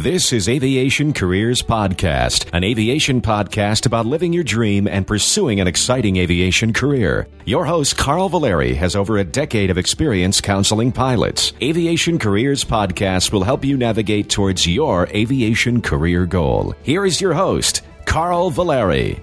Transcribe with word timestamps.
This 0.00 0.32
is 0.32 0.48
Aviation 0.48 1.12
Careers 1.12 1.60
Podcast, 1.60 2.48
an 2.54 2.64
aviation 2.64 3.20
podcast 3.20 3.84
about 3.84 4.06
living 4.06 4.32
your 4.32 4.42
dream 4.42 4.88
and 4.88 5.06
pursuing 5.06 5.60
an 5.60 5.66
exciting 5.66 6.16
aviation 6.16 6.72
career. 6.72 7.28
Your 7.44 7.66
host, 7.66 7.98
Carl 7.98 8.30
Valeri, 8.30 8.72
has 8.72 8.96
over 8.96 9.18
a 9.18 9.24
decade 9.24 9.68
of 9.68 9.76
experience 9.76 10.40
counseling 10.40 10.90
pilots. 10.90 11.52
Aviation 11.60 12.18
Careers 12.18 12.64
Podcast 12.64 13.30
will 13.30 13.44
help 13.44 13.62
you 13.62 13.76
navigate 13.76 14.30
towards 14.30 14.66
your 14.66 15.06
aviation 15.08 15.82
career 15.82 16.24
goal. 16.24 16.74
Here 16.82 17.04
is 17.04 17.20
your 17.20 17.34
host, 17.34 17.82
Carl 18.06 18.48
Valeri. 18.48 19.20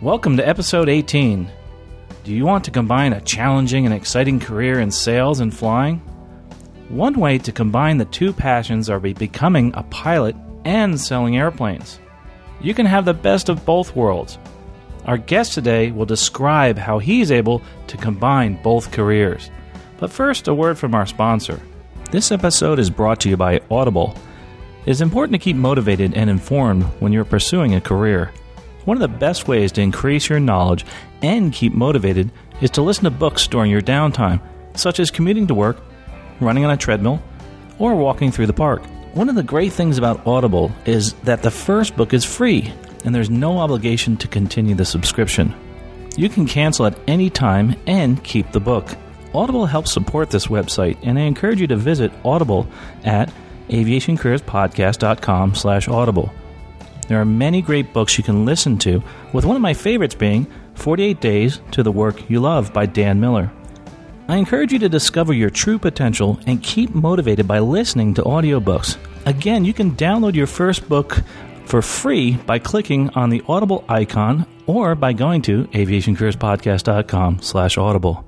Welcome 0.00 0.36
to 0.36 0.46
episode 0.46 0.88
18. 0.88 1.50
Do 2.22 2.32
you 2.32 2.44
want 2.44 2.62
to 2.66 2.70
combine 2.70 3.12
a 3.12 3.20
challenging 3.20 3.84
and 3.84 3.92
exciting 3.92 4.38
career 4.38 4.78
in 4.78 4.92
sales 4.92 5.40
and 5.40 5.52
flying? 5.52 6.00
One 6.90 7.18
way 7.18 7.38
to 7.38 7.50
combine 7.50 7.96
the 7.96 8.04
two 8.04 8.32
passions 8.34 8.90
are 8.90 9.00
becoming 9.00 9.72
a 9.74 9.82
pilot 9.84 10.36
and 10.66 11.00
selling 11.00 11.38
airplanes. 11.38 11.98
You 12.60 12.74
can 12.74 12.84
have 12.84 13.06
the 13.06 13.14
best 13.14 13.48
of 13.48 13.64
both 13.64 13.96
worlds. 13.96 14.38
Our 15.06 15.16
guest 15.16 15.54
today 15.54 15.90
will 15.90 16.04
describe 16.04 16.76
how 16.76 16.98
he's 16.98 17.30
able 17.32 17.62
to 17.86 17.96
combine 17.96 18.62
both 18.62 18.92
careers. 18.92 19.50
But 19.98 20.10
first, 20.10 20.46
a 20.46 20.54
word 20.54 20.78
from 20.78 20.94
our 20.94 21.06
sponsor. 21.06 21.58
This 22.10 22.30
episode 22.30 22.78
is 22.78 22.90
brought 22.90 23.18
to 23.20 23.30
you 23.30 23.36
by 23.38 23.62
Audible. 23.70 24.14
It 24.84 24.90
is 24.90 25.00
important 25.00 25.32
to 25.32 25.44
keep 25.44 25.56
motivated 25.56 26.14
and 26.14 26.28
informed 26.28 26.84
when 27.00 27.14
you're 27.14 27.24
pursuing 27.24 27.74
a 27.74 27.80
career. 27.80 28.30
One 28.84 28.98
of 28.98 29.00
the 29.00 29.18
best 29.18 29.48
ways 29.48 29.72
to 29.72 29.80
increase 29.80 30.28
your 30.28 30.40
knowledge 30.40 30.84
and 31.22 31.50
keep 31.50 31.72
motivated 31.72 32.30
is 32.60 32.70
to 32.72 32.82
listen 32.82 33.04
to 33.04 33.10
books 33.10 33.46
during 33.46 33.70
your 33.70 33.80
downtime, 33.80 34.40
such 34.74 35.00
as 35.00 35.10
commuting 35.10 35.46
to 35.46 35.54
work 35.54 35.78
running 36.40 36.64
on 36.64 36.70
a 36.70 36.76
treadmill, 36.76 37.22
or 37.78 37.96
walking 37.96 38.30
through 38.30 38.46
the 38.46 38.52
park. 38.52 38.82
One 39.14 39.28
of 39.28 39.34
the 39.34 39.42
great 39.42 39.72
things 39.72 39.98
about 39.98 40.26
Audible 40.26 40.72
is 40.86 41.12
that 41.24 41.42
the 41.42 41.50
first 41.50 41.96
book 41.96 42.12
is 42.12 42.24
free, 42.24 42.72
and 43.04 43.14
there's 43.14 43.30
no 43.30 43.58
obligation 43.58 44.16
to 44.18 44.28
continue 44.28 44.74
the 44.74 44.84
subscription. 44.84 45.54
You 46.16 46.28
can 46.28 46.46
cancel 46.46 46.86
at 46.86 46.98
any 47.06 47.30
time 47.30 47.76
and 47.86 48.22
keep 48.22 48.52
the 48.52 48.60
book. 48.60 48.96
Audible 49.34 49.66
helps 49.66 49.92
support 49.92 50.30
this 50.30 50.46
website, 50.46 50.96
and 51.02 51.18
I 51.18 51.22
encourage 51.22 51.60
you 51.60 51.66
to 51.68 51.76
visit 51.76 52.12
Audible 52.24 52.68
at 53.04 53.32
aviationcareerspodcast.com 53.68 55.54
slash 55.54 55.88
audible. 55.88 56.32
There 57.08 57.20
are 57.20 57.24
many 57.24 57.60
great 57.60 57.92
books 57.92 58.16
you 58.16 58.24
can 58.24 58.44
listen 58.44 58.78
to, 58.78 59.02
with 59.32 59.44
one 59.44 59.56
of 59.56 59.62
my 59.62 59.74
favorites 59.74 60.14
being 60.14 60.46
48 60.74 61.20
Days 61.20 61.60
to 61.72 61.82
the 61.82 61.92
Work 61.92 62.30
You 62.30 62.40
Love 62.40 62.72
by 62.72 62.86
Dan 62.86 63.20
Miller. 63.20 63.52
I 64.26 64.36
encourage 64.36 64.72
you 64.72 64.78
to 64.78 64.88
discover 64.88 65.34
your 65.34 65.50
true 65.50 65.78
potential 65.78 66.40
and 66.46 66.62
keep 66.62 66.94
motivated 66.94 67.46
by 67.46 67.58
listening 67.58 68.14
to 68.14 68.22
audiobooks. 68.22 68.96
Again, 69.26 69.64
you 69.64 69.74
can 69.74 69.92
download 69.92 70.34
your 70.34 70.46
first 70.46 70.88
book 70.88 71.18
for 71.66 71.82
free 71.82 72.36
by 72.36 72.58
clicking 72.58 73.10
on 73.10 73.28
the 73.28 73.42
Audible 73.48 73.84
icon 73.88 74.46
or 74.66 74.94
by 74.94 75.12
going 75.12 75.42
to 75.42 75.64
aviationcareerspodcast.com 75.64 77.42
slash 77.42 77.76
audible. 77.76 78.24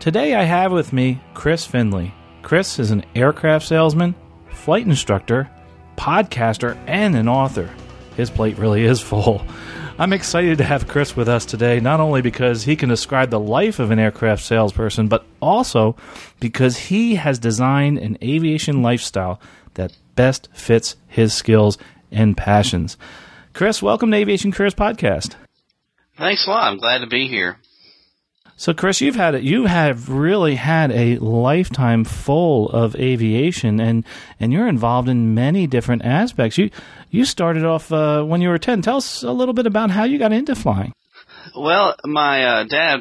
Today 0.00 0.34
I 0.34 0.44
have 0.44 0.72
with 0.72 0.92
me 0.92 1.20
Chris 1.34 1.66
Findlay. 1.66 2.12
Chris 2.42 2.78
is 2.78 2.90
an 2.90 3.04
aircraft 3.14 3.66
salesman, 3.66 4.14
flight 4.50 4.86
instructor, 4.86 5.50
podcaster, 5.96 6.76
and 6.86 7.14
an 7.16 7.28
author. 7.28 7.70
His 8.16 8.30
plate 8.30 8.56
really 8.58 8.84
is 8.84 9.00
full. 9.02 9.44
I'm 9.96 10.12
excited 10.12 10.58
to 10.58 10.64
have 10.64 10.88
Chris 10.88 11.14
with 11.14 11.28
us 11.28 11.46
today, 11.46 11.78
not 11.78 12.00
only 12.00 12.20
because 12.20 12.64
he 12.64 12.74
can 12.74 12.88
describe 12.88 13.30
the 13.30 13.38
life 13.38 13.78
of 13.78 13.92
an 13.92 14.00
aircraft 14.00 14.42
salesperson, 14.42 15.06
but 15.06 15.24
also 15.40 15.94
because 16.40 16.76
he 16.76 17.14
has 17.14 17.38
designed 17.38 17.98
an 17.98 18.18
aviation 18.20 18.82
lifestyle 18.82 19.40
that 19.74 19.96
best 20.16 20.48
fits 20.52 20.96
his 21.06 21.32
skills 21.32 21.78
and 22.10 22.36
passions. 22.36 22.96
Chris, 23.52 23.80
welcome 23.80 24.10
to 24.10 24.16
Aviation 24.16 24.50
Careers 24.50 24.74
Podcast. 24.74 25.36
Thanks 26.18 26.44
a 26.48 26.50
lot. 26.50 26.72
I'm 26.72 26.78
glad 26.78 26.98
to 26.98 27.06
be 27.06 27.28
here. 27.28 27.58
So, 28.56 28.72
Chris, 28.72 29.00
you've 29.00 29.16
had 29.16 29.42
you 29.42 29.66
have 29.66 30.08
really 30.08 30.54
had 30.54 30.92
a 30.92 31.18
lifetime 31.18 32.04
full 32.04 32.68
of 32.70 32.94
aviation, 32.94 33.80
and 33.80 34.04
and 34.38 34.52
you're 34.52 34.68
involved 34.68 35.08
in 35.08 35.34
many 35.34 35.66
different 35.66 36.04
aspects. 36.04 36.56
You 36.56 36.70
you 37.10 37.24
started 37.24 37.64
off 37.64 37.90
uh, 37.90 38.22
when 38.22 38.40
you 38.40 38.48
were 38.48 38.58
ten. 38.58 38.80
Tell 38.80 38.98
us 38.98 39.24
a 39.24 39.32
little 39.32 39.54
bit 39.54 39.66
about 39.66 39.90
how 39.90 40.04
you 40.04 40.18
got 40.18 40.32
into 40.32 40.54
flying. 40.54 40.92
Well, 41.56 41.96
my 42.04 42.44
uh, 42.44 42.64
dad 42.64 43.00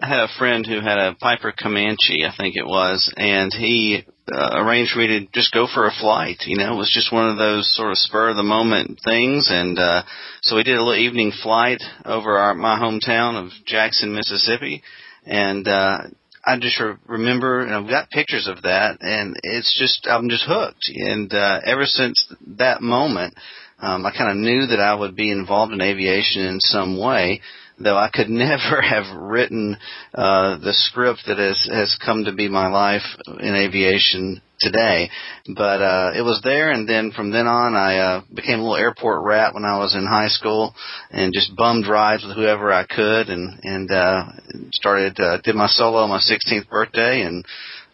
had 0.00 0.20
a 0.20 0.28
friend 0.38 0.66
who 0.66 0.80
had 0.80 0.98
a 0.98 1.14
Piper 1.14 1.52
Comanche, 1.52 2.24
I 2.24 2.30
think 2.36 2.56
it 2.56 2.66
was, 2.66 3.12
and 3.16 3.52
he 3.52 4.04
uh, 4.32 4.50
arranged 4.54 4.92
for 4.92 5.00
me 5.00 5.06
to 5.06 5.26
just 5.32 5.52
go 5.52 5.66
for 5.72 5.86
a 5.86 5.92
flight. 6.00 6.42
You 6.46 6.56
know, 6.56 6.74
it 6.74 6.76
was 6.76 6.92
just 6.92 7.12
one 7.12 7.28
of 7.28 7.38
those 7.38 7.74
sort 7.74 7.90
of 7.90 7.98
spur 7.98 8.30
of 8.30 8.36
the 8.36 8.42
moment 8.42 9.00
things, 9.04 9.48
and 9.50 9.78
uh, 9.78 10.02
so 10.42 10.56
we 10.56 10.62
did 10.62 10.76
a 10.76 10.82
little 10.82 10.94
evening 10.94 11.32
flight 11.42 11.82
over 12.04 12.38
our 12.38 12.54
my 12.54 12.78
hometown 12.78 13.42
of 13.42 13.50
Jackson, 13.66 14.14
Mississippi, 14.14 14.82
and 15.24 15.66
uh, 15.66 15.98
I 16.44 16.58
just 16.58 16.80
re- 16.80 16.96
remember, 17.06 17.60
and 17.60 17.74
I've 17.74 17.90
got 17.90 18.10
pictures 18.10 18.48
of 18.48 18.62
that, 18.62 18.98
and 19.00 19.36
it's 19.42 19.76
just 19.78 20.06
I'm 20.10 20.28
just 20.28 20.44
hooked, 20.46 20.90
and 20.94 21.32
uh, 21.32 21.60
ever 21.64 21.84
since 21.84 22.32
that 22.58 22.82
moment. 22.82 23.34
Um, 23.80 24.04
I 24.04 24.10
kind 24.10 24.32
of 24.32 24.36
knew 24.38 24.66
that 24.66 24.80
I 24.80 24.92
would 24.92 25.14
be 25.14 25.30
involved 25.30 25.72
in 25.72 25.80
aviation 25.80 26.42
in 26.42 26.58
some 26.58 26.98
way, 26.98 27.40
though 27.80 27.96
I 27.96 28.10
could 28.12 28.28
never 28.28 28.80
have 28.80 29.16
written 29.16 29.76
uh, 30.14 30.58
the 30.58 30.72
script 30.72 31.20
that 31.26 31.38
has 31.38 31.68
has 31.70 31.98
come 32.04 32.24
to 32.24 32.32
be 32.32 32.48
my 32.48 32.68
life 32.68 33.02
in 33.40 33.54
aviation 33.54 34.42
today. 34.60 35.10
But 35.46 35.80
uh, 35.80 36.12
it 36.16 36.22
was 36.22 36.40
there, 36.42 36.70
and 36.70 36.88
then 36.88 37.12
from 37.12 37.30
then 37.30 37.46
on, 37.46 37.74
I 37.74 37.98
uh, 37.98 38.22
became 38.34 38.60
a 38.60 38.62
little 38.62 38.76
airport 38.76 39.24
rat 39.24 39.54
when 39.54 39.64
I 39.64 39.78
was 39.78 39.94
in 39.94 40.06
high 40.06 40.28
school, 40.28 40.74
and 41.10 41.32
just 41.32 41.54
bummed 41.56 41.86
rides 41.86 42.24
with 42.24 42.36
whoever 42.36 42.72
I 42.72 42.84
could, 42.84 43.28
and 43.28 43.60
and 43.62 43.90
uh, 43.90 44.24
started 44.72 45.18
uh, 45.20 45.38
did 45.42 45.54
my 45.54 45.68
solo 45.68 45.98
on 45.98 46.10
my 46.10 46.20
16th 46.20 46.68
birthday, 46.68 47.22
and 47.22 47.44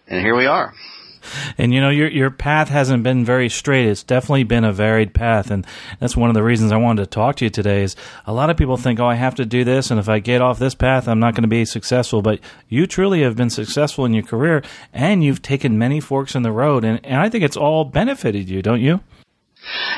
and 0.09 0.21
here 0.21 0.37
we 0.37 0.47
are 0.47 0.73
and 1.59 1.73
you 1.73 1.81
know 1.81 1.91
your 1.91 2.09
your 2.09 2.31
path 2.31 2.69
hasn't 2.69 3.03
been 3.03 3.25
very 3.25 3.49
straight. 3.49 3.87
It's 3.87 4.03
definitely 4.03 4.45
been 4.45 4.65
a 4.65 4.73
varied 4.73 5.15
path, 5.15 5.51
and 5.51 5.67
that's 6.01 6.17
one 6.17 6.31
of 6.31 6.35
the 6.35 6.43
reasons 6.43 6.73
I 6.73 6.77
wanted 6.77 7.05
to 7.05 7.11
talk 7.11 7.37
to 7.37 7.45
you 7.45 7.51
today. 7.51 7.83
Is 7.83 7.97
a 8.27 8.33
lot 8.33 8.51
of 8.51 8.57
people 8.57 8.77
think, 8.77 9.01
oh, 9.01 9.07
I 9.07 9.15
have 9.15 9.35
to 9.37 9.45
do 9.45 9.65
this, 9.65 9.91
and 9.91 10.01
if 10.01 10.09
I 10.09 10.19
get 10.19 10.41
off 10.41 10.59
this 10.59 10.75
path, 10.75 11.09
I'm 11.09 11.21
not 11.21 11.35
going 11.35 11.43
to 11.43 11.49
be 11.49 11.65
successful. 11.65 12.23
But 12.23 12.41
you 12.69 12.87
truly 12.87 13.23
have 13.23 13.37
been 13.37 13.51
successful 13.51 14.05
in 14.05 14.15
your 14.15 14.25
career, 14.25 14.63
and 14.93 15.23
you've 15.25 15.43
taken 15.43 15.79
many 15.79 16.01
forks 16.01 16.35
in 16.35 16.43
the 16.43 16.53
road, 16.53 16.85
and 16.85 17.05
and 17.05 17.21
I 17.21 17.29
think 17.29 17.45
it's 17.45 17.57
all 17.57 17.85
benefited 17.85 18.49
you, 18.49 18.63
don't 18.63 18.81
you? 18.81 19.01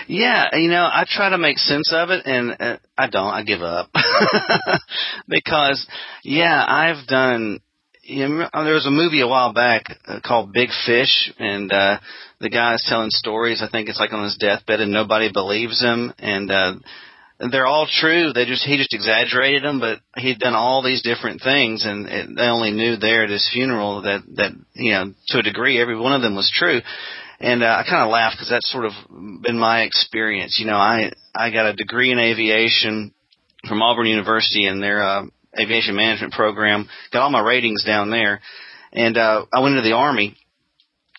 Yeah, 0.07 0.55
you 0.55 0.71
know, 0.71 0.85
I 0.85 1.05
try 1.09 1.31
to 1.31 1.39
make 1.39 1.59
sense 1.59 1.93
of 1.93 2.11
it, 2.11 2.27
and 2.27 2.57
uh, 2.61 2.77
I 2.97 3.09
don't. 3.09 3.33
I 3.33 3.43
give 3.43 3.63
up 3.63 3.91
because, 5.29 5.87
yeah, 6.23 6.65
I've 6.67 7.07
done 7.07 7.61
you 8.07 8.29
know, 8.29 8.49
there 8.53 8.75
was 8.75 8.87
a 8.87 8.91
movie 8.91 9.21
a 9.21 9.27
while 9.27 9.53
back 9.53 9.85
uh, 10.07 10.21
called 10.25 10.53
Big 10.53 10.69
Fish, 10.87 11.33
and 11.39 11.73
uh, 11.73 11.99
the 12.41 12.51
guy's 12.51 12.85
telling 12.89 13.11
stories. 13.11 13.63
I 13.63 13.69
think 13.69 13.89
it's 13.89 13.99
like 13.99 14.13
on 14.13 14.25
his 14.25 14.37
deathbed, 14.39 14.81
and 14.81 14.93
nobody 14.93 15.31
believes 15.33 15.83
him, 15.83 16.13
and 16.19 16.51
uh, 16.51 16.75
they're 17.51 17.67
all 17.67 17.89
true. 17.91 18.33
They 18.33 18.45
just 18.45 18.65
he 18.65 18.77
just 18.77 18.95
exaggerated 18.95 19.65
them, 19.65 19.81
but 19.81 19.99
he'd 20.17 20.39
done 20.39 20.55
all 20.55 20.83
these 20.83 21.03
different 21.03 21.43
things, 21.43 21.85
and 21.85 22.07
it, 22.07 22.29
they 22.37 22.45
only 22.45 22.71
knew 22.71 22.97
there 22.97 23.25
at 23.25 23.31
his 23.31 23.49
funeral 23.53 24.03
that 24.03 24.23
that 24.37 24.53
you 24.75 24.93
know 24.93 25.13
to 25.29 25.39
a 25.39 25.43
degree 25.43 25.81
every 25.81 25.99
one 25.99 26.13
of 26.13 26.23
them 26.23 26.37
was 26.37 26.53
true. 26.55 26.81
And 27.39 27.63
uh, 27.63 27.67
I 27.67 27.83
kind 27.89 28.03
of 28.03 28.11
laughed 28.11 28.37
because 28.37 28.49
that's 28.49 28.73
sort 28.73 28.87
of 28.87 28.93
been 29.43 29.59
my 29.59 29.83
experience. 29.83 30.59
You 30.59 30.67
know, 30.67 30.77
I 30.77 31.13
I 31.35 31.51
got 31.51 31.67
a 31.67 31.75
degree 31.75 32.13
in 32.13 32.19
aviation 32.19 33.13
from 33.69 33.83
Auburn 33.83 34.07
University, 34.07 34.67
and 34.67 34.83
their 34.83 35.03
uh, 35.03 35.25
aviation 35.59 35.97
management 35.97 36.33
program. 36.33 36.89
Got 37.13 37.23
all 37.23 37.31
my 37.31 37.41
ratings 37.41 37.85
down 37.85 38.11
there, 38.11 38.41
and 38.93 39.17
uh, 39.17 39.47
I 39.53 39.61
went 39.61 39.77
into 39.77 39.89
the 39.89 39.95
army. 39.95 40.37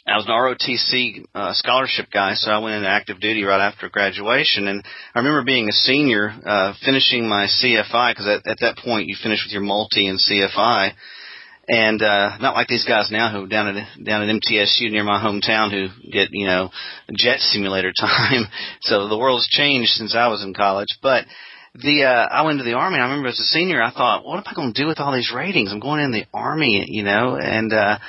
I 0.08 0.16
was 0.16 0.26
an 0.26 0.32
ROTC 0.32 1.26
uh, 1.36 1.54
scholarship 1.54 2.06
guy, 2.14 2.36
so 2.36 2.50
I 2.50 2.60
went 2.60 2.76
into 2.76 2.88
active 2.88 3.20
duty 3.20 3.44
right 3.44 3.60
after 3.60 3.90
graduation. 3.90 4.70
And 4.70 4.82
I 5.14 5.20
remember 5.20 5.44
being 5.44 5.68
a 5.68 5.74
senior, 5.74 6.34
uh, 6.46 6.74
finishing 6.86 7.28
my 7.28 7.48
CFI 7.48 8.12
because 8.12 8.26
at, 8.26 8.48
at 8.50 8.60
that 8.62 8.78
point 8.78 9.10
you 9.10 9.18
finish 9.22 9.44
with 9.46 9.52
your 9.52 9.64
multi 9.64 10.08
and 10.08 10.18
CFI 10.18 10.94
and 11.68 12.02
uh 12.02 12.38
not 12.40 12.56
like 12.56 12.68
these 12.68 12.86
guys 12.86 13.10
now 13.12 13.32
who 13.32 13.48
down 13.48 13.76
at 13.76 14.04
down 14.04 14.24
at 14.24 14.34
MTSU 14.34 14.90
near 14.90 15.04
my 15.04 15.22
hometown 15.22 15.70
who 15.72 15.90
get 16.10 16.30
you 16.32 16.46
know 16.46 16.70
jet 17.14 17.40
simulator 17.40 17.92
time. 18.00 18.46
so 18.82 19.10
the 19.10 19.18
world's 19.18 19.48
changed 19.50 19.90
since 19.92 20.16
I 20.16 20.28
was 20.28 20.44
in 20.44 20.54
college, 20.54 20.88
but 21.02 21.26
the 21.82 22.04
uh, 22.04 22.28
I 22.34 22.44
went 22.44 22.60
to 22.60 22.64
the 22.64 22.74
army. 22.74 22.98
I 22.98 23.04
remember 23.04 23.30
as 23.30 23.40
a 23.40 23.44
senior, 23.44 23.82
I 23.82 23.92
thought, 23.92 24.26
what 24.26 24.38
am 24.38 24.44
I 24.46 24.54
going 24.56 24.74
to 24.74 24.82
do 24.82 24.88
with 24.88 25.00
all 25.00 25.14
these 25.14 25.32
ratings? 25.34 25.72
I'm 25.72 25.80
going 25.80 26.04
in 26.04 26.12
the 26.12 26.26
army, 26.34 26.84
you 26.88 27.04
know, 27.04 27.38
and 27.38 27.72
uh, 27.72 28.00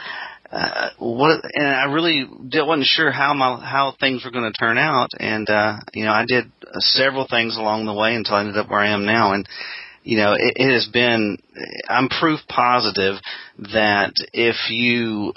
uh, 0.50 0.90
what? 0.98 1.40
And 1.52 1.66
I 1.66 1.92
really 1.92 2.24
wasn't 2.26 2.86
sure 2.86 3.10
how 3.10 3.34
my 3.34 3.60
how 3.60 3.94
things 4.00 4.24
were 4.24 4.30
going 4.30 4.50
to 4.50 4.58
turn 4.58 4.78
out. 4.78 5.10
And 5.18 5.48
uh, 5.50 5.76
you 5.92 6.04
know, 6.04 6.12
I 6.12 6.24
did 6.26 6.46
uh, 6.62 6.80
several 6.80 7.26
things 7.28 7.56
along 7.56 7.84
the 7.84 7.94
way 7.94 8.14
until 8.14 8.36
I 8.36 8.40
ended 8.40 8.56
up 8.56 8.70
where 8.70 8.80
I 8.80 8.94
am 8.94 9.04
now. 9.04 9.34
And 9.34 9.46
you 10.02 10.16
know, 10.16 10.32
it, 10.32 10.54
it 10.56 10.72
has 10.72 10.88
been. 10.90 11.36
I'm 11.88 12.08
proof 12.08 12.40
positive 12.48 13.16
that 13.58 14.12
if 14.32 14.56
you 14.70 15.34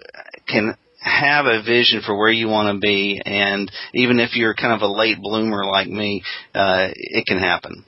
can 0.47 0.77
have 1.01 1.47
a 1.47 1.63
vision 1.63 2.01
for 2.05 2.17
where 2.17 2.31
you 2.31 2.47
want 2.47 2.73
to 2.73 2.79
be, 2.79 3.21
and 3.25 3.69
even 3.93 4.19
if 4.19 4.35
you're 4.35 4.53
kind 4.53 4.73
of 4.73 4.81
a 4.81 4.87
late 4.87 5.17
bloomer 5.19 5.65
like 5.65 5.87
me, 5.87 6.23
uh, 6.53 6.87
it 6.93 7.25
can 7.25 7.39
happen. 7.39 7.83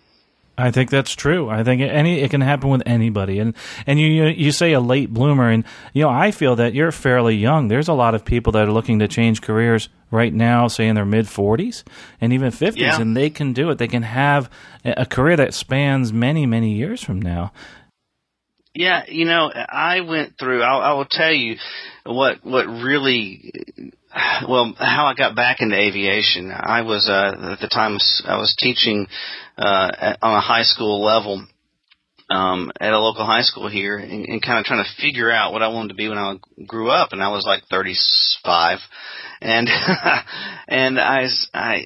I 0.58 0.70
think 0.70 0.92
that's 0.92 1.16
true. 1.16 1.50
I 1.50 1.64
think 1.64 1.82
any 1.82 2.20
it 2.22 2.30
can 2.30 2.42
happen 2.42 2.70
with 2.70 2.84
anybody, 2.86 3.40
and 3.40 3.56
and 3.88 4.00
you 4.00 4.26
you 4.26 4.52
say 4.52 4.74
a 4.74 4.80
late 4.80 5.12
bloomer, 5.12 5.50
and 5.50 5.64
you 5.94 6.04
know 6.04 6.10
I 6.10 6.30
feel 6.30 6.56
that 6.58 6.76
you're 6.76 6.92
fairly 6.92 7.36
young. 7.36 7.70
There's 7.70 7.88
a 7.88 7.94
lot 7.94 8.14
of 8.14 8.24
people 8.24 8.52
that 8.54 8.68
are 8.68 8.72
looking 8.72 9.00
to 9.00 9.08
change 9.08 9.42
careers 9.42 9.90
right 10.12 10.32
now, 10.32 10.68
say 10.68 10.88
in 10.88 10.96
their 10.96 11.06
mid 11.06 11.26
40s 11.26 11.84
and 12.22 12.32
even 12.32 12.52
50s, 12.52 12.78
yeah. 12.78 13.02
and 13.02 13.18
they 13.18 13.32
can 13.32 13.54
do 13.54 13.72
it. 13.72 13.80
They 13.80 13.88
can 13.88 14.04
have 14.04 14.50
a 14.86 15.08
career 15.08 15.36
that 15.38 15.56
spans 15.56 16.14
many 16.14 16.46
many 16.46 16.74
years 16.74 17.04
from 17.04 17.20
now. 17.20 17.52
Yeah, 18.76 19.04
you 19.08 19.26
know, 19.26 19.52
I 19.54 20.02
went 20.02 20.38
through. 20.40 20.64
I'll, 20.64 20.82
I 20.82 20.94
will 20.94 21.08
tell 21.10 21.34
you 21.34 21.58
what 22.06 22.44
what 22.44 22.66
really 22.68 23.54
well 24.48 24.74
how 24.78 25.06
I 25.06 25.14
got 25.16 25.36
back 25.36 25.58
into 25.60 25.78
aviation. 25.78 26.52
I 26.52 26.82
was 26.82 27.10
uh, 27.10 27.54
at 27.54 27.60
the 27.60 27.68
time 27.68 27.98
I 28.26 28.38
was 28.38 28.56
teaching 28.58 29.08
uh, 29.58 29.92
at, 30.00 30.20
on 30.22 30.36
a 30.36 30.42
high 30.42 30.64
school 30.64 31.04
level 31.04 31.46
um, 32.30 32.72
at 32.80 32.94
a 32.94 33.00
local 33.00 33.26
high 33.26 33.42
school 33.42 33.70
here, 33.70 33.98
and, 33.98 34.26
and 34.26 34.42
kind 34.42 34.60
of 34.60 34.66
trying 34.66 34.84
to 34.84 35.02
figure 35.02 35.32
out 35.32 35.52
what 35.52 35.62
I 35.62 35.68
wanted 35.68 35.90
to 35.90 35.96
be 35.96 36.10
when 36.10 36.18
I 36.18 36.36
grew 36.66 36.90
up. 36.90 37.12
And 37.12 37.22
I 37.22 37.30
was 37.30 37.46
like 37.46 37.64
35, 37.70 38.80
and 39.42 39.68
and 40.68 41.00
I 41.00 41.28
I 41.54 41.86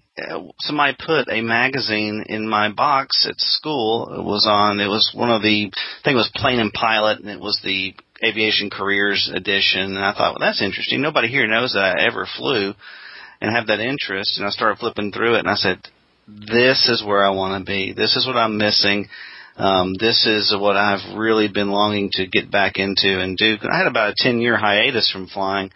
somebody 0.59 0.95
put 0.97 1.29
a 1.29 1.41
magazine 1.41 2.25
in 2.27 2.47
my 2.47 2.71
box 2.71 3.27
at 3.29 3.39
school. 3.39 4.13
It 4.19 4.23
was 4.23 4.47
on. 4.49 4.79
It 4.79 4.87
was 4.87 5.11
one 5.13 5.31
of 5.31 5.41
the 5.41 5.71
I 5.73 6.03
think 6.03 6.13
it 6.13 6.15
was 6.15 6.31
Plane 6.35 6.59
and 6.59 6.73
Pilot, 6.73 7.19
and 7.19 7.29
it 7.29 7.39
was 7.39 7.59
the 7.63 7.93
aviation 8.23 8.69
careers 8.69 9.29
edition. 9.33 9.95
And 9.95 9.99
I 9.99 10.13
thought, 10.13 10.33
well, 10.33 10.47
that's 10.47 10.61
interesting. 10.61 11.01
Nobody 11.01 11.27
here 11.27 11.47
knows 11.47 11.73
that 11.73 11.83
I 11.83 12.05
ever 12.05 12.27
flew 12.37 12.73
and 13.41 13.55
have 13.55 13.67
that 13.67 13.79
interest. 13.79 14.37
And 14.37 14.47
I 14.47 14.49
started 14.49 14.79
flipping 14.79 15.11
through 15.11 15.35
it, 15.35 15.39
and 15.39 15.49
I 15.49 15.55
said, 15.55 15.79
this 16.27 16.89
is 16.89 17.03
where 17.05 17.25
I 17.25 17.29
want 17.29 17.63
to 17.63 17.69
be. 17.69 17.93
This 17.93 18.15
is 18.15 18.27
what 18.27 18.35
I'm 18.35 18.57
missing. 18.57 19.07
Um, 19.55 19.93
this 19.99 20.27
is 20.27 20.55
what 20.59 20.77
I've 20.77 21.17
really 21.17 21.47
been 21.47 21.71
longing 21.71 22.09
to 22.13 22.27
get 22.27 22.51
back 22.51 22.73
into 22.77 23.19
and 23.19 23.37
do. 23.37 23.57
I 23.71 23.77
had 23.77 23.87
about 23.87 24.11
a 24.11 24.15
10 24.15 24.39
year 24.39 24.55
hiatus 24.55 25.09
from 25.11 25.27
flying 25.27 25.71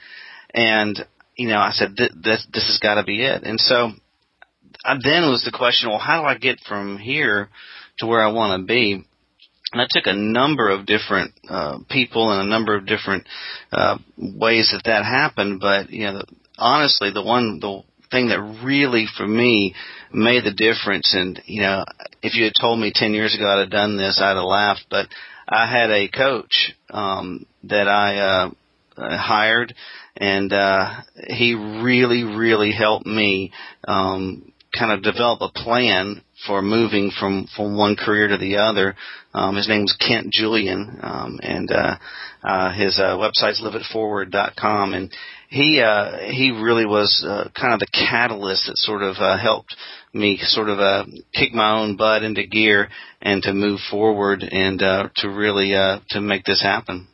and, 0.53 0.99
you 1.35 1.47
know, 1.47 1.57
I 1.57 1.71
said, 1.71 1.95
this, 1.95 2.45
this, 2.53 2.67
has 2.67 2.79
got 2.81 2.95
to 2.95 3.03
be 3.03 3.23
it. 3.23 3.43
And 3.43 3.59
so 3.59 3.91
I 4.83 4.95
then 5.01 5.23
was 5.23 5.43
the 5.43 5.57
question, 5.57 5.89
well, 5.89 5.97
how 5.97 6.21
do 6.21 6.27
I 6.27 6.37
get 6.37 6.59
from 6.67 6.97
here 6.97 7.49
to 7.99 8.07
where 8.07 8.21
I 8.21 8.31
want 8.31 8.61
to 8.61 8.67
be? 8.67 9.03
And 9.71 9.81
I 9.81 9.85
took 9.89 10.05
a 10.05 10.13
number 10.13 10.69
of 10.69 10.85
different 10.85 11.33
uh, 11.49 11.79
people 11.89 12.31
and 12.31 12.41
a 12.41 12.49
number 12.49 12.75
of 12.75 12.85
different 12.85 13.25
uh, 13.71 13.97
ways 14.17 14.73
that 14.73 14.83
that 14.85 15.05
happened. 15.05 15.61
But 15.61 15.89
you 15.89 16.05
know, 16.05 16.21
honestly, 16.57 17.11
the 17.13 17.23
one 17.23 17.59
the 17.59 17.83
thing 18.11 18.29
that 18.29 18.61
really 18.65 19.05
for 19.17 19.27
me 19.27 19.73
made 20.13 20.43
the 20.43 20.53
difference. 20.53 21.13
And 21.15 21.41
you 21.45 21.61
know, 21.61 21.85
if 22.21 22.35
you 22.35 22.43
had 22.43 22.53
told 22.59 22.79
me 22.79 22.91
ten 22.93 23.13
years 23.13 23.33
ago 23.35 23.47
I'd 23.47 23.61
have 23.61 23.69
done 23.69 23.97
this, 23.97 24.19
I'd 24.21 24.35
have 24.35 24.43
laughed. 24.43 24.85
But 24.89 25.07
I 25.47 25.69
had 25.69 25.89
a 25.89 26.09
coach 26.09 26.73
um, 26.89 27.45
that 27.63 27.87
I 27.87 28.17
uh, 28.17 28.49
hired, 29.17 29.73
and 30.17 30.51
uh, 30.51 31.01
he 31.27 31.55
really, 31.55 32.23
really 32.23 32.71
helped 32.71 33.05
me 33.05 33.51
um, 33.87 34.50
kind 34.77 34.91
of 34.91 35.03
develop 35.03 35.41
a 35.41 35.51
plan 35.63 36.21
for 36.47 36.61
moving 36.61 37.11
from 37.11 37.47
from 37.55 37.77
one 37.77 37.95
career 37.95 38.27
to 38.27 38.37
the 38.37 38.57
other. 38.57 38.95
Um, 39.33 39.55
his 39.55 39.67
name's 39.67 39.95
Kent 39.99 40.31
Julian, 40.31 40.99
um, 41.01 41.39
and 41.41 41.71
uh, 41.71 41.97
uh, 42.43 42.73
his 42.73 42.99
uh, 42.99 43.17
website's 43.17 43.61
liveitforward.com, 43.61 44.93
and 44.93 45.11
he 45.49 45.81
uh, 45.81 46.17
he 46.19 46.51
really 46.51 46.85
was 46.85 47.25
uh, 47.27 47.49
kind 47.59 47.73
of 47.73 47.79
the 47.79 47.87
catalyst 47.93 48.67
that 48.67 48.77
sort 48.77 49.01
of 49.03 49.17
uh, 49.17 49.37
helped 49.37 49.75
me 50.13 50.37
sort 50.41 50.69
of 50.69 50.79
uh, 50.79 51.05
kick 51.33 51.53
my 51.53 51.79
own 51.79 51.95
butt 51.95 52.23
into 52.23 52.45
gear 52.45 52.89
and 53.21 53.43
to 53.43 53.53
move 53.53 53.79
forward 53.89 54.43
and 54.43 54.81
uh, 54.81 55.09
to 55.17 55.29
really 55.29 55.75
uh, 55.75 55.99
to 56.09 56.21
make 56.21 56.43
this 56.45 56.61
happen. 56.61 57.07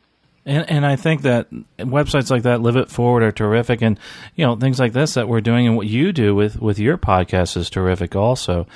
And, 0.48 0.70
and 0.70 0.86
I 0.86 0.96
think 0.96 1.22
that 1.22 1.50
websites 1.78 2.30
like 2.30 2.44
that, 2.44 2.62
Live 2.62 2.76
It 2.76 2.88
Forward, 2.88 3.22
are 3.22 3.30
terrific, 3.30 3.82
and 3.82 4.00
you 4.34 4.46
know 4.46 4.56
things 4.56 4.80
like 4.80 4.94
this 4.94 5.12
that 5.12 5.28
we're 5.28 5.42
doing 5.42 5.66
and 5.66 5.76
what 5.76 5.86
you 5.86 6.10
do 6.10 6.34
with 6.34 6.58
with 6.58 6.78
your 6.78 6.96
podcast 6.96 7.54
is 7.58 7.68
terrific. 7.68 8.16
Also, 8.16 8.66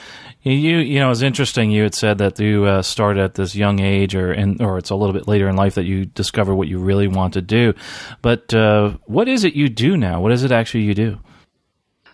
you 0.42 0.52
you 0.52 1.00
know 1.00 1.10
it's 1.10 1.22
interesting. 1.22 1.70
You 1.70 1.84
had 1.84 1.94
said 1.94 2.18
that 2.18 2.38
you 2.38 2.66
uh, 2.66 2.82
started 2.82 3.24
at 3.24 3.36
this 3.36 3.56
young 3.56 3.80
age, 3.80 4.14
or 4.14 4.32
and 4.32 4.60
or 4.60 4.76
it's 4.76 4.90
a 4.90 4.94
little 4.94 5.14
bit 5.14 5.26
later 5.26 5.48
in 5.48 5.56
life 5.56 5.76
that 5.76 5.86
you 5.86 6.04
discover 6.04 6.54
what 6.54 6.68
you 6.68 6.78
really 6.78 7.08
want 7.08 7.32
to 7.34 7.40
do. 7.40 7.72
But 8.20 8.52
uh, 8.52 8.98
what 9.06 9.26
is 9.26 9.44
it 9.44 9.54
you 9.54 9.70
do 9.70 9.96
now? 9.96 10.20
What 10.20 10.32
is 10.32 10.44
it 10.44 10.52
actually 10.52 10.82
you 10.82 10.94
do? 10.94 11.20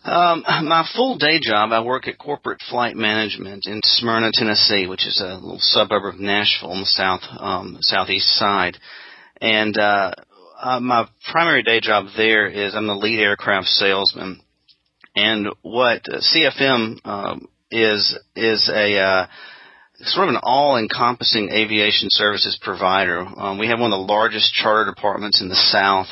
Um, 0.05 0.45
my 0.47 0.89
full 0.95 1.19
day 1.19 1.41
job, 1.41 1.73
I 1.73 1.81
work 1.81 2.07
at 2.07 2.17
Corporate 2.17 2.63
Flight 2.71 2.95
Management 2.95 3.67
in 3.67 3.81
Smyrna, 3.83 4.31
Tennessee, 4.33 4.87
which 4.87 5.05
is 5.05 5.21
a 5.21 5.35
little 5.35 5.59
suburb 5.59 6.05
of 6.05 6.21
Nashville 6.21 6.71
on 6.71 6.81
the 6.81 6.87
south 6.87 7.23
um, 7.41 7.79
southeast 7.81 8.29
side. 8.37 8.79
And 9.41 9.77
uh, 9.79 10.13
uh, 10.61 10.81
my 10.81 11.09
primary 11.31 11.63
day 11.63 11.81
job 11.81 12.07
there 12.17 12.49
is 12.49 12.75
I'm 12.75 12.87
the 12.87 12.95
lead 12.95 13.21
aircraft 13.21 13.67
salesman. 13.67 14.41
And 15.15 15.49
what 15.63 16.03
CFM 16.05 16.99
um, 17.05 17.49
is 17.71 18.17
is 18.37 18.71
a 18.73 18.99
uh, 18.99 19.27
sort 20.01 20.29
of 20.29 20.35
an 20.35 20.41
all-encompassing 20.43 21.51
aviation 21.51 22.09
services 22.11 22.59
provider. 22.63 23.21
Um, 23.21 23.59
we 23.59 23.69
have 23.69 23.81
one 23.81 23.93
of 23.93 23.99
the 23.99 24.13
largest 24.13 24.53
charter 24.55 24.91
departments 24.91 25.41
in 25.41 25.49
the 25.49 25.57
South. 25.57 26.07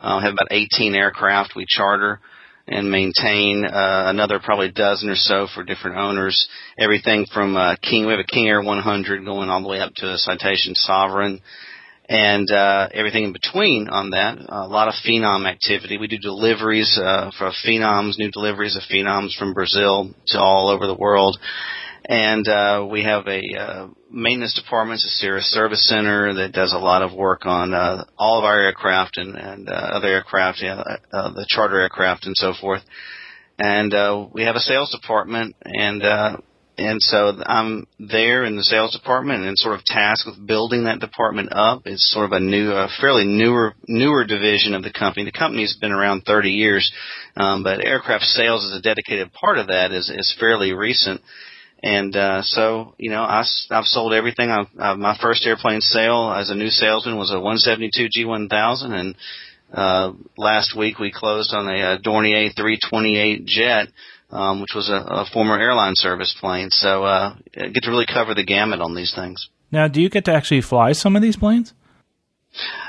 Uh, 0.00 0.18
we 0.18 0.24
have 0.24 0.34
about 0.34 0.48
18 0.50 0.94
aircraft 0.94 1.52
we 1.56 1.64
charter 1.66 2.20
and 2.66 2.90
maintain 2.90 3.64
uh, 3.64 4.04
another 4.06 4.38
probably 4.38 4.70
dozen 4.70 5.08
or 5.08 5.16
so 5.16 5.46
for 5.52 5.64
different 5.64 5.96
owners. 5.96 6.48
Everything 6.78 7.26
from 7.32 7.56
uh, 7.56 7.76
King, 7.82 8.06
we 8.06 8.12
have 8.12 8.20
a 8.20 8.24
King 8.24 8.48
Air 8.48 8.62
100 8.62 9.24
going 9.24 9.48
all 9.48 9.62
the 9.62 9.68
way 9.68 9.80
up 9.80 9.94
to 9.96 10.12
a 10.12 10.18
Citation 10.18 10.74
Sovereign 10.74 11.40
and 12.10 12.50
uh, 12.50 12.88
everything 12.92 13.22
in 13.22 13.32
between 13.32 13.88
on 13.88 14.10
that. 14.10 14.36
A 14.48 14.66
lot 14.66 14.88
of 14.88 14.94
phenom 15.06 15.48
activity. 15.48 15.96
We 15.96 16.08
do 16.08 16.18
deliveries 16.18 16.98
uh, 17.00 17.30
for 17.38 17.52
phenoms, 17.64 18.18
new 18.18 18.32
deliveries 18.32 18.74
of 18.74 18.82
phenoms 18.92 19.38
from 19.38 19.54
Brazil 19.54 20.12
to 20.26 20.40
all 20.40 20.68
over 20.68 20.88
the 20.88 20.94
world. 20.94 21.38
And 22.04 22.48
uh, 22.48 22.88
we 22.90 23.04
have 23.04 23.28
a 23.28 23.40
uh, 23.56 23.88
maintenance 24.10 24.60
department, 24.60 25.02
a 25.04 25.08
Cirrus 25.08 25.52
Service 25.52 25.88
Center 25.88 26.34
that 26.34 26.50
does 26.50 26.72
a 26.72 26.78
lot 26.78 27.02
of 27.02 27.16
work 27.16 27.46
on 27.46 27.72
uh, 27.72 28.04
all 28.18 28.40
of 28.40 28.44
our 28.44 28.60
aircraft 28.60 29.16
and, 29.16 29.36
and 29.36 29.68
uh, 29.68 29.72
other 29.72 30.08
aircraft, 30.08 30.62
know, 30.62 30.82
uh, 31.12 31.30
the 31.30 31.46
charter 31.48 31.78
aircraft 31.78 32.26
and 32.26 32.36
so 32.36 32.54
forth. 32.60 32.82
And 33.56 33.94
uh, 33.94 34.26
we 34.32 34.42
have 34.42 34.56
a 34.56 34.60
sales 34.60 34.90
department, 34.90 35.54
and 35.64 36.02
uh, 36.02 36.38
and 36.80 37.02
so 37.02 37.42
I'm 37.44 37.86
there 37.98 38.44
in 38.44 38.56
the 38.56 38.62
sales 38.62 38.96
department 38.96 39.44
and 39.44 39.58
sort 39.58 39.74
of 39.78 39.84
tasked 39.84 40.26
with 40.26 40.46
building 40.46 40.84
that 40.84 41.00
department 41.00 41.50
up. 41.52 41.82
It's 41.84 42.10
sort 42.10 42.24
of 42.24 42.32
a 42.32 42.40
new, 42.40 42.70
a 42.70 42.88
fairly 43.00 43.24
newer, 43.26 43.74
newer 43.86 44.24
division 44.24 44.74
of 44.74 44.82
the 44.82 44.92
company. 44.92 45.26
The 45.26 45.38
company's 45.38 45.76
been 45.76 45.92
around 45.92 46.22
30 46.22 46.50
years, 46.50 46.90
um, 47.36 47.62
but 47.62 47.84
aircraft 47.84 48.24
sales 48.24 48.64
as 48.64 48.78
a 48.78 48.82
dedicated 48.82 49.32
part 49.32 49.58
of 49.58 49.66
that 49.66 49.92
is, 49.92 50.08
is 50.08 50.34
fairly 50.40 50.72
recent. 50.72 51.20
And 51.82 52.16
uh, 52.16 52.42
so, 52.42 52.94
you 52.98 53.10
know, 53.10 53.22
I, 53.22 53.44
I've 53.70 53.84
sold 53.84 54.14
everything. 54.14 54.50
I've, 54.50 54.66
uh, 54.78 54.96
my 54.96 55.18
first 55.20 55.46
airplane 55.46 55.80
sale 55.80 56.32
as 56.34 56.50
a 56.50 56.54
new 56.54 56.68
salesman 56.68 57.18
was 57.18 57.30
a 57.30 57.40
172 57.40 58.24
G1000, 58.26 58.92
and 58.92 59.16
uh, 59.72 60.12
last 60.36 60.76
week 60.76 60.98
we 60.98 61.12
closed 61.12 61.54
on 61.54 61.68
a, 61.68 61.94
a 61.94 61.98
Dornier 61.98 62.54
328 62.54 63.44
jet 63.44 63.88
um, 64.30 64.60
which 64.60 64.74
was 64.74 64.88
a, 64.88 64.94
a 64.94 65.26
former 65.32 65.58
airline 65.58 65.94
service 65.96 66.34
plane. 66.38 66.70
So 66.70 67.04
uh, 67.04 67.36
I 67.56 67.68
get 67.68 67.82
to 67.84 67.90
really 67.90 68.06
cover 68.06 68.34
the 68.34 68.44
gamut 68.44 68.80
on 68.80 68.94
these 68.94 69.12
things. 69.14 69.48
Now, 69.72 69.88
do 69.88 70.00
you 70.00 70.10
get 70.10 70.24
to 70.24 70.32
actually 70.32 70.62
fly 70.62 70.92
some 70.92 71.16
of 71.16 71.22
these 71.22 71.36
planes? 71.36 71.74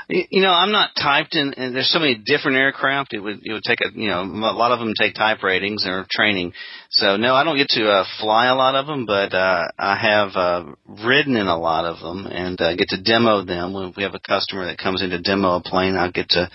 You 0.08 0.42
know, 0.42 0.50
I'm 0.50 0.72
not 0.72 0.90
typed 1.00 1.36
in, 1.36 1.54
and 1.54 1.74
there's 1.74 1.90
so 1.90 2.00
many 2.00 2.16
different 2.16 2.58
aircraft. 2.58 3.14
It 3.14 3.20
would 3.20 3.40
it 3.44 3.52
would 3.52 3.62
take 3.62 3.78
a 3.80 3.92
you 3.94 4.08
know 4.08 4.22
a 4.22 4.52
lot 4.52 4.72
of 4.72 4.80
them 4.80 4.92
take 4.98 5.14
type 5.14 5.42
ratings 5.42 5.86
or 5.86 6.04
training. 6.10 6.52
So 6.94 7.16
no, 7.16 7.34
I 7.34 7.42
don't 7.42 7.56
get 7.56 7.70
to 7.70 7.88
uh, 7.88 8.04
fly 8.20 8.48
a 8.48 8.54
lot 8.54 8.74
of 8.74 8.86
them, 8.86 9.06
but 9.06 9.32
uh, 9.32 9.64
I 9.78 9.96
have 9.96 10.36
uh, 10.36 10.74
ridden 11.02 11.36
in 11.36 11.46
a 11.46 11.58
lot 11.58 11.86
of 11.86 12.00
them 12.00 12.26
and 12.26 12.60
uh, 12.60 12.76
get 12.76 12.88
to 12.90 13.00
demo 13.00 13.46
them. 13.46 13.72
When 13.72 13.94
we 13.96 14.02
have 14.02 14.14
a 14.14 14.20
customer 14.20 14.66
that 14.66 14.76
comes 14.76 15.00
in 15.00 15.08
to 15.08 15.18
demo 15.18 15.56
a 15.56 15.62
plane, 15.62 15.96
I 15.96 16.10
get 16.10 16.28
to 16.30 16.50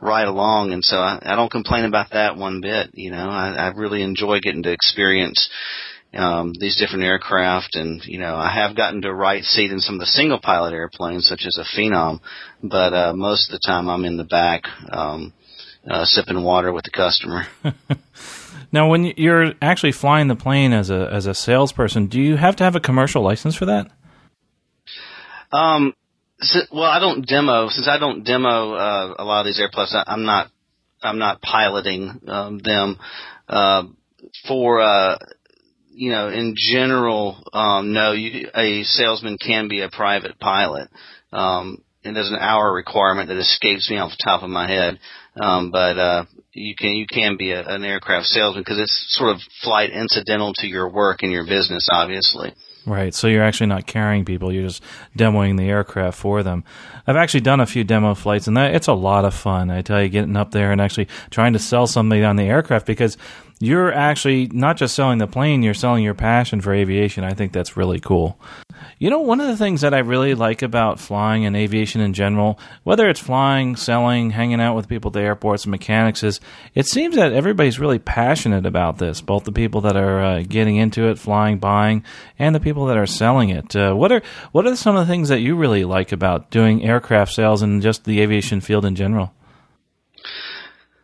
ride 0.00 0.28
along, 0.28 0.72
and 0.72 0.84
so 0.84 0.96
I, 0.96 1.18
I 1.20 1.34
don't 1.34 1.50
complain 1.50 1.86
about 1.86 2.10
that 2.12 2.36
one 2.36 2.60
bit. 2.60 2.90
You 2.94 3.10
know, 3.10 3.28
I, 3.28 3.48
I 3.48 3.68
really 3.72 4.02
enjoy 4.02 4.38
getting 4.38 4.62
to 4.62 4.72
experience 4.72 5.50
um, 6.14 6.52
these 6.60 6.76
different 6.76 7.02
aircraft, 7.02 7.74
and 7.74 8.00
you 8.04 8.20
know, 8.20 8.36
I 8.36 8.54
have 8.54 8.76
gotten 8.76 9.02
to 9.02 9.12
right 9.12 9.42
seat 9.42 9.72
in 9.72 9.80
some 9.80 9.96
of 9.96 10.00
the 10.00 10.06
single 10.06 10.38
pilot 10.40 10.72
airplanes, 10.72 11.26
such 11.26 11.42
as 11.48 11.58
a 11.58 11.64
Phenom, 11.76 12.20
but 12.62 12.94
uh, 12.94 13.12
most 13.12 13.50
of 13.50 13.54
the 13.54 13.66
time 13.66 13.88
I'm 13.88 14.04
in 14.04 14.18
the 14.18 14.24
back, 14.24 14.62
um, 14.92 15.32
uh, 15.90 16.04
sipping 16.04 16.44
water 16.44 16.72
with 16.72 16.84
the 16.84 16.92
customer. 16.92 17.42
now, 18.72 18.88
when 18.88 19.04
you're 19.16 19.52
actually 19.60 19.92
flying 19.92 20.28
the 20.28 20.36
plane 20.36 20.72
as 20.72 20.90
a 20.90 21.08
as 21.12 21.26
a 21.26 21.34
salesperson, 21.34 22.06
do 22.06 22.20
you 22.20 22.36
have 22.36 22.56
to 22.56 22.64
have 22.64 22.76
a 22.76 22.80
commercial 22.80 23.22
license 23.22 23.56
for 23.56 23.66
that? 23.66 23.90
Um, 25.52 25.94
so, 26.40 26.60
well, 26.72 26.84
I 26.84 27.00
don't 27.00 27.26
demo 27.26 27.68
since 27.68 27.88
I 27.88 27.98
don't 27.98 28.24
demo 28.24 28.74
uh, 28.74 29.14
a 29.18 29.24
lot 29.24 29.40
of 29.40 29.46
these 29.46 29.58
airplanes. 29.58 29.94
I, 29.94 30.04
I'm 30.06 30.24
not 30.24 30.50
I'm 31.02 31.18
not 31.18 31.40
piloting 31.40 32.20
um, 32.28 32.58
them. 32.58 32.98
Uh, 33.48 33.84
for 34.46 34.80
uh, 34.80 35.18
you 35.92 36.10
know, 36.10 36.28
in 36.28 36.54
general, 36.56 37.42
um, 37.52 37.92
no, 37.92 38.12
you, 38.12 38.48
a 38.54 38.84
salesman 38.84 39.36
can 39.38 39.68
be 39.68 39.82
a 39.82 39.90
private 39.90 40.38
pilot. 40.38 40.88
Um, 41.32 41.82
and 42.04 42.16
there's 42.16 42.30
an 42.30 42.38
hour 42.38 42.72
requirement 42.72 43.28
that 43.28 43.36
escapes 43.36 43.90
me 43.90 43.98
off 43.98 44.12
the 44.12 44.24
top 44.24 44.42
of 44.42 44.50
my 44.50 44.66
head. 44.68 44.98
Um, 45.40 45.70
but 45.70 45.98
uh, 45.98 46.24
you 46.52 46.74
can 46.76 46.92
you 46.92 47.06
can 47.06 47.36
be 47.36 47.52
a, 47.52 47.66
an 47.66 47.84
aircraft 47.84 48.26
salesman 48.26 48.62
because 48.62 48.78
it's 48.78 49.06
sort 49.08 49.34
of 49.34 49.40
flight 49.62 49.90
incidental 49.90 50.52
to 50.56 50.66
your 50.66 50.88
work 50.88 51.22
and 51.22 51.32
your 51.32 51.46
business, 51.46 51.88
obviously. 51.90 52.52
Right. 52.86 53.14
So 53.14 53.26
you're 53.26 53.42
actually 53.42 53.68
not 53.68 53.86
carrying 53.86 54.24
people; 54.24 54.52
you're 54.52 54.66
just 54.66 54.82
demoing 55.16 55.56
the 55.56 55.68
aircraft 55.68 56.18
for 56.18 56.42
them. 56.42 56.64
I've 57.06 57.16
actually 57.16 57.40
done 57.40 57.60
a 57.60 57.66
few 57.66 57.84
demo 57.84 58.14
flights, 58.14 58.48
and 58.48 58.56
that 58.56 58.74
it's 58.74 58.88
a 58.88 58.92
lot 58.92 59.24
of 59.24 59.34
fun. 59.34 59.70
I 59.70 59.82
tell 59.82 60.02
you, 60.02 60.08
getting 60.08 60.36
up 60.36 60.50
there 60.50 60.72
and 60.72 60.80
actually 60.80 61.08
trying 61.30 61.52
to 61.52 61.58
sell 61.58 61.86
somebody 61.86 62.24
on 62.24 62.36
the 62.36 62.44
aircraft 62.44 62.86
because 62.86 63.16
you're 63.62 63.92
actually 63.92 64.48
not 64.52 64.78
just 64.78 64.94
selling 64.94 65.18
the 65.18 65.26
plane; 65.26 65.62
you're 65.62 65.74
selling 65.74 66.02
your 66.02 66.14
passion 66.14 66.62
for 66.62 66.72
aviation. 66.72 67.24
I 67.24 67.34
think 67.34 67.52
that's 67.52 67.76
really 67.76 68.00
cool. 68.00 68.40
You 68.98 69.10
know, 69.10 69.20
one 69.20 69.40
of 69.40 69.46
the 69.46 69.56
things 69.56 69.82
that 69.82 69.92
I 69.92 69.98
really 69.98 70.34
like 70.34 70.62
about 70.62 70.98
flying 70.98 71.44
and 71.44 71.54
aviation 71.54 72.00
in 72.00 72.14
general, 72.14 72.58
whether 72.84 73.08
it's 73.08 73.20
flying, 73.20 73.76
selling, 73.76 74.30
hanging 74.30 74.60
out 74.60 74.76
with 74.76 74.88
people 74.88 75.10
at 75.10 75.12
the 75.12 75.20
airports, 75.20 75.66
mechanics, 75.66 76.22
is 76.22 76.40
it 76.74 76.86
seems 76.86 77.16
that 77.16 77.34
everybody's 77.34 77.78
really 77.78 77.98
passionate 77.98 78.64
about 78.64 78.96
this. 78.96 79.20
Both 79.20 79.44
the 79.44 79.52
people 79.52 79.82
that 79.82 79.96
are 79.96 80.20
uh, 80.20 80.42
getting 80.42 80.76
into 80.76 81.08
it, 81.08 81.18
flying, 81.18 81.58
buying, 81.58 82.02
and 82.38 82.54
the 82.54 82.60
people 82.60 82.86
that 82.86 82.96
are 82.96 83.06
selling 83.06 83.50
it. 83.50 83.76
Uh, 83.76 83.92
what 83.92 84.10
are 84.10 84.22
what 84.52 84.66
are 84.66 84.74
some 84.74 84.96
of 84.96 85.06
the 85.06 85.12
things 85.12 85.28
that 85.28 85.40
you 85.40 85.54
really 85.54 85.84
like 85.84 86.12
about 86.12 86.50
doing 86.50 86.82
aircraft 86.82 87.34
sales 87.34 87.60
and 87.60 87.82
just 87.82 88.04
the 88.04 88.22
aviation 88.22 88.62
field 88.62 88.86
in 88.86 88.94
general? 88.94 89.34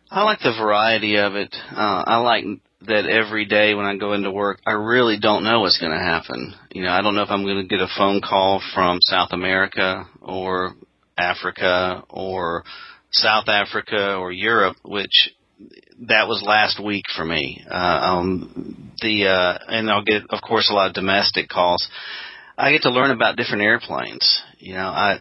I 0.09 0.23
like 0.23 0.39
the 0.39 0.55
variety 0.57 1.17
of 1.17 1.35
it. 1.35 1.53
Uh, 1.71 2.03
I 2.05 2.17
like 2.17 2.45
that 2.81 3.05
every 3.07 3.45
day 3.45 3.73
when 3.73 3.85
I 3.85 3.97
go 3.97 4.13
into 4.13 4.31
work, 4.31 4.59
I 4.65 4.71
really 4.71 5.19
don't 5.19 5.43
know 5.43 5.61
what's 5.61 5.79
going 5.79 5.91
to 5.91 5.97
happen. 5.97 6.53
You 6.71 6.83
know, 6.83 6.89
I 6.89 7.01
don't 7.01 7.15
know 7.15 7.23
if 7.23 7.29
I'm 7.29 7.43
going 7.43 7.61
to 7.61 7.67
get 7.67 7.81
a 7.81 7.89
phone 7.97 8.21
call 8.21 8.61
from 8.73 8.99
South 9.01 9.29
America 9.31 10.05
or 10.21 10.75
Africa 11.17 12.03
or 12.09 12.63
South 13.11 13.47
Africa 13.47 14.15
or 14.15 14.31
Europe, 14.31 14.77
which 14.85 15.33
that 16.07 16.27
was 16.27 16.43
last 16.45 16.83
week 16.83 17.05
for 17.15 17.25
me. 17.25 17.65
Uh, 17.69 17.73
um, 17.73 18.91
the 19.01 19.27
uh, 19.27 19.57
and 19.67 19.89
I'll 19.89 20.03
get, 20.03 20.23
of 20.29 20.41
course, 20.41 20.69
a 20.71 20.73
lot 20.73 20.87
of 20.87 20.93
domestic 20.93 21.49
calls. 21.49 21.87
I 22.59 22.71
get 22.71 22.81
to 22.81 22.89
learn 22.89 23.11
about 23.11 23.35
different 23.35 23.61
airplanes. 23.61 24.41
You 24.57 24.73
know, 24.73 24.87
I 24.87 25.19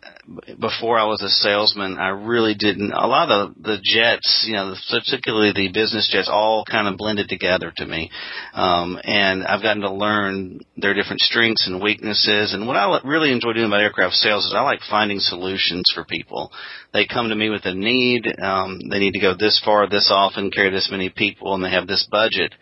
before 0.59 0.99
I 0.99 1.05
was 1.05 1.21
a 1.21 1.28
salesman, 1.28 1.99
I 1.99 2.09
really 2.09 2.55
didn't. 2.55 2.93
A 2.93 3.07
lot 3.07 3.31
of 3.31 3.55
the, 3.57 3.62
the 3.62 3.78
jets, 3.85 4.47
you 4.49 4.55
know, 4.55 4.75
particularly 4.88 5.52
the 5.52 5.71
business 5.71 6.09
jets, 6.11 6.31
all 6.33 6.64
kind 6.64 6.88
of 6.88 6.97
blended 6.97 7.28
together 7.28 7.71
to 7.76 7.85
me, 7.85 8.11
um, 8.55 8.99
and 9.05 9.45
I've 9.45 9.61
gotten 9.61 9.83
to 9.83 9.93
learn 9.93 10.61
their 10.78 10.95
different 10.95 11.21
strengths 11.21 11.66
and 11.66 11.83
weaknesses. 11.83 12.55
And 12.55 12.66
what 12.66 12.76
I 12.76 13.00
really 13.05 13.31
enjoy 13.33 13.52
doing 13.52 13.66
about 13.66 13.83
aircraft 13.83 14.14
sales 14.14 14.47
is 14.47 14.55
I 14.57 14.62
like 14.62 14.81
finding 14.88 15.19
solutions 15.19 15.85
for 15.95 16.07
people. 16.07 16.50
They 16.95 17.07
come 17.07 17.28
to 17.28 17.37
me 17.37 17.50
with 17.50 17.66
a 17.66 17.75
need. 17.75 18.25
Um, 18.40 18.81
they 18.88 18.99
need 18.99 19.12
to 19.12 19.21
go 19.21 19.35
this 19.38 19.61
far, 19.62 19.87
this 19.87 20.11
often, 20.11 20.50
carry 20.50 20.71
this 20.71 20.88
many 20.90 21.11
people, 21.11 21.55
and 21.55 21.62
they 21.62 21.71
have 21.71 21.87
this 21.87 22.09
budget 22.11 22.55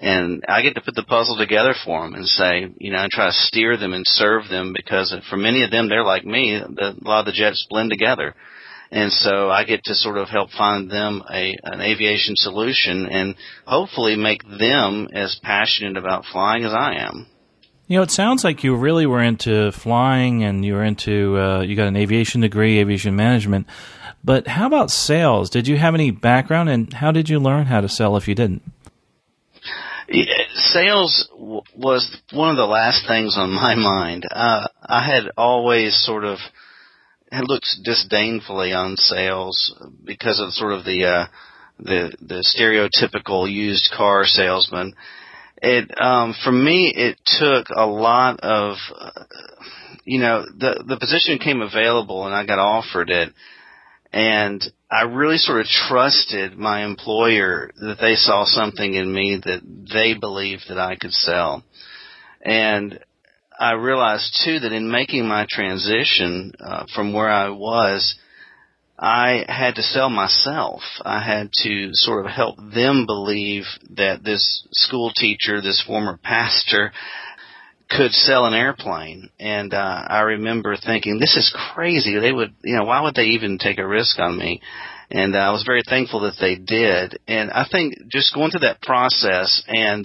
and 0.00 0.44
I 0.48 0.62
get 0.62 0.74
to 0.74 0.80
put 0.80 0.94
the 0.94 1.04
puzzle 1.04 1.36
together 1.36 1.74
for 1.84 2.02
them 2.02 2.14
and 2.14 2.26
say, 2.26 2.68
you 2.78 2.90
know, 2.90 2.98
and 2.98 3.10
try 3.10 3.26
to 3.26 3.32
steer 3.32 3.76
them 3.76 3.92
and 3.92 4.04
serve 4.06 4.48
them 4.48 4.74
because 4.74 5.14
for 5.30 5.36
many 5.36 5.62
of 5.62 5.70
them, 5.70 5.88
they're 5.88 6.04
like 6.04 6.24
me. 6.24 6.58
The, 6.58 6.96
a 7.00 7.08
lot 7.08 7.20
of 7.20 7.26
the 7.26 7.32
jets 7.32 7.66
blend 7.70 7.90
together. 7.90 8.34
And 8.90 9.12
so 9.12 9.50
I 9.50 9.64
get 9.64 9.82
to 9.84 9.94
sort 9.94 10.18
of 10.18 10.28
help 10.28 10.50
find 10.50 10.90
them 10.90 11.22
a, 11.28 11.56
an 11.64 11.80
aviation 11.80 12.34
solution 12.36 13.06
and 13.06 13.34
hopefully 13.66 14.16
make 14.16 14.42
them 14.44 15.08
as 15.12 15.38
passionate 15.42 15.96
about 15.96 16.24
flying 16.30 16.64
as 16.64 16.72
I 16.72 16.94
am. 16.96 17.26
You 17.86 17.98
know, 17.98 18.02
it 18.02 18.10
sounds 18.10 18.44
like 18.44 18.64
you 18.64 18.76
really 18.76 19.04
were 19.04 19.22
into 19.22 19.72
flying 19.72 20.42
and 20.42 20.64
you 20.64 20.74
were 20.74 20.84
into, 20.84 21.38
uh, 21.38 21.60
you 21.62 21.76
got 21.76 21.88
an 21.88 21.96
aviation 21.96 22.40
degree, 22.40 22.78
aviation 22.78 23.14
management. 23.14 23.66
But 24.22 24.46
how 24.46 24.66
about 24.66 24.90
sales? 24.90 25.50
Did 25.50 25.68
you 25.68 25.76
have 25.76 25.94
any 25.94 26.10
background 26.10 26.70
and 26.70 26.92
how 26.92 27.12
did 27.12 27.28
you 27.28 27.38
learn 27.38 27.66
how 27.66 27.82
to 27.82 27.88
sell 27.88 28.16
if 28.16 28.26
you 28.26 28.34
didn't? 28.34 28.62
Sales 30.54 31.28
w- 31.32 31.62
was 31.76 32.16
one 32.32 32.50
of 32.50 32.56
the 32.56 32.66
last 32.66 33.06
things 33.06 33.36
on 33.36 33.50
my 33.50 33.74
mind. 33.74 34.24
Uh, 34.30 34.66
I 34.86 35.04
had 35.04 35.30
always 35.36 35.96
sort 36.04 36.24
of 36.24 36.38
looked 37.42 37.66
disdainfully 37.82 38.72
on 38.72 38.96
sales 38.96 39.74
because 40.04 40.40
of 40.40 40.52
sort 40.52 40.72
of 40.72 40.84
the 40.84 41.04
uh, 41.04 41.26
the 41.78 42.12
the 42.20 42.44
stereotypical 42.44 43.50
used 43.50 43.92
car 43.96 44.24
salesman. 44.24 44.94
It 45.62 45.90
um, 46.00 46.34
for 46.44 46.52
me, 46.52 46.92
it 46.94 47.18
took 47.24 47.68
a 47.74 47.86
lot 47.86 48.40
of, 48.40 48.76
uh, 48.98 49.10
you 50.04 50.20
know, 50.20 50.44
the 50.44 50.84
the 50.86 50.98
position 50.98 51.38
came 51.38 51.62
available 51.62 52.26
and 52.26 52.34
I 52.34 52.44
got 52.44 52.58
offered 52.58 53.10
it 53.10 53.32
and 54.14 54.64
I 54.88 55.02
really 55.02 55.38
sort 55.38 55.60
of 55.60 55.66
trusted 55.66 56.56
my 56.56 56.84
employer 56.84 57.72
that 57.80 57.98
they 58.00 58.14
saw 58.14 58.44
something 58.44 58.94
in 58.94 59.12
me 59.12 59.40
that 59.44 59.60
they 59.92 60.14
believed 60.14 60.66
that 60.68 60.78
I 60.78 60.94
could 60.94 61.12
sell. 61.12 61.64
And 62.40 63.00
I 63.58 63.72
realized 63.72 64.40
too 64.44 64.60
that 64.60 64.70
in 64.70 64.88
making 64.88 65.26
my 65.26 65.46
transition 65.50 66.52
uh, 66.60 66.84
from 66.94 67.12
where 67.12 67.28
I 67.28 67.48
was, 67.48 68.14
I 68.96 69.44
had 69.48 69.74
to 69.74 69.82
sell 69.82 70.10
myself. 70.10 70.82
I 71.04 71.20
had 71.20 71.50
to 71.64 71.88
sort 71.94 72.24
of 72.24 72.30
help 72.30 72.58
them 72.72 73.06
believe 73.06 73.64
that 73.96 74.22
this 74.22 74.64
school 74.70 75.10
teacher, 75.12 75.60
this 75.60 75.82
former 75.84 76.20
pastor, 76.22 76.92
could 77.96 78.12
sell 78.12 78.46
an 78.46 78.54
airplane. 78.54 79.30
And 79.38 79.72
uh, 79.72 80.04
I 80.08 80.20
remember 80.20 80.76
thinking, 80.76 81.18
this 81.18 81.36
is 81.36 81.54
crazy. 81.74 82.18
They 82.18 82.32
would, 82.32 82.54
you 82.62 82.76
know, 82.76 82.84
why 82.84 83.02
would 83.02 83.14
they 83.14 83.34
even 83.34 83.58
take 83.58 83.78
a 83.78 83.86
risk 83.86 84.18
on 84.18 84.36
me? 84.38 84.60
And 85.10 85.34
uh, 85.34 85.38
I 85.38 85.50
was 85.50 85.64
very 85.64 85.82
thankful 85.88 86.20
that 86.20 86.36
they 86.40 86.56
did. 86.56 87.18
And 87.28 87.50
I 87.50 87.66
think 87.70 87.94
just 88.10 88.34
going 88.34 88.50
through 88.50 88.60
that 88.60 88.82
process 88.82 89.62
and 89.68 90.04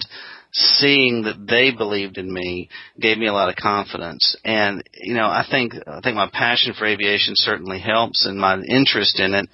seeing 0.52 1.22
that 1.22 1.46
they 1.46 1.70
believed 1.70 2.18
in 2.18 2.32
me 2.32 2.68
gave 2.98 3.18
me 3.18 3.26
a 3.26 3.32
lot 3.32 3.48
of 3.48 3.56
confidence. 3.56 4.36
And 4.44 4.82
you 4.94 5.14
know, 5.14 5.26
I 5.26 5.44
think 5.48 5.74
I 5.86 6.00
think 6.00 6.16
my 6.16 6.28
passion 6.32 6.74
for 6.76 6.86
aviation 6.86 7.34
certainly 7.36 7.78
helps, 7.78 8.26
and 8.26 8.38
my 8.38 8.58
interest 8.60 9.20
in 9.20 9.34
it. 9.34 9.48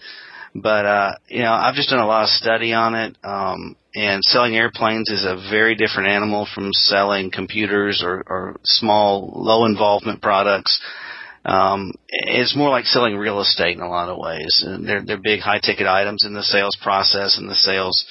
But 0.62 0.86
uh, 0.86 1.12
you 1.28 1.42
know, 1.42 1.52
I've 1.52 1.74
just 1.74 1.90
done 1.90 2.00
a 2.00 2.06
lot 2.06 2.24
of 2.24 2.30
study 2.30 2.72
on 2.72 2.94
it. 2.94 3.16
Um, 3.22 3.76
and 3.94 4.22
selling 4.24 4.54
airplanes 4.54 5.08
is 5.10 5.24
a 5.24 5.36
very 5.50 5.74
different 5.74 6.10
animal 6.10 6.46
from 6.54 6.72
selling 6.72 7.30
computers 7.30 8.02
or, 8.04 8.22
or 8.26 8.56
small, 8.64 9.32
low 9.34 9.64
involvement 9.64 10.20
products. 10.20 10.80
Um, 11.46 11.92
it's 12.08 12.54
more 12.54 12.68
like 12.68 12.84
selling 12.84 13.16
real 13.16 13.40
estate 13.40 13.76
in 13.76 13.82
a 13.82 13.88
lot 13.88 14.10
of 14.10 14.18
ways. 14.18 14.62
And 14.66 14.86
they're, 14.86 15.02
they're 15.02 15.16
big 15.16 15.40
high 15.40 15.60
ticket 15.60 15.86
items 15.86 16.24
in 16.26 16.34
the 16.34 16.42
sales 16.42 16.76
process 16.82 17.38
and 17.38 17.48
the 17.48 17.54
sales 17.54 18.04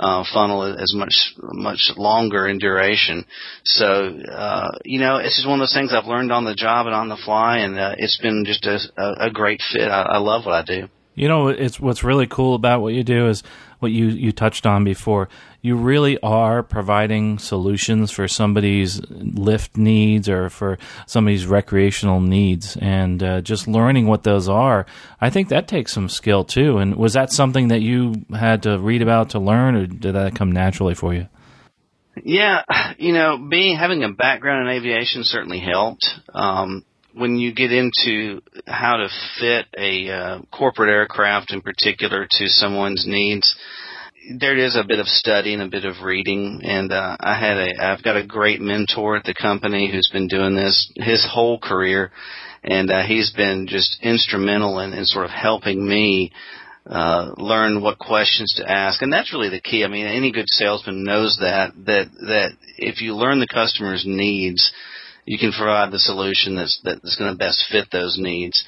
uh, 0.00 0.24
funnel 0.32 0.64
is 0.64 0.94
much 0.96 1.34
much 1.38 1.92
longer 1.96 2.48
in 2.48 2.58
duration. 2.58 3.24
So 3.64 3.86
uh, 3.86 4.70
you 4.84 4.98
know, 4.98 5.16
it's 5.16 5.36
just 5.36 5.46
one 5.46 5.60
of 5.60 5.62
those 5.62 5.74
things 5.74 5.92
I've 5.92 6.08
learned 6.08 6.32
on 6.32 6.44
the 6.44 6.54
job 6.54 6.86
and 6.86 6.94
on 6.94 7.10
the 7.10 7.18
fly, 7.22 7.58
and 7.58 7.78
uh, 7.78 7.94
it's 7.98 8.18
been 8.18 8.44
just 8.46 8.64
a, 8.64 8.78
a, 8.96 9.26
a 9.26 9.30
great 9.30 9.60
fit. 9.72 9.88
I, 9.88 10.02
I 10.02 10.18
love 10.18 10.46
what 10.46 10.54
I 10.54 10.64
do. 10.64 10.88
You 11.14 11.28
know, 11.28 11.48
it's 11.48 11.80
what's 11.80 12.04
really 12.04 12.26
cool 12.26 12.54
about 12.54 12.80
what 12.80 12.94
you 12.94 13.02
do 13.02 13.28
is 13.28 13.42
what 13.80 13.92
you, 13.92 14.06
you 14.06 14.32
touched 14.32 14.64
on 14.64 14.84
before. 14.84 15.28
You 15.60 15.76
really 15.76 16.18
are 16.20 16.62
providing 16.62 17.38
solutions 17.38 18.10
for 18.10 18.28
somebody's 18.28 19.00
lift 19.10 19.76
needs 19.76 20.28
or 20.28 20.48
for 20.48 20.78
somebody's 21.06 21.46
recreational 21.46 22.20
needs, 22.20 22.76
and 22.76 23.22
uh, 23.22 23.40
just 23.40 23.66
learning 23.66 24.06
what 24.06 24.22
those 24.22 24.48
are. 24.48 24.86
I 25.20 25.30
think 25.30 25.48
that 25.48 25.68
takes 25.68 25.92
some 25.92 26.08
skill 26.08 26.44
too. 26.44 26.78
And 26.78 26.96
was 26.96 27.14
that 27.14 27.32
something 27.32 27.68
that 27.68 27.80
you 27.80 28.24
had 28.34 28.62
to 28.62 28.78
read 28.78 29.02
about 29.02 29.30
to 29.30 29.38
learn, 29.38 29.74
or 29.74 29.86
did 29.86 30.14
that 30.14 30.34
come 30.34 30.52
naturally 30.52 30.94
for 30.94 31.12
you? 31.12 31.28
Yeah, 32.22 32.62
you 32.98 33.12
know, 33.12 33.36
being 33.36 33.76
having 33.76 34.04
a 34.04 34.12
background 34.12 34.68
in 34.68 34.76
aviation 34.76 35.24
certainly 35.24 35.58
helped. 35.58 36.06
Um, 36.32 36.84
when 37.14 37.36
you 37.36 37.54
get 37.54 37.72
into 37.72 38.40
how 38.66 38.96
to 38.96 39.08
fit 39.38 39.66
a 39.76 40.10
uh, 40.10 40.40
corporate 40.52 40.90
aircraft 40.90 41.52
in 41.52 41.60
particular 41.60 42.26
to 42.30 42.48
someone's 42.48 43.04
needs, 43.06 43.56
there 44.38 44.56
is 44.56 44.76
a 44.76 44.86
bit 44.86 44.98
of 44.98 45.06
study 45.06 45.54
and 45.54 45.62
a 45.62 45.68
bit 45.68 45.84
of 45.84 46.04
reading. 46.04 46.60
And 46.62 46.92
uh, 46.92 47.16
I 47.18 47.38
had 47.38 47.56
a, 47.56 47.84
I've 47.84 48.02
got 48.02 48.16
a 48.16 48.26
great 48.26 48.60
mentor 48.60 49.16
at 49.16 49.24
the 49.24 49.34
company 49.34 49.90
who's 49.90 50.10
been 50.12 50.28
doing 50.28 50.54
this 50.54 50.92
his 50.96 51.26
whole 51.30 51.58
career, 51.58 52.12
and 52.62 52.90
uh, 52.90 53.02
he's 53.02 53.32
been 53.32 53.66
just 53.68 53.98
instrumental 54.02 54.78
in, 54.80 54.92
in 54.92 55.04
sort 55.04 55.24
of 55.24 55.30
helping 55.30 55.86
me 55.86 56.32
uh, 56.86 57.32
learn 57.36 57.82
what 57.82 57.98
questions 57.98 58.54
to 58.56 58.70
ask, 58.70 59.02
and 59.02 59.12
that's 59.12 59.32
really 59.32 59.50
the 59.50 59.60
key. 59.60 59.84
I 59.84 59.88
mean, 59.88 60.06
any 60.06 60.32
good 60.32 60.48
salesman 60.48 61.04
knows 61.04 61.38
that 61.40 61.72
that 61.86 62.10
that 62.20 62.50
if 62.78 63.00
you 63.00 63.14
learn 63.14 63.38
the 63.38 63.46
customer's 63.46 64.04
needs, 64.06 64.72
you 65.30 65.38
can 65.38 65.52
provide 65.52 65.92
the 65.92 65.98
solution 66.00 66.56
that's 66.56 66.80
that's 66.82 67.14
going 67.14 67.30
to 67.30 67.38
best 67.38 67.64
fit 67.70 67.86
those 67.92 68.18
needs. 68.18 68.64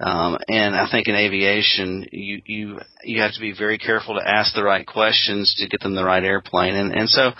Um, 0.00 0.38
and 0.48 0.74
I 0.74 0.88
think 0.90 1.08
in 1.08 1.14
aviation, 1.14 2.06
you 2.10 2.40
you 2.46 2.80
you 3.04 3.20
have 3.20 3.34
to 3.34 3.40
be 3.40 3.52
very 3.52 3.76
careful 3.76 4.14
to 4.14 4.26
ask 4.26 4.54
the 4.54 4.64
right 4.64 4.86
questions 4.86 5.54
to 5.58 5.68
get 5.68 5.82
them 5.82 5.94
the 5.94 6.06
right 6.06 6.24
airplane. 6.24 6.74
And 6.74 6.90
and 6.96 7.10
so, 7.10 7.32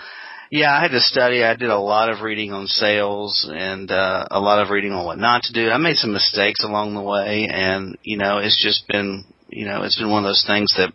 yeah, 0.51 0.71
I 0.77 0.81
had 0.83 0.91
to 0.91 0.99
study. 0.99 1.43
I 1.43 1.55
did 1.55 1.71
a 1.71 1.79
lot 1.79 2.11
of 2.11 2.21
reading 2.21 2.53
on 2.53 2.67
sales 2.67 3.49
and 3.51 3.89
uh, 3.89 4.27
a 4.29 4.39
lot 4.39 4.63
of 4.63 4.69
reading 4.69 4.91
on 4.91 5.05
what 5.07 5.17
not 5.17 5.41
to 5.45 5.53
do. 5.53 5.71
I 5.71 5.77
made 5.77 5.95
some 5.95 6.13
mistakes 6.13 6.63
along 6.63 6.93
the 6.93 7.01
way, 7.01 7.49
and 7.51 7.97
you 8.03 8.17
know, 8.17 8.37
it's 8.37 8.61
just 8.61 8.87
been 8.87 9.25
you 9.49 9.65
know, 9.65 9.81
it's 9.81 9.97
been 9.97 10.11
one 10.11 10.23
of 10.23 10.29
those 10.29 10.45
things 10.45 10.71
that 10.77 10.93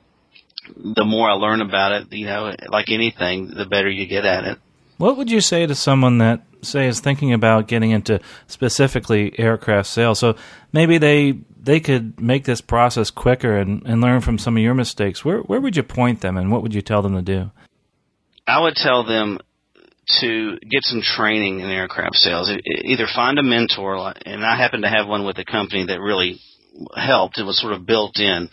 the 0.76 1.04
more 1.04 1.28
I 1.28 1.32
learn 1.32 1.60
about 1.60 1.90
it, 1.90 2.12
you 2.12 2.26
know, 2.26 2.54
like 2.68 2.90
anything, 2.90 3.48
the 3.48 3.66
better 3.66 3.90
you 3.90 4.06
get 4.06 4.24
at 4.24 4.44
it. 4.44 4.58
What 4.98 5.16
would 5.16 5.32
you 5.32 5.40
say 5.40 5.66
to 5.66 5.74
someone 5.74 6.18
that 6.18 6.42
say 6.62 6.87
is 6.87 7.00
thinking 7.00 7.33
about 7.33 7.69
getting 7.69 7.90
into 7.90 8.21
specifically 8.47 9.38
aircraft 9.38 9.88
sales? 9.88 10.19
So 10.19 10.37
maybe 10.73 10.99
they 10.99 11.38
they 11.61 11.81
could 11.81 12.21
make 12.21 12.45
this 12.45 12.61
process 12.61 13.11
quicker 13.11 13.57
and, 13.57 13.83
and 13.87 14.00
learn 14.00 14.21
from 14.21 14.38
some 14.38 14.57
of 14.57 14.62
your 14.62 14.75
mistakes. 14.75 15.25
Where 15.25 15.38
where 15.38 15.61
would 15.61 15.76
you 15.76 15.83
point 15.83 16.21
them 16.21 16.37
and 16.37 16.50
what 16.50 16.62
would 16.62 16.75
you 16.75 16.83
tell 16.83 17.02
them 17.02 17.14
to 17.14 17.23
do? 17.23 17.50
I 18.47 18.61
would 18.61 18.75
tell 18.75 19.04
them 19.04 19.38
to 20.21 20.59
get 20.69 20.83
some 20.83 21.00
training 21.00 21.61
in 21.61 21.71
aircraft 21.71 22.16
sales. 22.16 22.50
Either 22.85 23.07
find 23.14 23.38
a 23.38 23.42
mentor, 23.42 24.12
and 24.26 24.45
I 24.45 24.57
happen 24.57 24.83
to 24.83 24.88
have 24.88 25.07
one 25.07 25.25
with 25.25 25.38
a 25.38 25.45
company 25.45 25.87
that 25.87 26.00
really 26.00 26.40
helped. 26.97 27.38
It 27.38 27.45
was 27.45 27.61
sort 27.61 27.73
of 27.73 27.87
built 27.87 28.19
in. 28.19 28.50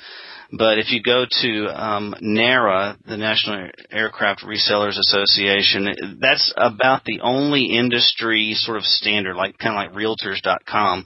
But 0.51 0.79
if 0.79 0.91
you 0.91 1.03
go 1.03 1.25
to 1.41 1.65
um, 1.67 2.15
NARA, 2.21 2.97
the 3.07 3.17
National 3.17 3.69
Aircraft 3.91 4.43
Resellers 4.43 4.97
Association, 4.97 6.17
that's 6.19 6.51
about 6.57 7.03
the 7.05 7.19
only 7.21 7.65
industry 7.65 8.53
sort 8.55 8.77
of 8.77 8.83
standard, 8.83 9.35
like 9.35 9.59
kind 9.59 9.77
of 9.77 9.93
like 9.93 10.03
Realtors.com, 10.03 11.05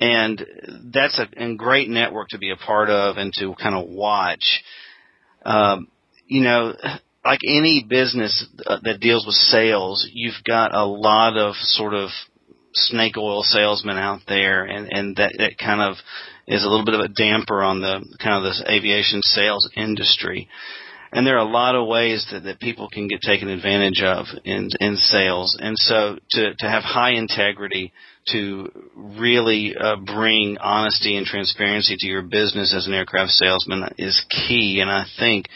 and 0.00 0.46
that's 0.92 1.18
a, 1.18 1.28
a 1.36 1.54
great 1.56 1.90
network 1.90 2.28
to 2.30 2.38
be 2.38 2.50
a 2.50 2.56
part 2.56 2.88
of 2.88 3.18
and 3.18 3.32
to 3.38 3.54
kind 3.54 3.74
of 3.74 3.86
watch. 3.88 4.62
Um, 5.44 5.88
you 6.26 6.42
know, 6.42 6.74
like 7.22 7.40
any 7.46 7.84
business 7.86 8.46
uh, 8.66 8.78
that 8.82 9.00
deals 9.00 9.26
with 9.26 9.34
sales, 9.34 10.08
you've 10.10 10.42
got 10.42 10.74
a 10.74 10.86
lot 10.86 11.36
of 11.36 11.54
sort 11.56 11.92
of 11.92 12.08
snake 12.72 13.16
oil 13.18 13.42
salesmen 13.42 13.98
out 13.98 14.20
there, 14.26 14.64
and 14.64 14.88
and 14.90 15.16
that 15.16 15.34
that 15.38 15.58
kind 15.58 15.82
of 15.82 15.96
is 16.46 16.64
a 16.64 16.68
little 16.68 16.84
bit 16.84 16.94
of 16.94 17.00
a 17.00 17.08
damper 17.08 17.62
on 17.62 17.80
the 17.80 18.04
kind 18.22 18.36
of 18.36 18.42
this 18.42 18.62
aviation 18.68 19.20
sales 19.22 19.68
industry. 19.76 20.48
And 21.12 21.24
there 21.24 21.36
are 21.36 21.46
a 21.46 21.50
lot 21.50 21.76
of 21.76 21.86
ways 21.86 22.26
that, 22.32 22.42
that 22.42 22.58
people 22.58 22.88
can 22.90 23.06
get 23.06 23.20
taken 23.22 23.48
advantage 23.48 24.02
of 24.02 24.26
in 24.44 24.68
in 24.80 24.96
sales. 24.96 25.56
And 25.60 25.78
so 25.78 26.18
to 26.30 26.54
to 26.58 26.68
have 26.68 26.82
high 26.82 27.12
integrity, 27.12 27.92
to 28.32 28.70
really 28.96 29.76
uh, 29.78 29.96
bring 29.96 30.58
honesty 30.58 31.16
and 31.16 31.24
transparency 31.24 31.96
to 31.98 32.06
your 32.06 32.22
business 32.22 32.74
as 32.74 32.88
an 32.88 32.94
aircraft 32.94 33.30
salesman 33.30 33.94
is 33.96 34.24
key. 34.28 34.80
And 34.80 34.90
I 34.90 35.04
think 35.18 35.46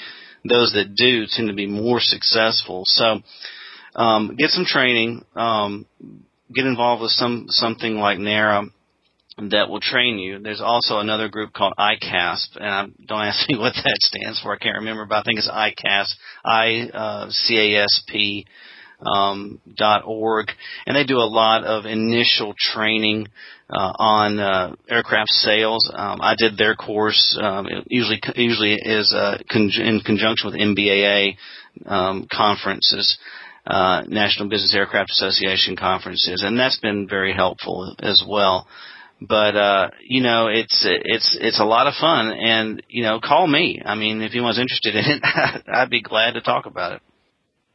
those 0.49 0.73
that 0.75 0.95
do 0.95 1.26
tend 1.28 1.49
to 1.49 1.54
be 1.54 1.66
more 1.66 1.99
successful. 2.00 2.85
So 2.87 3.21
um, 3.97 4.37
get 4.37 4.50
some 4.50 4.64
training. 4.64 5.25
Um, 5.35 5.87
get 6.54 6.66
involved 6.66 7.02
with 7.02 7.11
some 7.11 7.47
something 7.49 7.97
like 7.97 8.18
NARA 8.18 8.66
that 9.50 9.68
will 9.68 9.80
train 9.80 10.18
you. 10.18 10.38
There's 10.38 10.61
also 10.61 10.99
another 10.99 11.28
group 11.28 11.52
called 11.52 11.75
ICASP, 11.78 12.57
and 12.57 12.66
I, 12.66 12.87
don't 13.07 13.23
ask 13.23 13.49
me 13.49 13.57
what 13.59 13.75
that 13.75 13.99
stands 13.99 14.40
for. 14.40 14.52
I 14.52 14.59
can't 14.59 14.78
remember, 14.78 15.07
but 15.07 15.16
I 15.16 15.23
think 15.23 15.38
it's 15.38 15.50
ICASP, 15.50 16.14
I 16.45 17.28
C 17.30 17.75
A 17.75 17.85
S 17.85 18.02
P 18.09 18.47
um, 19.04 19.61
dot 19.76 20.02
org, 20.04 20.49
and 20.87 20.97
they 20.97 21.04
do 21.04 21.18
a 21.18 21.30
lot 21.30 21.64
of 21.64 21.87
initial 21.87 22.54
training 22.59 23.28
uh, 23.71 23.92
on 23.97 24.38
uh, 24.40 24.75
aircraft 24.88 25.30
sales. 25.30 25.90
Um, 25.95 26.18
I 26.21 26.35
did 26.37 26.57
their 26.57 26.75
course. 26.75 27.38
Um, 27.40 27.66
it 27.66 27.85
usually 27.88 28.21
usually 28.35 28.75
is 28.75 29.14
uh, 29.14 29.38
con- 29.50 29.71
in 29.76 30.00
conjunction 30.04 30.50
with 30.50 30.61
NBAA 30.61 31.37
um, 31.87 32.27
conferences 32.31 33.18
uh, 33.68 34.03
National 34.09 34.48
Business 34.48 34.74
Aircraft 34.74 35.11
Association 35.11 35.77
conferences, 35.77 36.42
and 36.42 36.59
that's 36.59 36.81
been 36.81 37.07
very 37.07 37.35
helpful 37.35 37.94
as 38.01 38.24
well. 38.27 38.66
But 39.20 39.57
uh, 39.57 39.90
you 40.07 40.22
know, 40.22 40.46
it's 40.46 40.85
it's 40.85 41.37
it's 41.40 41.61
a 41.61 41.64
lot 41.64 41.87
of 41.87 41.94
fun, 42.00 42.28
and 42.28 42.83
you 42.88 43.02
know, 43.02 43.20
call 43.20 43.46
me. 43.46 43.83
I 43.85 43.94
mean, 43.96 44.22
if 44.22 44.33
anyone's 44.33 44.59
interested 44.61 44.94
in 44.94 45.04
it, 45.04 45.22
I'd 45.72 45.90
be 45.90 46.02
glad 46.02 46.35
to 46.35 46.40
talk 46.40 46.66
about 46.66 46.92
it 46.92 47.02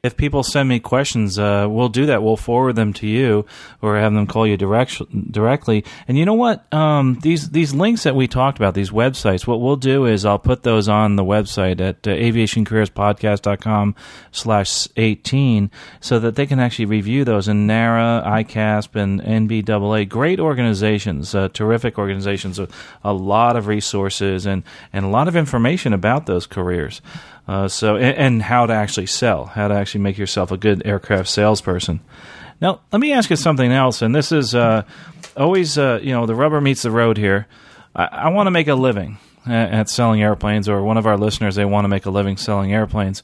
if 0.04 0.18
people 0.18 0.44
send 0.44 0.68
me 0.68 0.82
questions, 0.82 1.39
uh, 1.39 1.66
we'll 1.70 1.88
do 1.88 2.08
that. 2.08 2.22
We'll 2.22 2.36
forward 2.36 2.76
them 2.76 2.92
to 2.96 3.08
you 3.08 3.46
or 3.82 3.98
have 3.98 4.13
them 4.13 4.28
call 4.28 4.46
you 4.46 4.58
direct, 4.58 5.02
directly. 5.32 5.86
And 6.10 6.18
you 6.18 6.26
know 6.26 6.34
what? 6.34 6.72
Um, 6.74 7.20
these 7.22 7.52
these 7.52 7.74
links 7.74 8.04
that 8.04 8.13
we 8.13 8.28
talked 8.28 8.58
about, 8.58 8.74
these 8.74 8.89
websites, 8.89 9.48
what 9.48 9.62
we'll 9.62 9.78
do 9.78 10.06
is 10.06 10.26
I'll 10.26 10.38
put 10.38 10.63
those 10.63 10.89
on 10.89 11.16
the 11.16 11.24
website 11.24 11.80
at 11.80 12.06
uh, 12.06 12.12
aviationcareerspodcast.com 12.12 13.96
slash 14.34 14.89
18 14.98 15.72
so 16.02 16.20
that 16.20 16.36
they 16.36 16.48
can 16.48 16.60
actually 16.60 16.86
review 16.86 17.24
those 17.24 17.48
in 17.48 17.66
NARA, 17.66 18.24
ICASP, 18.26 18.96
and 18.98 19.22
NBAA. 19.22 20.10
Great 20.10 20.42
organizations, 20.42 21.34
uh, 21.34 21.48
terrific 21.48 21.98
organizations 21.98 22.60
with 22.60 22.76
a 23.06 23.13
lot 23.13 23.56
of 23.56 23.68
resources 23.68 24.46
and, 24.46 24.63
and 24.92 25.06
a 25.06 25.10
lot 25.10 25.30
of 25.30 25.38
information 25.38 25.94
about 25.94 26.26
those 26.26 26.46
careers. 26.46 27.02
Uh, 27.47 27.67
so 27.67 27.97
and, 27.97 28.17
and, 28.17 28.41
how 28.41 28.65
to 28.65 28.73
actually 28.73 29.06
sell, 29.06 29.45
how 29.45 29.67
to 29.67 29.73
actually 29.73 29.99
make 29.99 30.17
yourself 30.17 30.51
a 30.51 30.58
good 30.58 30.82
aircraft 30.86 31.27
salesperson. 31.27 31.99
Now, 32.62 32.79
let 32.91 32.99
me 32.99 33.12
ask 33.12 33.29
you 33.29 33.36
something 33.36 33.69
else, 33.69 34.01
and 34.01 34.15
this 34.15 34.32
is 34.32 34.56
uh, 34.56 34.84
always 35.36 35.77
uh, 35.77 35.99
you 36.01 36.13
know 36.13 36.25
the 36.25 36.36
rubber 36.36 36.62
meets 36.62 36.84
the 36.84 36.91
road 36.91 37.17
here. 37.17 37.47
I, 37.93 38.06
I 38.06 38.29
want 38.29 38.47
to 38.47 38.51
make 38.51 38.69
a 38.69 38.75
living 38.75 39.17
at, 39.45 39.71
at, 39.71 39.89
selling 39.89 40.21
airplanes, 40.21 40.69
or 40.69 40.82
one 40.84 40.95
of 40.95 41.06
our 41.06 41.17
listeners 41.17 41.56
they 41.56 41.65
want 41.65 41.84
to 41.84 41.89
make 41.89 42.06
a 42.06 42.10
living 42.10 42.38
selling 42.38 42.73
airplanes. 42.73 43.23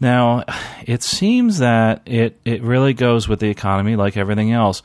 Now, 0.00 0.44
it 0.84 1.02
seems 1.02 1.58
that 1.58 2.02
it 2.04 2.38
it 2.44 2.62
really 2.62 2.92
goes 2.92 3.26
with 3.26 3.40
the 3.40 3.48
economy, 3.48 3.96
like 3.96 4.18
everything 4.18 4.52
else. 4.52 4.82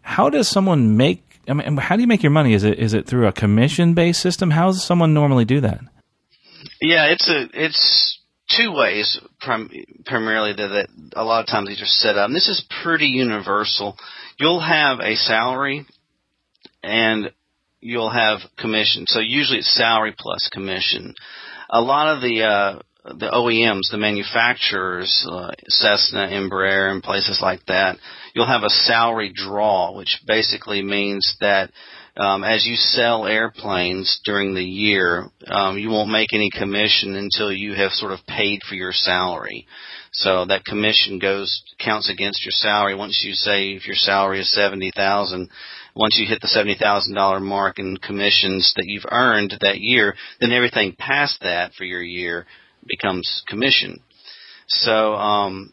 How 0.00 0.30
does 0.30 0.48
someone 0.48 0.96
make? 0.96 1.22
I 1.46 1.52
mean, 1.52 1.76
how 1.76 1.96
do 1.96 2.00
you 2.00 2.08
make 2.08 2.22
your 2.22 2.32
money? 2.32 2.54
Is 2.54 2.64
it 2.64 2.78
is 2.78 2.94
it 2.94 3.06
through 3.06 3.26
a 3.26 3.32
commission 3.32 3.92
based 3.92 4.22
system? 4.22 4.50
How 4.50 4.68
does 4.68 4.82
someone 4.82 5.12
normally 5.12 5.44
do 5.44 5.60
that? 5.60 5.80
Yeah, 6.80 7.06
it's 7.06 7.28
a 7.28 7.46
it's 7.52 8.20
two 8.56 8.72
ways 8.72 9.18
prim- 9.40 9.70
primarily 10.04 10.52
that, 10.52 10.68
that 10.68 10.88
a 11.14 11.24
lot 11.24 11.40
of 11.40 11.46
times 11.46 11.68
these 11.68 11.82
are 11.82 11.86
set 11.86 12.16
up. 12.16 12.26
And 12.26 12.34
this 12.34 12.48
is 12.48 12.64
pretty 12.82 13.06
universal. 13.06 13.96
You'll 14.38 14.60
have 14.60 15.00
a 15.00 15.16
salary 15.16 15.86
and 16.82 17.32
you'll 17.80 18.10
have 18.10 18.40
commission. 18.58 19.06
So 19.06 19.20
usually 19.20 19.58
it's 19.58 19.74
salary 19.74 20.14
plus 20.16 20.48
commission. 20.52 21.14
A 21.70 21.80
lot 21.80 22.14
of 22.14 22.22
the 22.22 22.42
uh, 22.42 22.78
the 23.04 23.30
OEMs, 23.30 23.90
the 23.90 23.98
manufacturers, 23.98 25.26
uh, 25.30 25.52
Cessna, 25.68 26.28
Embraer, 26.28 26.90
and 26.90 27.02
places 27.02 27.38
like 27.40 27.64
that, 27.66 27.98
you'll 28.34 28.46
have 28.46 28.64
a 28.64 28.68
salary 28.68 29.32
draw, 29.34 29.96
which 29.96 30.20
basically 30.26 30.82
means 30.82 31.36
that 31.40 31.70
um, 32.16 32.44
as 32.44 32.64
you 32.64 32.76
sell 32.76 33.26
airplanes 33.26 34.20
during 34.24 34.54
the 34.54 34.64
year, 34.64 35.28
um, 35.46 35.76
you 35.76 35.90
won't 35.90 36.10
make 36.10 36.32
any 36.32 36.50
commission 36.50 37.14
until 37.14 37.52
you 37.52 37.74
have 37.74 37.92
sort 37.92 38.12
of 38.12 38.26
paid 38.26 38.60
for 38.66 38.74
your 38.74 38.92
salary. 38.92 39.66
So 40.12 40.46
that 40.46 40.64
commission 40.64 41.18
goes 41.18 41.62
counts 41.78 42.10
against 42.10 42.44
your 42.44 42.52
salary. 42.52 42.94
Once 42.94 43.22
you 43.22 43.34
say 43.34 43.72
if 43.72 43.86
your 43.86 43.96
salary 43.96 44.40
is 44.40 44.50
seventy 44.54 44.90
thousand, 44.96 45.50
once 45.94 46.16
you 46.18 46.26
hit 46.26 46.40
the 46.40 46.48
seventy 46.48 46.76
thousand 46.80 47.14
dollar 47.14 47.38
mark 47.38 47.78
in 47.78 47.98
commissions 47.98 48.72
that 48.76 48.86
you've 48.86 49.04
earned 49.10 49.54
that 49.60 49.80
year, 49.80 50.14
then 50.40 50.52
everything 50.52 50.96
past 50.98 51.40
that 51.42 51.74
for 51.74 51.84
your 51.84 52.02
year 52.02 52.46
becomes 52.86 53.42
commission. 53.46 54.00
So 54.68 55.14
um, 55.14 55.72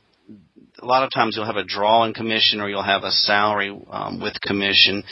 a 0.84 0.86
lot 0.86 1.04
of 1.04 1.12
times 1.12 1.36
you'll 1.36 1.46
have 1.46 1.56
a 1.56 1.64
draw 1.64 2.04
in 2.04 2.14
commission 2.14 2.60
or 2.60 2.70
you'll 2.70 2.84
have 2.84 3.04
a 3.04 3.12
salary 3.12 3.76
um, 3.90 4.20
with 4.22 4.40
commission. 4.42 5.04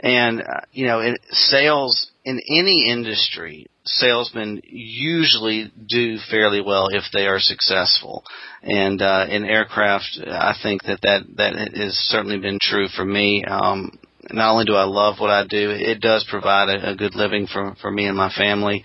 And, 0.00 0.40
uh, 0.40 0.60
you 0.72 0.86
know, 0.86 1.00
in 1.00 1.16
sales 1.30 2.10
in 2.24 2.40
any 2.50 2.90
industry, 2.90 3.66
salesmen 3.84 4.60
usually 4.64 5.72
do 5.88 6.18
fairly 6.30 6.60
well 6.60 6.88
if 6.90 7.04
they 7.12 7.26
are 7.26 7.38
successful. 7.38 8.24
And 8.62 9.00
uh, 9.00 9.26
in 9.30 9.44
aircraft, 9.44 10.18
I 10.26 10.54
think 10.62 10.82
that, 10.82 11.00
that 11.02 11.22
that 11.36 11.54
has 11.76 11.94
certainly 11.94 12.38
been 12.38 12.58
true 12.60 12.88
for 12.94 13.04
me. 13.04 13.44
Um, 13.44 13.98
not 14.32 14.52
only 14.52 14.66
do 14.66 14.74
I 14.74 14.84
love 14.84 15.16
what 15.18 15.30
I 15.30 15.46
do, 15.46 15.70
it 15.70 16.00
does 16.00 16.26
provide 16.28 16.68
a, 16.68 16.90
a 16.90 16.96
good 16.96 17.14
living 17.14 17.46
for 17.46 17.74
for 17.80 17.90
me 17.90 18.06
and 18.06 18.16
my 18.16 18.30
family. 18.30 18.84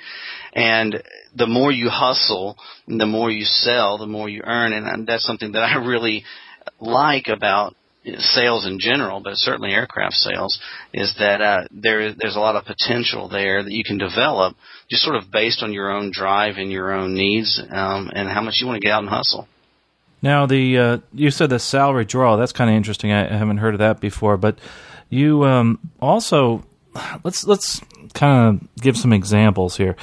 And 0.53 1.03
the 1.35 1.47
more 1.47 1.71
you 1.71 1.89
hustle, 1.89 2.57
the 2.87 3.05
more 3.05 3.29
you 3.29 3.45
sell, 3.45 3.97
the 3.97 4.07
more 4.07 4.29
you 4.29 4.41
earn, 4.43 4.73
and 4.73 5.07
that's 5.07 5.25
something 5.25 5.51
that 5.53 5.63
I 5.63 5.75
really 5.85 6.23
like 6.79 7.27
about 7.27 7.75
sales 8.17 8.65
in 8.65 8.77
general, 8.79 9.19
but 9.19 9.35
certainly 9.35 9.71
aircraft 9.71 10.13
sales, 10.13 10.59
is 10.93 11.15
that 11.19 11.41
uh, 11.41 11.63
there 11.71 12.13
there's 12.13 12.35
a 12.35 12.39
lot 12.39 12.55
of 12.55 12.65
potential 12.65 13.27
there 13.29 13.63
that 13.63 13.71
you 13.71 13.83
can 13.83 13.97
develop 13.97 14.55
just 14.89 15.03
sort 15.03 15.15
of 15.15 15.31
based 15.31 15.63
on 15.63 15.73
your 15.73 15.91
own 15.91 16.11
drive 16.13 16.55
and 16.57 16.71
your 16.71 16.93
own 16.93 17.15
needs 17.15 17.61
um, 17.71 18.11
and 18.13 18.29
how 18.29 18.41
much 18.41 18.57
you 18.59 18.67
want 18.67 18.79
to 18.79 18.85
get 18.85 18.93
out 18.93 19.01
and 19.01 19.09
hustle. 19.09 19.47
Now, 20.21 20.45
the 20.45 20.77
uh, 20.77 20.97
you 21.13 21.31
said 21.31 21.49
the 21.49 21.59
salary 21.59 22.05
draw. 22.05 22.35
That's 22.37 22.51
kind 22.51 22.69
of 22.69 22.75
interesting. 22.75 23.11
I 23.11 23.35
haven't 23.35 23.57
heard 23.57 23.75
of 23.75 23.79
that 23.79 23.99
before, 23.99 24.37
but 24.37 24.57
you 25.09 25.43
um, 25.43 25.79
also 25.99 26.63
let's 27.23 27.43
let's 27.43 27.81
kind 28.13 28.61
of 28.61 28.81
give 28.81 28.97
some 28.97 29.13
examples 29.13 29.77
here. 29.77 29.95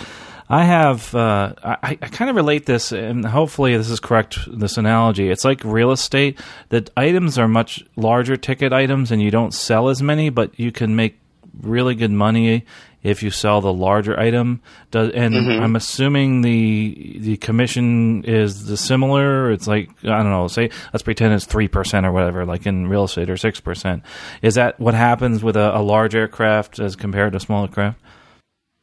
I 0.52 0.64
have 0.64 1.14
uh, 1.14 1.54
I, 1.64 1.98
I 2.02 2.08
kind 2.08 2.28
of 2.28 2.36
relate 2.36 2.66
this, 2.66 2.92
and 2.92 3.24
hopefully 3.24 3.74
this 3.74 3.88
is 3.88 4.00
correct. 4.00 4.38
This 4.46 4.76
analogy, 4.76 5.30
it's 5.30 5.46
like 5.46 5.64
real 5.64 5.92
estate. 5.92 6.38
That 6.68 6.90
items 6.94 7.38
are 7.38 7.48
much 7.48 7.82
larger 7.96 8.36
ticket 8.36 8.70
items, 8.70 9.10
and 9.10 9.22
you 9.22 9.30
don't 9.30 9.54
sell 9.54 9.88
as 9.88 10.02
many, 10.02 10.28
but 10.28 10.60
you 10.60 10.70
can 10.70 10.94
make 10.94 11.18
really 11.62 11.94
good 11.94 12.10
money 12.10 12.66
if 13.02 13.22
you 13.22 13.30
sell 13.30 13.62
the 13.62 13.72
larger 13.72 14.20
item. 14.20 14.60
Does 14.90 15.12
and 15.12 15.32
mm-hmm. 15.32 15.62
I'm 15.62 15.74
assuming 15.74 16.42
the 16.42 17.16
the 17.18 17.36
commission 17.38 18.22
is 18.24 18.66
the 18.66 18.76
similar. 18.76 19.50
It's 19.52 19.66
like 19.66 19.88
I 20.02 20.22
don't 20.22 20.30
know. 20.30 20.48
Say 20.48 20.68
let's 20.92 21.02
pretend 21.02 21.32
it's 21.32 21.46
three 21.46 21.68
percent 21.68 22.04
or 22.04 22.12
whatever, 22.12 22.44
like 22.44 22.66
in 22.66 22.88
real 22.88 23.04
estate, 23.04 23.30
or 23.30 23.38
six 23.38 23.58
percent. 23.58 24.02
Is 24.42 24.56
that 24.56 24.78
what 24.78 24.92
happens 24.92 25.42
with 25.42 25.56
a, 25.56 25.78
a 25.78 25.80
large 25.80 26.14
aircraft 26.14 26.78
as 26.78 26.94
compared 26.94 27.32
to 27.32 27.40
smaller 27.40 27.68
craft? 27.68 28.01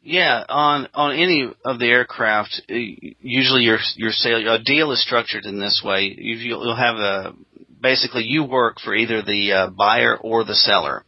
Yeah, 0.09 0.43
on 0.49 0.87
on 0.95 1.15
any 1.15 1.47
of 1.63 1.77
the 1.77 1.85
aircraft, 1.85 2.63
usually 2.67 3.61
your 3.61 3.77
your 3.95 4.11
sale 4.11 4.55
a 4.55 4.57
deal 4.57 4.91
is 4.91 5.03
structured 5.03 5.45
in 5.45 5.59
this 5.59 5.83
way. 5.85 6.15
You'll 6.17 6.75
have 6.75 6.95
a 6.95 7.33
basically 7.79 8.23
you 8.23 8.43
work 8.43 8.79
for 8.79 8.95
either 8.95 9.21
the 9.21 9.51
uh, 9.51 9.69
buyer 9.69 10.17
or 10.17 10.43
the 10.43 10.55
seller. 10.55 11.05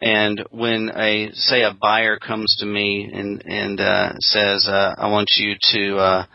And 0.00 0.42
when 0.50 0.92
a 0.96 1.30
say 1.34 1.60
a 1.62 1.74
buyer 1.74 2.16
comes 2.18 2.56
to 2.60 2.64
me 2.64 3.10
and 3.12 3.42
and 3.44 3.78
uh, 3.82 4.12
says, 4.20 4.66
uh, 4.66 4.94
"I 4.96 5.10
want 5.10 5.28
you 5.36 5.54
to 5.72 5.96
uh, 5.98 6.26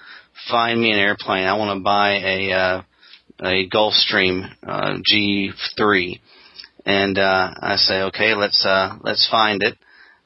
find 0.51 0.79
me 0.79 0.91
an 0.91 0.99
airplane. 0.99 1.47
I 1.47 1.57
want 1.57 1.79
to 1.79 1.83
buy 1.83 2.11
a 2.11 2.51
uh, 2.51 2.81
a 3.39 3.67
Gulfstream 3.67 4.47
uh, 4.61 4.97
G3," 5.11 6.19
and 6.85 7.17
uh, 7.17 7.53
I 7.59 7.77
say, 7.77 8.01
"Okay, 8.03 8.35
let's 8.35 8.63
uh, 8.63 8.99
let's 9.01 9.27
find 9.31 9.63
it." 9.63 9.79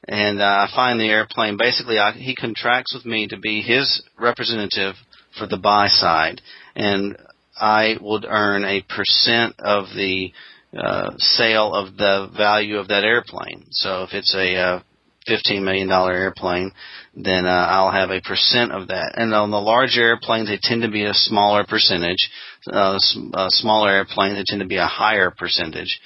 And 0.08 0.40
uh, 0.40 0.44
I 0.44 0.68
find 0.74 1.00
the 1.00 1.08
airplane. 1.08 1.56
Basically, 1.58 1.98
I, 1.98 2.12
he 2.12 2.34
contracts 2.34 2.94
with 2.94 3.04
me 3.04 3.26
to 3.28 3.38
be 3.38 3.60
his 3.60 4.02
representative 4.18 4.94
for 5.38 5.46
the 5.46 5.56
buy 5.56 5.88
side, 5.88 6.40
and 6.74 7.16
I 7.56 7.96
would 8.00 8.24
earn 8.28 8.64
a 8.64 8.82
percent 8.82 9.54
of 9.58 9.86
the 9.94 10.32
uh, 10.76 11.10
sale 11.18 11.74
of 11.74 11.96
the 11.96 12.30
value 12.36 12.76
of 12.76 12.88
that 12.88 13.04
airplane. 13.04 13.66
So 13.70 14.04
if 14.04 14.12
it's 14.12 14.34
a 14.34 14.54
uh, 14.56 14.80
$15 15.28 15.62
million 15.62 15.90
airplane, 15.90 16.72
then 17.14 17.46
uh, 17.46 17.66
I'll 17.70 17.92
have 17.92 18.10
a 18.10 18.20
percent 18.20 18.72
of 18.72 18.88
that. 18.88 19.12
And 19.16 19.34
on 19.34 19.50
the 19.50 19.60
larger 19.60 20.02
airplanes, 20.02 20.48
they 20.48 20.58
tend 20.60 20.82
to 20.82 20.90
be 20.90 21.04
a 21.04 21.14
smaller 21.14 21.64
percentage. 21.64 22.30
Uh, 22.70 22.98
uh, 23.34 23.48
smaller 23.48 23.90
airplanes, 23.90 24.36
they 24.36 24.44
tend 24.46 24.60
to 24.60 24.68
be 24.68 24.76
a 24.76 24.86
higher 24.86 25.30
percentage. 25.30 26.00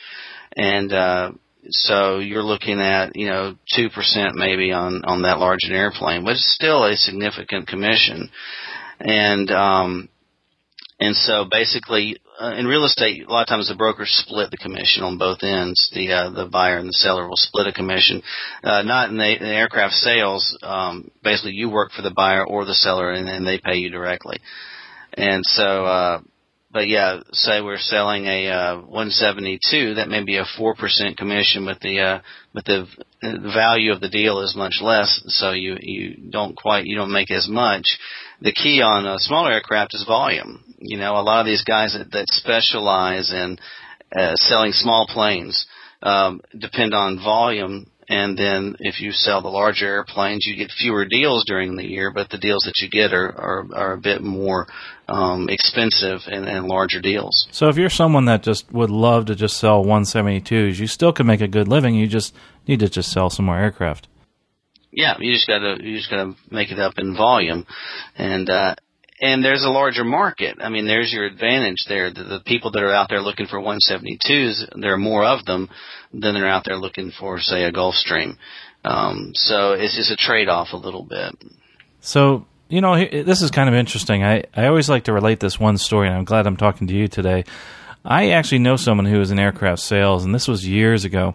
And 0.56 0.92
uh, 0.92 1.32
so 1.68 2.18
you're 2.18 2.42
looking 2.42 2.80
at 2.80 3.16
you 3.16 3.26
know 3.26 3.56
two 3.74 3.90
percent 3.90 4.34
maybe 4.34 4.72
on 4.72 5.04
on 5.04 5.22
that 5.22 5.38
large 5.38 5.60
an 5.64 5.72
airplane, 5.72 6.24
but 6.24 6.32
it's 6.32 6.54
still 6.54 6.84
a 6.84 6.96
significant 6.96 7.68
commission. 7.68 8.30
And 9.00 9.50
um, 9.50 10.08
and 10.98 11.16
so 11.16 11.46
basically, 11.50 12.18
uh, 12.38 12.54
in 12.56 12.66
real 12.66 12.84
estate, 12.84 13.26
a 13.26 13.32
lot 13.32 13.42
of 13.42 13.48
times 13.48 13.68
the 13.68 13.74
brokers 13.74 14.10
split 14.26 14.50
the 14.50 14.58
commission 14.58 15.02
on 15.02 15.16
both 15.16 15.42
ends. 15.42 15.90
The 15.94 16.12
uh, 16.12 16.30
the 16.30 16.46
buyer 16.46 16.78
and 16.78 16.88
the 16.88 16.92
seller 16.92 17.26
will 17.26 17.36
split 17.36 17.66
a 17.66 17.72
commission. 17.72 18.22
Uh, 18.62 18.82
not 18.82 19.08
in 19.08 19.16
the, 19.16 19.36
in 19.36 19.42
aircraft 19.42 19.94
sales. 19.94 20.58
Um, 20.62 21.10
basically, 21.24 21.52
you 21.52 21.70
work 21.70 21.92
for 21.92 22.02
the 22.02 22.10
buyer 22.10 22.46
or 22.46 22.66
the 22.66 22.74
seller, 22.74 23.12
and 23.12 23.26
then 23.26 23.44
they 23.44 23.58
pay 23.58 23.76
you 23.76 23.90
directly. 23.90 24.40
And 25.14 25.44
so, 25.44 25.86
uh, 25.86 26.20
but 26.72 26.86
yeah, 26.86 27.20
say 27.32 27.60
we're 27.60 27.78
selling 27.78 28.26
a 28.26 28.48
uh, 28.48 28.76
172, 28.76 29.94
that 29.94 30.08
may 30.08 30.22
be 30.22 30.36
a 30.36 30.44
four 30.56 30.74
percent 30.74 31.16
commission, 31.16 31.64
but 31.64 31.80
the 31.80 32.00
uh, 32.00 32.20
but 32.54 32.64
the, 32.64 32.86
the 33.20 33.52
value 33.52 33.92
of 33.92 34.00
the 34.00 34.08
deal 34.08 34.40
is 34.40 34.54
much 34.56 34.78
less, 34.80 35.20
so 35.26 35.50
you 35.50 35.76
you 35.80 36.30
don't 36.30 36.56
quite 36.56 36.86
you 36.86 36.96
don't 36.96 37.12
make 37.12 37.30
as 37.30 37.48
much. 37.48 37.98
The 38.40 38.52
key 38.52 38.82
on 38.82 39.04
a 39.04 39.18
smaller 39.18 39.52
aircraft 39.52 39.94
is 39.94 40.04
volume. 40.06 40.62
You 40.78 40.96
know, 40.96 41.16
a 41.16 41.22
lot 41.22 41.40
of 41.40 41.46
these 41.46 41.64
guys 41.64 41.92
that, 41.98 42.12
that 42.12 42.28
specialize 42.28 43.32
in 43.32 43.58
uh, 44.16 44.34
selling 44.36 44.72
small 44.72 45.06
planes 45.08 45.66
um, 46.02 46.40
depend 46.56 46.94
on 46.94 47.18
volume 47.18 47.89
and 48.10 48.36
then 48.36 48.74
if 48.80 49.00
you 49.00 49.12
sell 49.12 49.40
the 49.40 49.48
larger 49.48 49.86
airplanes, 49.86 50.44
you 50.44 50.56
get 50.56 50.72
fewer 50.72 51.04
deals 51.04 51.44
during 51.46 51.76
the 51.76 51.84
year, 51.84 52.10
but 52.12 52.28
the 52.28 52.38
deals 52.38 52.64
that 52.64 52.78
you 52.78 52.90
get 52.90 53.14
are 53.14 53.30
are, 53.30 53.66
are 53.72 53.92
a 53.92 53.98
bit 53.98 54.20
more 54.20 54.66
um, 55.08 55.48
expensive 55.48 56.22
and, 56.26 56.44
and 56.44 56.66
larger 56.66 57.00
deals. 57.00 57.46
So 57.52 57.68
if 57.68 57.76
you're 57.76 57.88
someone 57.88 58.24
that 58.24 58.42
just 58.42 58.70
would 58.72 58.90
love 58.90 59.26
to 59.26 59.36
just 59.36 59.58
sell 59.58 59.84
172s, 59.84 60.80
you 60.80 60.88
still 60.88 61.12
can 61.12 61.24
make 61.24 61.40
a 61.40 61.46
good 61.46 61.68
living. 61.68 61.94
You 61.94 62.08
just 62.08 62.34
need 62.66 62.80
to 62.80 62.88
just 62.88 63.12
sell 63.12 63.30
some 63.30 63.44
more 63.44 63.58
aircraft. 63.58 64.08
Yeah, 64.90 65.14
you 65.20 65.32
just 65.32 65.46
gotta 65.46 65.76
you 65.80 65.96
just 65.96 66.10
gotta 66.10 66.34
make 66.50 66.72
it 66.72 66.80
up 66.80 66.94
in 66.98 67.16
volume, 67.16 67.64
and 68.16 68.50
uh, 68.50 68.74
and 69.20 69.44
there's 69.44 69.64
a 69.64 69.70
larger 69.70 70.04
market. 70.04 70.58
I 70.60 70.68
mean, 70.68 70.86
there's 70.86 71.12
your 71.12 71.24
advantage 71.24 71.84
there. 71.88 72.12
The, 72.12 72.24
the 72.24 72.40
people 72.44 72.70
that 72.72 72.82
are 72.82 72.92
out 72.92 73.08
there 73.08 73.20
looking 73.20 73.46
for 73.46 73.60
172s, 73.60 74.80
there 74.80 74.94
are 74.94 74.98
more 74.98 75.24
of 75.24 75.44
them 75.44 75.68
than 76.12 76.34
they're 76.34 76.48
out 76.48 76.64
there 76.64 76.76
looking 76.76 77.10
for, 77.10 77.38
say, 77.38 77.64
a 77.64 77.72
Gulfstream. 77.72 78.36
Um, 78.84 79.32
so 79.34 79.72
it's 79.72 79.96
just 79.96 80.10
a 80.10 80.16
trade-off 80.16 80.68
a 80.72 80.76
little 80.76 81.04
bit. 81.04 81.34
So 82.00 82.46
you 82.70 82.80
know, 82.80 82.96
this 82.96 83.42
is 83.42 83.50
kind 83.50 83.68
of 83.68 83.74
interesting. 83.74 84.22
I 84.22 84.44
I 84.54 84.66
always 84.66 84.88
like 84.88 85.04
to 85.04 85.12
relate 85.12 85.40
this 85.40 85.58
one 85.58 85.76
story, 85.76 86.06
and 86.06 86.16
I'm 86.16 86.24
glad 86.24 86.46
I'm 86.46 86.56
talking 86.56 86.86
to 86.86 86.94
you 86.94 87.08
today. 87.08 87.44
I 88.04 88.30
actually 88.30 88.60
know 88.60 88.76
someone 88.76 89.06
who 89.06 89.18
was 89.18 89.30
in 89.30 89.38
aircraft 89.38 89.82
sales, 89.82 90.24
and 90.24 90.34
this 90.34 90.48
was 90.48 90.66
years 90.66 91.04
ago. 91.04 91.34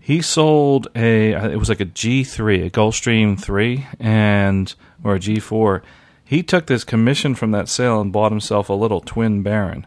He 0.00 0.22
sold 0.22 0.88
a 0.94 1.32
it 1.32 1.56
was 1.56 1.68
like 1.68 1.80
a 1.80 1.86
G3, 1.86 2.66
a 2.66 2.70
Gulfstream 2.70 3.40
3 3.40 3.86
and 3.98 4.72
or 5.02 5.14
a 5.16 5.18
G4 5.18 5.82
he 6.26 6.42
took 6.42 6.66
this 6.66 6.84
commission 6.84 7.34
from 7.34 7.52
that 7.52 7.68
sale 7.68 8.00
and 8.00 8.12
bought 8.12 8.32
himself 8.32 8.68
a 8.68 8.74
little 8.74 9.00
twin 9.00 9.42
Baron. 9.42 9.86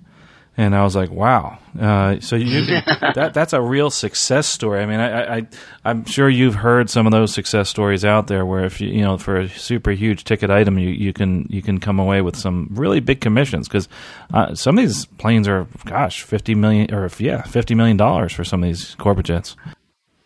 And 0.58 0.75
I 0.75 0.84
was 0.84 0.93
like, 0.93 1.10
"Wow!" 1.10 1.58
Uh, 1.80 2.19
so 2.19 2.36
you, 2.36 2.65
that 3.15 3.32
that's 3.34 3.54
a 3.54 3.62
real 3.62 3.89
success 3.89 4.45
story. 4.45 4.82
I 4.82 4.86
mean, 4.86 4.99
I, 4.99 5.38
I 5.38 5.47
I'm 5.86 6.04
sure 6.04 6.28
you've 6.28 6.56
heard 6.56 6.89
some 6.89 7.06
of 7.06 7.13
those 7.13 7.34
success 7.34 7.69
stories 7.69 8.04
out 8.04 8.28
there, 8.28 8.45
where 8.45 8.65
if 8.65 8.82
you 8.82 8.89
you 8.89 9.02
know 9.02 9.17
for 9.17 9.38
a 9.38 9.47
super 9.47 9.91
huge 9.91 10.25
ticket 10.25 10.49
item, 10.49 10.78
you, 10.78 10.89
you 10.89 11.13
can 11.13 11.47
you 11.49 11.62
can 11.62 11.80
come 11.80 11.97
away 11.97 12.19
with 12.19 12.36
some 12.36 12.67
really 12.71 12.99
big 12.99 13.21
commissions 13.21 13.69
because 13.69 13.88
uh, 14.34 14.54
some 14.54 14.78
of 14.78 14.84
these 14.84 15.06
planes 15.06 15.47
are, 15.47 15.65
gosh, 15.86 16.23
fifty 16.23 16.56
million 16.56 16.93
or 16.93 17.10
yeah, 17.19 17.43
fifty 17.43 17.73
million 17.73 17.95
dollars 17.95 18.34
for 18.34 18.43
some 18.43 18.62
of 18.62 18.67
these 18.67 18.95
corporate 18.95 19.28
jets. 19.28 19.56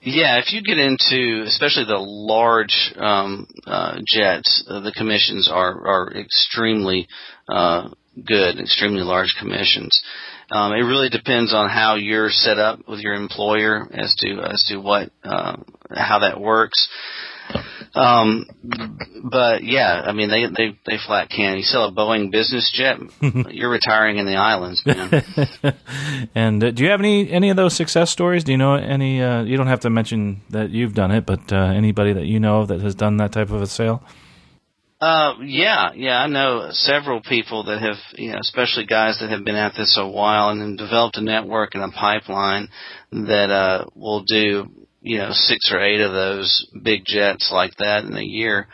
Yeah, 0.05 0.37
if 0.39 0.51
you 0.51 0.61
get 0.61 0.79
into 0.79 1.43
especially 1.47 1.85
the 1.85 1.97
large 1.97 2.93
um, 2.97 3.47
uh, 3.65 3.99
jets, 4.05 4.61
uh, 4.67 4.81
the 4.81 4.91
commissions 4.91 5.49
are 5.49 5.87
are 5.87 6.13
extremely 6.13 7.07
uh, 7.47 7.87
good, 8.25 8.59
extremely 8.59 9.01
large 9.01 9.33
commissions. 9.39 10.03
Um, 10.51 10.73
it 10.73 10.81
really 10.81 11.07
depends 11.07 11.53
on 11.53 11.69
how 11.69 11.95
you're 11.95 12.29
set 12.29 12.59
up 12.59 12.79
with 12.85 12.99
your 12.99 13.13
employer 13.13 13.87
as 13.93 14.13
to 14.15 14.41
as 14.41 14.65
to 14.67 14.77
what 14.77 15.09
uh, 15.23 15.55
how 15.89 16.19
that 16.19 16.41
works. 16.41 16.89
Um, 17.95 18.45
but 19.23 19.63
yeah, 19.63 20.01
I 20.05 20.13
mean 20.13 20.29
they 20.29 20.45
they 20.45 20.77
they 20.85 20.97
flat 21.05 21.29
can. 21.29 21.57
You 21.57 21.63
sell 21.63 21.85
a 21.85 21.91
Boeing 21.91 22.31
business 22.31 22.71
jet, 22.73 22.97
you're 23.53 23.69
retiring 23.69 24.17
in 24.17 24.25
the 24.25 24.35
islands, 24.35 24.81
man. 24.85 25.23
and 26.35 26.63
uh, 26.63 26.71
do 26.71 26.83
you 26.83 26.89
have 26.89 26.99
any 26.99 27.29
any 27.29 27.49
of 27.49 27.55
those 27.55 27.75
success 27.75 28.09
stories? 28.09 28.43
Do 28.43 28.51
you 28.51 28.57
know 28.57 28.73
any? 28.75 29.21
Uh, 29.21 29.43
you 29.43 29.57
don't 29.57 29.67
have 29.67 29.81
to 29.81 29.89
mention 29.89 30.41
that 30.49 30.71
you've 30.71 30.93
done 30.93 31.11
it, 31.11 31.25
but 31.25 31.51
uh, 31.51 31.57
anybody 31.57 32.13
that 32.13 32.25
you 32.25 32.39
know 32.39 32.61
of 32.61 32.69
that 32.69 32.81
has 32.81 32.95
done 32.95 33.17
that 33.17 33.31
type 33.31 33.51
of 33.51 33.61
a 33.61 33.67
sale. 33.67 34.03
Uh, 35.03 35.35
yeah, 35.43 35.91
yeah, 35.95 36.17
I 36.17 36.27
know 36.27 36.69
several 36.71 37.21
people 37.21 37.65
that 37.65 37.81
have, 37.81 37.97
you 38.15 38.31
know, 38.31 38.37
especially 38.39 38.85
guys 38.85 39.17
that 39.19 39.31
have 39.31 39.43
been 39.43 39.57
at 39.57 39.73
this 39.75 39.97
a 39.99 40.07
while 40.07 40.47
and 40.47 40.61
have 40.61 40.77
developed 40.77 41.17
a 41.17 41.21
network 41.21 41.75
and 41.75 41.83
a 41.83 41.89
pipeline 41.89 42.69
that 43.11 43.49
uh, 43.49 43.85
will 43.95 44.23
do 44.23 44.71
you 45.03 45.17
know 45.17 45.29
six 45.31 45.71
or 45.71 45.79
eight 45.79 46.01
of 46.01 46.13
those 46.13 46.67
big 46.81 47.03
jets 47.05 47.51
like 47.51 47.75
that 47.77 48.05
in 48.05 48.15
a 48.17 48.23
year, 48.23 48.67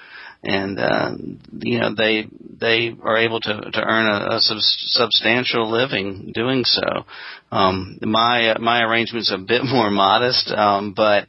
and 0.43 0.79
uh, 0.79 1.11
you 1.59 1.79
know 1.79 1.93
they 1.95 2.27
they 2.59 2.95
are 3.03 3.17
able 3.17 3.39
to 3.41 3.71
to 3.71 3.81
earn 3.81 4.05
a, 4.05 4.35
a 4.35 4.39
sub- 4.39 4.57
substantial 4.59 5.69
living 5.69 6.31
doing 6.33 6.63
so. 6.63 7.05
Um, 7.51 7.97
my 8.01 8.55
my 8.59 8.83
arrangement's 8.83 9.31
a 9.31 9.37
bit 9.37 9.63
more 9.65 9.89
modest, 9.89 10.49
um, 10.51 10.93
but 10.95 11.27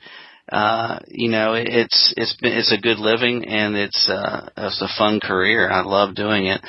uh, 0.53 0.99
you 1.09 1.31
know, 1.31 1.55
it's 1.55 2.13
it's 2.17 2.37
been 2.37 2.53
it's 2.53 2.73
a 2.73 2.81
good 2.81 2.99
living 2.99 3.47
and 3.47 3.77
it's 3.77 4.09
uh, 4.09 4.49
it's 4.57 4.83
a 4.83 4.99
fun 4.99 5.21
career. 5.21 5.71
I 5.71 5.83
love 5.83 6.15
doing 6.15 6.47
it 6.47 6.61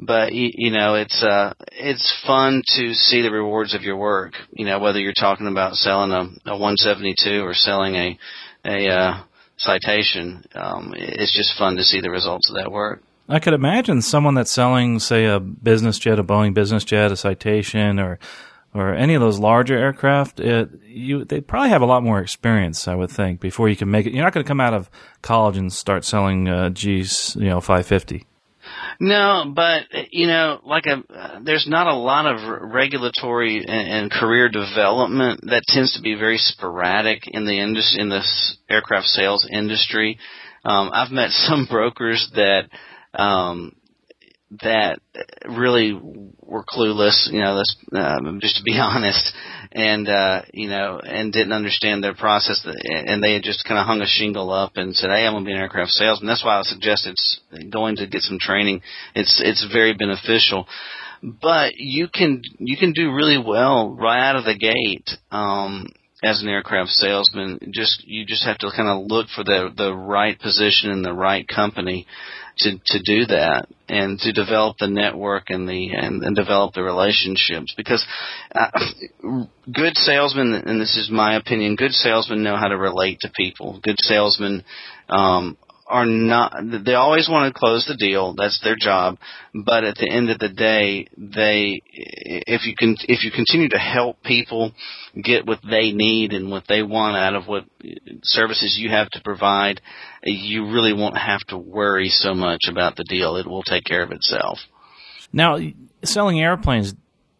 but 0.00 0.32
you 0.32 0.70
know 0.70 0.94
it's 0.94 1.22
uh 1.22 1.52
it's 1.72 2.22
fun 2.26 2.62
to 2.66 2.94
see 2.94 3.22
the 3.22 3.30
rewards 3.30 3.74
of 3.74 3.82
your 3.82 3.96
work 3.96 4.32
you 4.52 4.64
know 4.64 4.78
whether 4.78 4.98
you're 4.98 5.12
talking 5.12 5.46
about 5.46 5.74
selling 5.74 6.10
a, 6.10 6.50
a 6.50 6.56
172 6.56 7.42
or 7.42 7.54
selling 7.54 7.94
a 7.94 8.18
a 8.64 8.88
uh 8.88 9.22
citation 9.58 10.42
um 10.54 10.92
it's 10.96 11.36
just 11.36 11.56
fun 11.58 11.76
to 11.76 11.82
see 11.82 12.00
the 12.00 12.10
results 12.10 12.48
of 12.50 12.56
that 12.56 12.72
work 12.72 13.02
I 13.28 13.38
could 13.38 13.54
imagine 13.54 14.02
someone 14.02 14.34
that's 14.34 14.50
selling, 14.50 14.98
say, 14.98 15.24
a 15.26 15.38
business 15.38 16.00
jet, 16.00 16.18
a 16.18 16.24
Boeing 16.24 16.52
business 16.52 16.82
jet, 16.82 17.12
a 17.12 17.16
citation, 17.16 18.00
or 18.00 18.18
or 18.72 18.94
any 18.94 19.14
of 19.14 19.20
those 19.20 19.38
larger 19.38 19.76
aircraft, 19.76 20.38
it, 20.38 20.70
you 20.86 21.24
they 21.24 21.40
probably 21.40 21.70
have 21.70 21.82
a 21.82 21.86
lot 21.86 22.02
more 22.02 22.20
experience, 22.20 22.86
I 22.86 22.94
would 22.94 23.10
think, 23.10 23.40
before 23.40 23.68
you 23.68 23.76
can 23.76 23.90
make 23.90 24.06
it. 24.06 24.12
You're 24.12 24.24
not 24.24 24.32
going 24.32 24.44
to 24.44 24.48
come 24.48 24.60
out 24.60 24.74
of 24.74 24.90
college 25.22 25.56
and 25.56 25.72
start 25.72 26.04
selling 26.04 26.48
uh, 26.48 26.70
G's, 26.70 27.36
you 27.38 27.46
know, 27.46 27.60
550. 27.60 28.26
No, 28.98 29.52
but 29.54 29.82
you 30.10 30.26
know, 30.26 30.60
like 30.64 30.84
a, 30.86 31.02
uh, 31.12 31.40
there's 31.42 31.66
not 31.68 31.86
a 31.86 31.94
lot 31.94 32.26
of 32.26 32.70
regulatory 32.72 33.58
and, 33.58 33.68
and 33.68 34.10
career 34.10 34.48
development 34.48 35.40
that 35.46 35.64
tends 35.66 35.94
to 35.96 36.02
be 36.02 36.14
very 36.14 36.38
sporadic 36.38 37.22
in 37.26 37.46
the 37.46 37.60
industry 37.60 38.00
in 38.00 38.08
this 38.08 38.56
aircraft 38.68 39.06
sales 39.06 39.46
industry. 39.50 40.18
Um, 40.64 40.90
I've 40.92 41.10
met 41.10 41.30
some 41.30 41.66
brokers 41.70 42.30
that 42.34 42.68
um, 43.14 43.76
that 44.62 44.98
really 45.48 45.92
were 46.50 46.64
clueless, 46.64 47.30
you 47.30 47.40
know, 47.40 47.54
let's, 47.54 47.76
um, 47.92 48.40
just 48.40 48.56
to 48.56 48.62
be 48.62 48.76
honest, 48.78 49.32
and, 49.72 50.08
uh, 50.08 50.42
you 50.52 50.68
know, 50.68 51.00
and 51.02 51.32
didn't 51.32 51.52
understand 51.52 52.02
their 52.02 52.14
process, 52.14 52.66
and 52.66 53.22
they 53.22 53.34
had 53.34 53.42
just 53.42 53.64
kind 53.64 53.78
of 53.78 53.86
hung 53.86 54.02
a 54.02 54.06
shingle 54.06 54.50
up 54.50 54.72
and 54.76 54.94
said, 54.94 55.10
hey, 55.10 55.26
I'm 55.26 55.32
to 55.44 55.48
be 55.48 55.52
an 55.52 55.60
aircraft 55.60 55.92
salesman. 55.92 56.26
That's 56.26 56.44
why 56.44 56.58
I 56.58 56.62
suggested 56.62 57.16
going 57.70 57.96
to 57.96 58.06
get 58.06 58.22
some 58.22 58.38
training. 58.38 58.82
It's, 59.14 59.40
it's 59.44 59.66
very 59.72 59.94
beneficial. 59.94 60.66
But 61.22 61.74
you 61.76 62.08
can, 62.12 62.42
you 62.58 62.76
can 62.76 62.92
do 62.92 63.12
really 63.12 63.38
well 63.38 63.94
right 63.94 64.28
out 64.28 64.36
of 64.36 64.44
the 64.44 64.56
gate. 64.58 65.08
Um, 65.30 65.86
as 66.22 66.42
an 66.42 66.48
aircraft 66.48 66.90
salesman, 66.90 67.58
just 67.72 68.04
you 68.06 68.26
just 68.26 68.44
have 68.44 68.58
to 68.58 68.70
kind 68.76 68.88
of 68.88 69.06
look 69.06 69.28
for 69.34 69.42
the 69.42 69.70
the 69.74 69.94
right 69.94 70.38
position 70.38 70.90
in 70.90 71.00
the 71.00 71.14
right 71.14 71.48
company 71.48 72.06
to 72.60 72.78
to 72.86 73.02
do 73.02 73.26
that 73.26 73.66
and 73.88 74.18
to 74.20 74.32
develop 74.32 74.76
the 74.78 74.86
network 74.86 75.44
and 75.48 75.68
the 75.68 75.90
and, 75.92 76.22
and 76.22 76.36
develop 76.36 76.74
the 76.74 76.82
relationships. 76.82 77.74
Because 77.76 78.04
uh, 78.54 78.70
good 79.72 79.96
salesmen 79.96 80.54
and 80.54 80.80
this 80.80 80.96
is 80.96 81.10
my 81.10 81.36
opinion 81.36 81.76
good 81.76 81.92
salesmen 81.92 82.42
know 82.42 82.56
how 82.56 82.68
to 82.68 82.76
relate 82.76 83.18
to 83.20 83.30
people. 83.34 83.80
Good 83.82 83.98
salesmen 83.98 84.64
um 85.08 85.56
are 85.90 86.06
not 86.06 86.54
they 86.84 86.94
always 86.94 87.28
want 87.28 87.52
to 87.52 87.58
close 87.58 87.84
the 87.86 87.96
deal. 87.96 88.34
That's 88.34 88.60
their 88.62 88.76
job. 88.76 89.18
But 89.52 89.84
at 89.84 89.96
the 89.96 90.08
end 90.08 90.30
of 90.30 90.38
the 90.38 90.48
day 90.48 91.08
they 91.16 91.82
if 91.84 92.64
you 92.64 92.74
can 92.78 92.96
if 93.08 93.24
you 93.24 93.30
continue 93.30 93.68
to 93.70 93.78
help 93.78 94.22
people 94.22 94.72
get 95.20 95.46
what 95.46 95.58
they 95.68 95.90
need 95.90 96.32
and 96.32 96.50
what 96.50 96.64
they 96.68 96.82
want 96.82 97.16
out 97.16 97.34
of 97.34 97.48
what 97.48 97.64
services 98.22 98.78
you 98.80 98.90
have 98.90 99.10
to 99.10 99.20
provide 99.22 99.80
you 100.22 100.70
really 100.70 100.92
won't 100.92 101.18
have 101.18 101.40
to 101.48 101.58
worry 101.58 102.08
so 102.08 102.34
much 102.34 102.60
about 102.68 102.96
the 102.96 103.04
deal. 103.04 103.36
It 103.36 103.46
will 103.46 103.62
take 103.62 103.84
care 103.84 104.02
of 104.02 104.12
itself. 104.12 104.58
Now 105.32 105.58
selling 106.04 106.40
airplanes 106.40 106.94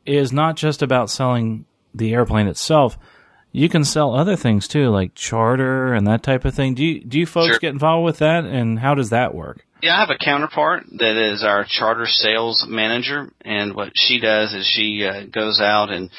is 0.04 0.32
not 0.32 0.56
just 0.56 0.82
about 0.82 1.10
selling 1.10 1.66
the 1.94 2.12
airplane 2.12 2.48
itself 2.48 2.96
you 3.52 3.68
can 3.68 3.84
sell 3.84 4.14
other 4.14 4.36
things 4.36 4.68
too, 4.68 4.88
like 4.88 5.14
charter 5.14 5.94
and 5.94 6.06
that 6.06 6.22
type 6.22 6.44
of 6.44 6.54
thing. 6.54 6.74
Do 6.74 6.84
you 6.84 7.04
do 7.04 7.18
you 7.18 7.26
folks 7.26 7.52
sure. 7.52 7.58
get 7.58 7.70
involved 7.72 8.04
with 8.04 8.18
that, 8.18 8.44
and 8.44 8.78
how 8.78 8.94
does 8.94 9.10
that 9.10 9.34
work? 9.34 9.64
Yeah, 9.82 9.96
I 9.96 10.00
have 10.00 10.10
a 10.10 10.18
counterpart 10.22 10.84
that 10.98 11.32
is 11.32 11.42
our 11.42 11.64
charter 11.68 12.06
sales 12.06 12.66
manager, 12.68 13.32
and 13.42 13.74
what 13.74 13.92
she 13.94 14.20
does 14.20 14.52
is 14.52 14.66
she 14.66 15.04
uh, 15.04 15.24
goes 15.32 15.60
out 15.60 15.90
and 15.90 16.10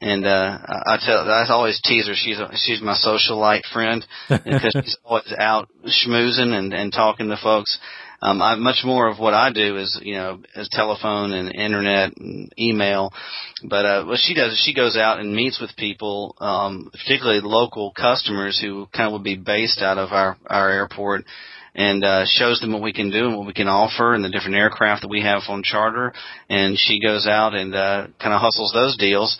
and 0.00 0.24
uh 0.24 0.58
I 0.86 0.98
tell 1.04 1.28
I 1.28 1.44
always 1.48 1.80
tease 1.82 2.06
her 2.06 2.14
she's 2.14 2.38
a, 2.38 2.50
she's 2.54 2.80
my 2.80 2.94
socialite 2.94 3.64
friend 3.72 4.06
because 4.28 4.76
she's 4.84 4.96
always 5.04 5.32
out 5.36 5.68
schmoozing 5.86 6.52
and 6.52 6.72
and 6.72 6.92
talking 6.92 7.28
to 7.28 7.36
folks 7.36 7.78
um, 8.20 8.42
I, 8.42 8.56
much 8.56 8.82
more 8.84 9.08
of 9.08 9.18
what 9.18 9.34
I 9.34 9.52
do 9.52 9.76
is, 9.76 9.98
you 10.02 10.14
know, 10.14 10.40
is 10.56 10.68
telephone 10.72 11.32
and 11.32 11.54
internet 11.54 12.16
and 12.16 12.52
email. 12.58 13.12
But 13.62 13.84
uh, 13.84 14.04
what 14.06 14.18
she 14.20 14.34
does 14.34 14.52
is 14.52 14.62
she 14.64 14.74
goes 14.74 14.96
out 14.96 15.20
and 15.20 15.34
meets 15.34 15.60
with 15.60 15.76
people, 15.76 16.34
um, 16.40 16.90
particularly 16.92 17.40
local 17.42 17.92
customers 17.92 18.60
who 18.60 18.86
kind 18.86 19.06
of 19.06 19.12
would 19.12 19.24
be 19.24 19.36
based 19.36 19.80
out 19.82 19.98
of 19.98 20.12
our 20.12 20.36
our 20.46 20.70
airport 20.70 21.24
and 21.74 22.02
uh, 22.02 22.24
shows 22.26 22.60
them 22.60 22.72
what 22.72 22.82
we 22.82 22.92
can 22.92 23.10
do 23.10 23.26
and 23.26 23.36
what 23.36 23.46
we 23.46 23.52
can 23.52 23.68
offer 23.68 24.14
and 24.14 24.24
the 24.24 24.30
different 24.30 24.56
aircraft 24.56 25.02
that 25.02 25.08
we 25.08 25.22
have 25.22 25.42
on 25.48 25.62
charter. 25.62 26.12
And 26.48 26.76
she 26.76 27.00
goes 27.00 27.26
out 27.26 27.54
and 27.54 27.72
uh, 27.72 28.08
kind 28.20 28.34
of 28.34 28.40
hustles 28.40 28.72
those 28.74 28.96
deals 28.96 29.38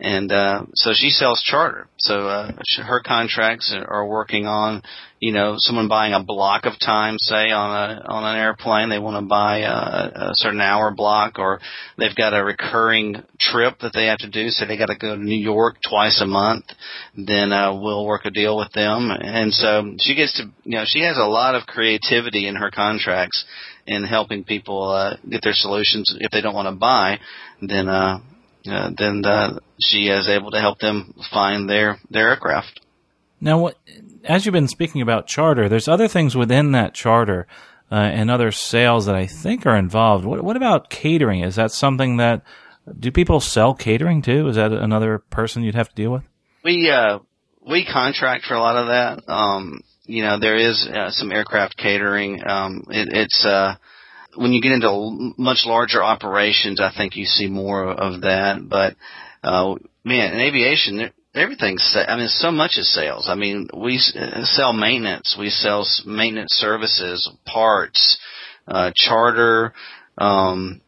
and 0.00 0.32
uh, 0.32 0.62
so 0.74 0.92
she 0.94 1.10
sells 1.10 1.42
charter. 1.42 1.86
So 1.98 2.26
uh, 2.26 2.52
her 2.82 3.02
contracts 3.04 3.74
are 3.74 4.06
working 4.06 4.46
on, 4.46 4.82
you 5.20 5.32
know, 5.32 5.54
someone 5.58 5.88
buying 5.88 6.14
a 6.14 6.24
block 6.24 6.64
of 6.64 6.72
time, 6.80 7.16
say 7.18 7.50
on 7.50 7.70
a 7.70 8.02
on 8.08 8.24
an 8.24 8.40
airplane, 8.40 8.88
they 8.88 8.98
want 8.98 9.22
to 9.22 9.28
buy 9.28 9.58
a, 9.58 10.30
a 10.30 10.34
certain 10.34 10.62
hour 10.62 10.90
block, 10.90 11.38
or 11.38 11.60
they've 11.98 12.16
got 12.16 12.32
a 12.32 12.42
recurring 12.42 13.22
trip 13.38 13.78
that 13.80 13.92
they 13.92 14.06
have 14.06 14.18
to 14.18 14.30
do, 14.30 14.48
so 14.48 14.64
they 14.64 14.78
got 14.78 14.86
to 14.86 14.96
go 14.96 15.14
to 15.14 15.22
New 15.22 15.38
York 15.38 15.76
twice 15.86 16.20
a 16.22 16.26
month. 16.26 16.64
Then 17.14 17.52
uh, 17.52 17.78
we'll 17.78 18.06
work 18.06 18.24
a 18.24 18.30
deal 18.30 18.56
with 18.56 18.72
them, 18.72 19.10
and 19.10 19.52
so 19.52 19.94
she 19.98 20.14
gets 20.14 20.36
to, 20.38 20.44
you 20.64 20.78
know, 20.78 20.84
she 20.86 21.00
has 21.00 21.18
a 21.18 21.26
lot 21.26 21.54
of 21.54 21.66
creativity 21.66 22.48
in 22.48 22.56
her 22.56 22.70
contracts 22.70 23.44
in 23.86 24.04
helping 24.04 24.44
people 24.44 24.88
uh, 24.88 25.16
get 25.28 25.42
their 25.42 25.52
solutions 25.52 26.14
if 26.20 26.30
they 26.30 26.40
don't 26.40 26.54
want 26.54 26.74
to 26.74 26.78
buy. 26.78 27.18
Then 27.60 27.88
uh, 27.88 28.20
uh, 28.66 28.90
then 28.96 29.22
the, 29.22 29.60
she 29.80 30.08
is 30.08 30.28
able 30.28 30.50
to 30.50 30.60
help 30.60 30.78
them 30.78 31.14
find 31.30 31.68
their 31.68 31.98
their 32.10 32.30
aircraft. 32.30 32.80
Now, 33.40 33.58
what, 33.58 33.78
as 34.24 34.44
you've 34.44 34.52
been 34.52 34.68
speaking 34.68 35.00
about 35.00 35.26
charter, 35.26 35.68
there's 35.68 35.88
other 35.88 36.08
things 36.08 36.36
within 36.36 36.72
that 36.72 36.92
charter 36.92 37.46
uh, 37.90 37.94
and 37.94 38.30
other 38.30 38.52
sales 38.52 39.06
that 39.06 39.14
I 39.14 39.26
think 39.26 39.66
are 39.66 39.76
involved. 39.76 40.24
What, 40.24 40.42
what 40.44 40.56
about 40.56 40.90
catering? 40.90 41.40
Is 41.42 41.56
that 41.56 41.72
something 41.72 42.18
that 42.18 42.42
do 42.98 43.10
people 43.10 43.40
sell 43.40 43.74
catering 43.74 44.22
too? 44.22 44.48
Is 44.48 44.56
that 44.56 44.72
another 44.72 45.18
person 45.18 45.62
you'd 45.62 45.74
have 45.74 45.88
to 45.88 45.94
deal 45.94 46.12
with? 46.12 46.22
We 46.64 46.90
uh, 46.90 47.20
we 47.66 47.86
contract 47.90 48.44
for 48.46 48.54
a 48.54 48.60
lot 48.60 48.76
of 48.76 48.88
that. 48.88 49.32
Um, 49.32 49.82
you 50.04 50.22
know, 50.22 50.38
there 50.38 50.56
is 50.56 50.88
uh, 50.92 51.10
some 51.10 51.32
aircraft 51.32 51.76
catering. 51.76 52.42
Um, 52.46 52.84
it, 52.90 53.08
it's 53.12 53.44
uh, 53.44 53.76
when 54.36 54.52
you 54.52 54.60
get 54.60 54.72
into 54.72 55.32
much 55.36 55.64
larger 55.66 56.02
operations, 56.02 56.80
I 56.80 56.92
think 56.96 57.16
you 57.16 57.24
see 57.24 57.48
more 57.48 57.90
of 57.90 58.22
that. 58.22 58.68
But 58.68 58.96
uh, 59.42 59.76
man, 60.04 60.34
in 60.34 60.40
aviation, 60.40 61.10
everything's. 61.34 61.96
I 61.96 62.16
mean, 62.16 62.28
so 62.28 62.50
much 62.50 62.76
is 62.76 62.92
sales. 62.92 63.28
I 63.28 63.34
mean, 63.34 63.68
we 63.76 63.98
sell 63.98 64.72
maintenance, 64.72 65.36
we 65.38 65.50
sell 65.50 65.86
maintenance 66.06 66.52
services, 66.52 67.30
parts, 67.46 68.18
uh, 68.68 68.92
charter. 68.94 69.72
Um, 70.18 70.80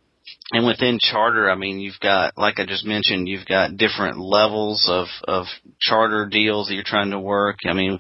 and 0.52 0.66
within 0.66 0.98
charter, 1.00 1.50
I 1.50 1.54
mean, 1.54 1.80
you've 1.80 2.00
got, 2.00 2.36
like 2.36 2.58
I 2.58 2.66
just 2.66 2.84
mentioned, 2.84 3.26
you've 3.26 3.46
got 3.46 3.76
different 3.76 4.18
levels 4.18 4.86
of, 4.88 5.06
of 5.24 5.46
charter 5.80 6.28
deals 6.30 6.68
that 6.68 6.74
you're 6.74 6.84
trying 6.84 7.10
to 7.10 7.20
work. 7.20 7.56
I 7.66 7.72
mean, 7.72 7.98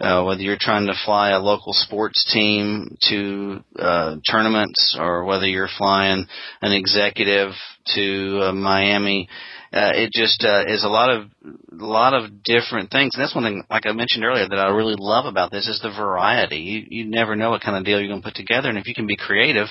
uh, 0.00 0.24
whether 0.24 0.40
you're 0.40 0.56
trying 0.58 0.86
to 0.86 0.94
fly 1.04 1.30
a 1.30 1.38
local 1.38 1.74
sports 1.74 2.30
team 2.32 2.96
to, 3.10 3.62
uh, 3.78 4.16
tournaments 4.30 4.96
or 4.98 5.24
whether 5.24 5.46
you're 5.46 5.68
flying 5.76 6.26
an 6.62 6.72
executive 6.72 7.50
to 7.94 8.40
uh, 8.44 8.52
Miami, 8.52 9.28
uh, 9.72 9.92
it 9.94 10.10
just 10.12 10.42
uh, 10.44 10.64
is 10.66 10.82
a 10.82 10.88
lot 10.88 11.10
of 11.10 11.28
a 11.44 11.84
lot 11.84 12.12
of 12.12 12.42
different 12.42 12.90
things. 12.90 13.12
And 13.14 13.22
that's 13.22 13.34
one 13.34 13.44
thing, 13.44 13.62
like 13.70 13.86
I 13.86 13.92
mentioned 13.92 14.24
earlier, 14.24 14.48
that 14.48 14.58
I 14.58 14.70
really 14.70 14.96
love 14.98 15.26
about 15.26 15.52
this 15.52 15.68
is 15.68 15.80
the 15.80 15.90
variety. 15.96 16.56
You 16.56 16.86
you 16.88 17.04
never 17.06 17.36
know 17.36 17.50
what 17.50 17.62
kind 17.62 17.76
of 17.76 17.84
deal 17.84 18.00
you're 18.00 18.08
going 18.08 18.20
to 18.20 18.26
put 18.26 18.34
together, 18.34 18.68
and 18.68 18.78
if 18.78 18.88
you 18.88 18.94
can 18.94 19.06
be 19.06 19.16
creative, 19.16 19.68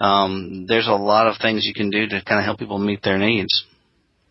um, 0.00 0.66
there's 0.66 0.88
a 0.88 0.92
lot 0.92 1.26
of 1.26 1.36
things 1.40 1.66
you 1.66 1.74
can 1.74 1.90
do 1.90 2.06
to 2.06 2.22
kind 2.24 2.38
of 2.38 2.44
help 2.44 2.58
people 2.58 2.78
meet 2.78 3.02
their 3.02 3.18
needs. 3.18 3.64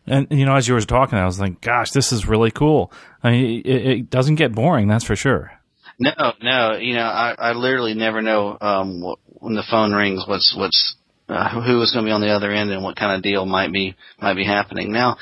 And 0.08 0.28
you 0.30 0.46
know, 0.46 0.56
as 0.56 0.68
you 0.68 0.76
were 0.76 0.82
talking, 0.82 1.18
I 1.18 1.26
was 1.26 1.40
like, 1.40 1.62
"Gosh, 1.62 1.92
this 1.92 2.12
is 2.12 2.28
really 2.28 2.52
cool." 2.52 2.92
I 3.24 3.32
mean, 3.32 3.62
it, 3.66 3.86
it 3.88 4.10
doesn't 4.10 4.36
get 4.36 4.54
boring, 4.54 4.88
that's 4.88 5.06
for 5.06 5.16
sure. 5.16 5.52
No, 5.98 6.12
no, 6.42 6.78
you 6.78 6.94
know, 6.94 7.06
I, 7.06 7.36
I 7.38 7.52
literally 7.54 7.94
never 7.94 8.22
know 8.22 8.58
um, 8.60 9.02
what, 9.02 9.20
when 9.26 9.56
the 9.56 9.64
phone 9.70 9.94
rings 9.94 10.26
what's 10.28 10.56
what's 10.56 10.96
uh, 11.28 11.62
who 11.62 11.82
is 11.82 11.92
going 11.92 12.06
to 12.06 12.10
be 12.10 12.14
on 12.14 12.22
the 12.22 12.30
other 12.30 12.52
end 12.52 12.72
and 12.72 12.84
what 12.84 12.96
kind 12.96 13.16
of 13.16 13.24
deal 13.24 13.46
might 13.46 13.72
be 13.72 13.96
might 14.22 14.36
be 14.36 14.46
happening. 14.46 14.92
Now, 14.92 15.18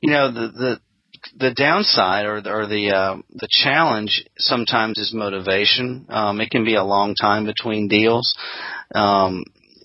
you 0.00 0.10
know, 0.10 0.32
the 0.32 0.48
the 0.48 0.80
the 1.36 1.54
downside 1.54 2.26
or 2.26 2.40
the, 2.40 2.50
or 2.50 2.66
the 2.66 2.90
uh, 2.90 3.16
the 3.34 3.48
challenge 3.50 4.24
sometimes 4.38 4.98
is 4.98 5.12
motivation. 5.12 6.06
Um, 6.08 6.40
it 6.40 6.50
can 6.50 6.64
be 6.64 6.76
a 6.76 6.84
long 6.84 7.14
time 7.14 7.44
between 7.44 7.88
deals. 7.88 8.34
Um, 8.94 9.44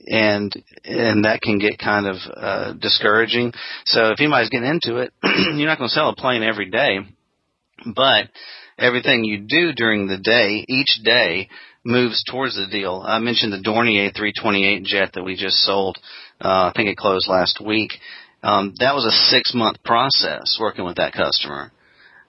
and 0.09 0.51
and 0.83 1.25
that 1.25 1.41
can 1.41 1.59
get 1.59 1.77
kind 1.77 2.07
of 2.07 2.15
uh, 2.35 2.73
discouraging. 2.73 3.53
So 3.85 4.09
if 4.09 4.19
anybody's 4.19 4.49
getting 4.49 4.69
into 4.69 4.97
it, 4.97 5.13
you're 5.23 5.67
not 5.67 5.77
going 5.77 5.89
to 5.89 5.93
sell 5.93 6.09
a 6.09 6.15
plane 6.15 6.43
every 6.43 6.69
day, 6.69 6.99
but 7.85 8.29
everything 8.77 9.23
you 9.23 9.45
do 9.47 9.71
during 9.73 10.07
the 10.07 10.17
day, 10.17 10.65
each 10.67 11.03
day, 11.03 11.49
moves 11.83 12.23
towards 12.29 12.55
the 12.55 12.67
deal. 12.67 13.03
I 13.05 13.19
mentioned 13.19 13.53
the 13.53 13.57
Dornier 13.57 14.13
328 14.15 14.83
jet 14.83 15.11
that 15.13 15.23
we 15.23 15.35
just 15.35 15.57
sold. 15.57 15.97
Uh, 16.41 16.69
I 16.69 16.73
think 16.75 16.89
it 16.89 16.97
closed 16.97 17.27
last 17.29 17.61
week. 17.63 17.91
Um, 18.41 18.73
that 18.79 18.95
was 18.95 19.05
a 19.05 19.11
six 19.29 19.53
month 19.53 19.83
process 19.83 20.57
working 20.59 20.85
with 20.85 20.95
that 20.95 21.13
customer, 21.13 21.71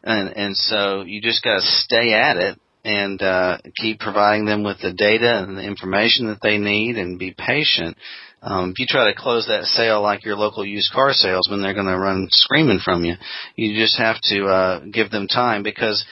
and 0.02 0.36
and 0.36 0.56
so 0.56 1.02
you 1.02 1.22
just 1.22 1.42
got 1.42 1.60
to 1.60 1.66
stay 1.66 2.12
at 2.12 2.36
it 2.36 2.58
and 2.84 3.20
uh, 3.22 3.58
keep 3.76 4.00
providing 4.00 4.46
them 4.46 4.64
with 4.64 4.78
the 4.80 4.92
data 4.92 5.42
and 5.42 5.56
the 5.56 5.62
information 5.62 6.26
that 6.28 6.40
they 6.42 6.58
need, 6.58 6.96
and 6.96 7.18
be 7.18 7.34
patient. 7.36 7.96
Um, 8.42 8.70
if 8.70 8.78
you 8.78 8.86
try 8.88 9.10
to 9.12 9.18
close 9.18 9.46
that 9.48 9.64
sale 9.64 10.00
like 10.02 10.24
your 10.24 10.36
local 10.36 10.64
used 10.64 10.92
car 10.92 11.12
salesman, 11.12 11.60
they're 11.60 11.74
going 11.74 11.86
to 11.86 11.98
run 11.98 12.28
screaming 12.30 12.80
from 12.82 13.04
you. 13.04 13.14
You 13.54 13.78
just 13.78 13.98
have 13.98 14.16
to 14.24 14.46
uh, 14.46 14.80
give 14.90 15.10
them 15.10 15.26
time 15.28 15.62
because 15.62 16.04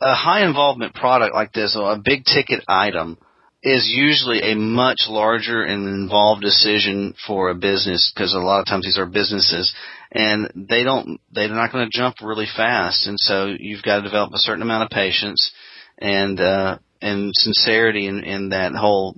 a 0.00 0.14
high 0.14 0.46
involvement 0.46 0.94
product 0.94 1.34
like 1.34 1.52
this, 1.52 1.74
a 1.74 2.00
big 2.02 2.24
ticket 2.24 2.64
item, 2.68 3.16
is 3.62 3.90
usually 3.92 4.40
a 4.40 4.54
much 4.54 5.06
larger 5.08 5.62
and 5.62 5.88
involved 5.88 6.42
decision 6.42 7.14
for 7.26 7.50
a 7.50 7.54
business 7.54 8.12
because 8.14 8.32
a 8.32 8.38
lot 8.38 8.60
of 8.60 8.66
times 8.66 8.84
these 8.84 8.98
are 8.98 9.06
businesses 9.06 9.74
and 10.12 10.48
they 10.54 10.84
don't 10.84 11.20
they're 11.32 11.48
not 11.48 11.72
going 11.72 11.84
to 11.84 11.98
jump 11.98 12.14
really 12.22 12.46
fast 12.56 13.08
and 13.08 13.18
so 13.18 13.52
you've 13.58 13.82
got 13.82 13.96
to 13.96 14.02
develop 14.02 14.32
a 14.32 14.38
certain 14.38 14.62
amount 14.62 14.84
of 14.84 14.90
patience 14.90 15.50
and 15.98 16.40
uh 16.40 16.78
and 17.00 17.32
sincerity 17.34 18.06
in 18.06 18.24
in 18.24 18.48
that 18.50 18.72
whole 18.74 19.14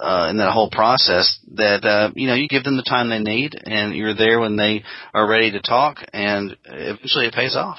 uh, 0.00 0.28
in 0.30 0.38
that 0.38 0.52
whole 0.52 0.70
process 0.70 1.38
that 1.52 1.84
uh, 1.84 2.10
you 2.14 2.26
know 2.26 2.34
you 2.34 2.48
give 2.48 2.64
them 2.64 2.76
the 2.76 2.82
time 2.82 3.10
they 3.10 3.20
need 3.20 3.54
and 3.64 3.94
you're 3.94 4.14
there 4.14 4.40
when 4.40 4.56
they 4.56 4.82
are 5.12 5.28
ready 5.28 5.52
to 5.52 5.60
talk 5.60 6.04
and 6.12 6.56
eventually 6.64 7.26
it 7.26 7.34
pays 7.34 7.56
off. 7.56 7.78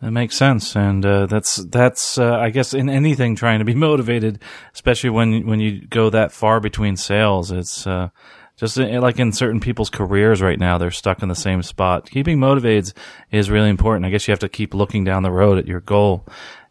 That 0.00 0.12
makes 0.12 0.36
sense, 0.36 0.76
and 0.76 1.04
uh, 1.04 1.26
that's 1.26 1.56
that's 1.56 2.18
uh, 2.18 2.36
I 2.36 2.50
guess 2.50 2.72
in 2.72 2.88
anything 2.88 3.34
trying 3.34 3.58
to 3.58 3.64
be 3.64 3.74
motivated, 3.88 4.40
especially 4.72 5.10
when 5.10 5.46
when 5.46 5.58
you 5.58 5.86
go 5.86 6.08
that 6.10 6.30
far 6.30 6.60
between 6.60 6.96
sales, 6.96 7.50
it's 7.50 7.84
uh, 7.84 8.10
just 8.56 8.78
uh, 8.78 9.00
like 9.00 9.18
in 9.18 9.32
certain 9.32 9.58
people's 9.58 9.90
careers 9.90 10.40
right 10.40 10.58
now, 10.58 10.78
they're 10.78 10.92
stuck 10.92 11.20
in 11.20 11.28
the 11.28 11.34
same 11.34 11.64
spot. 11.64 12.08
Keeping 12.08 12.38
motivated 12.38 12.92
is 13.32 13.50
really 13.50 13.70
important. 13.70 14.06
I 14.06 14.10
guess 14.10 14.28
you 14.28 14.32
have 14.32 14.38
to 14.40 14.48
keep 14.48 14.72
looking 14.72 15.02
down 15.02 15.24
the 15.24 15.32
road 15.32 15.58
at 15.58 15.66
your 15.66 15.80
goal. 15.80 16.24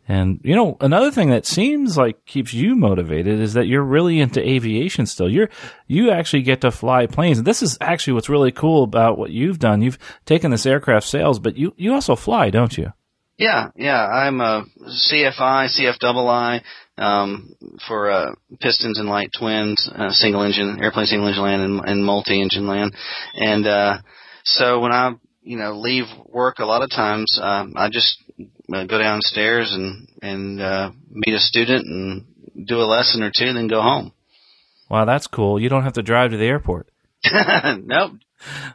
And 0.07 0.39
you 0.43 0.55
know, 0.55 0.77
another 0.79 1.11
thing 1.11 1.31
that 1.31 1.45
seems 1.45 1.97
like 1.97 2.25
keeps 2.25 2.53
you 2.53 2.75
motivated 2.75 3.39
is 3.41 3.53
that 3.53 3.67
you're 3.67 3.83
really 3.83 4.19
into 4.19 4.41
aviation 4.47 5.05
still. 5.05 5.29
You're 5.29 5.49
you 5.85 6.11
actually 6.11 6.43
get 6.43 6.61
to 6.61 6.71
fly 6.71 7.07
planes. 7.07 7.39
And 7.39 7.47
this 7.47 7.61
is 7.61 7.77
actually 7.81 8.13
what's 8.13 8.29
really 8.29 8.51
cool 8.51 8.83
about 8.83 9.17
what 9.17 9.31
you've 9.31 9.59
done. 9.59 9.81
You've 9.81 9.99
taken 10.25 10.51
this 10.51 10.65
aircraft 10.65 11.07
sales, 11.07 11.39
but 11.39 11.57
you 11.57 11.73
you 11.75 11.93
also 11.93 12.15
fly, 12.15 12.49
don't 12.49 12.77
you? 12.77 12.93
Yeah, 13.37 13.69
yeah. 13.75 14.03
I'm 14.07 14.41
a 14.41 14.65
CFI, 15.11 15.69
CFII 15.69 16.61
um, 16.97 17.55
for 17.87 18.09
uh, 18.09 18.31
pistons 18.59 18.97
and 18.97 19.07
light 19.07 19.29
twins, 19.37 19.89
uh, 19.93 20.11
single 20.11 20.41
engine 20.41 20.79
airplane, 20.81 21.05
single 21.05 21.27
engine 21.27 21.43
land, 21.43 21.61
and, 21.61 21.81
and 21.85 22.05
multi 22.05 22.41
engine 22.41 22.65
land. 22.65 22.93
And 23.35 23.67
uh, 23.67 23.97
so 24.43 24.79
when 24.79 24.91
I 24.91 25.11
you 25.43 25.57
know 25.57 25.73
leave 25.73 26.05
work, 26.25 26.59
a 26.59 26.65
lot 26.65 26.81
of 26.81 26.89
times 26.89 27.37
uh, 27.41 27.65
I 27.75 27.89
just 27.89 28.23
uh, 28.73 28.83
go 28.85 28.97
downstairs 28.97 29.71
and 29.73 30.07
and 30.21 30.61
uh, 30.61 30.91
meet 31.09 31.33
a 31.33 31.39
student 31.39 31.85
and 31.85 32.67
do 32.67 32.77
a 32.77 32.85
lesson 32.85 33.23
or 33.23 33.31
two, 33.35 33.45
and 33.45 33.57
then 33.57 33.67
go 33.67 33.81
home. 33.81 34.13
Wow, 34.89 35.05
that's 35.05 35.27
cool. 35.27 35.59
You 35.59 35.69
don't 35.69 35.83
have 35.83 35.93
to 35.93 36.03
drive 36.03 36.31
to 36.31 36.37
the 36.37 36.45
airport. 36.45 36.89
nope, 37.33 38.13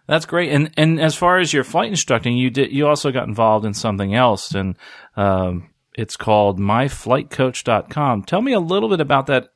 that's 0.07 0.27
great. 0.27 0.53
And 0.53 0.73
and 0.77 1.01
as 1.01 1.15
far 1.15 1.39
as 1.39 1.53
your 1.53 1.65
flight 1.65 1.89
instructing, 1.89 2.37
you 2.37 2.51
did 2.51 2.73
you 2.73 2.87
also 2.87 3.11
got 3.11 3.29
involved 3.29 3.65
in 3.65 3.75
something 3.75 4.15
else, 4.15 4.55
and 4.55 4.77
um, 5.17 5.71
it's 5.95 6.17
called 6.17 6.59
myflightcoach.com. 6.59 8.25
Tell 8.25 8.43
me 8.43 8.53
a 8.53 8.61
little 8.61 8.89
bit 8.89 9.01
about 9.01 9.27
that 9.27 9.49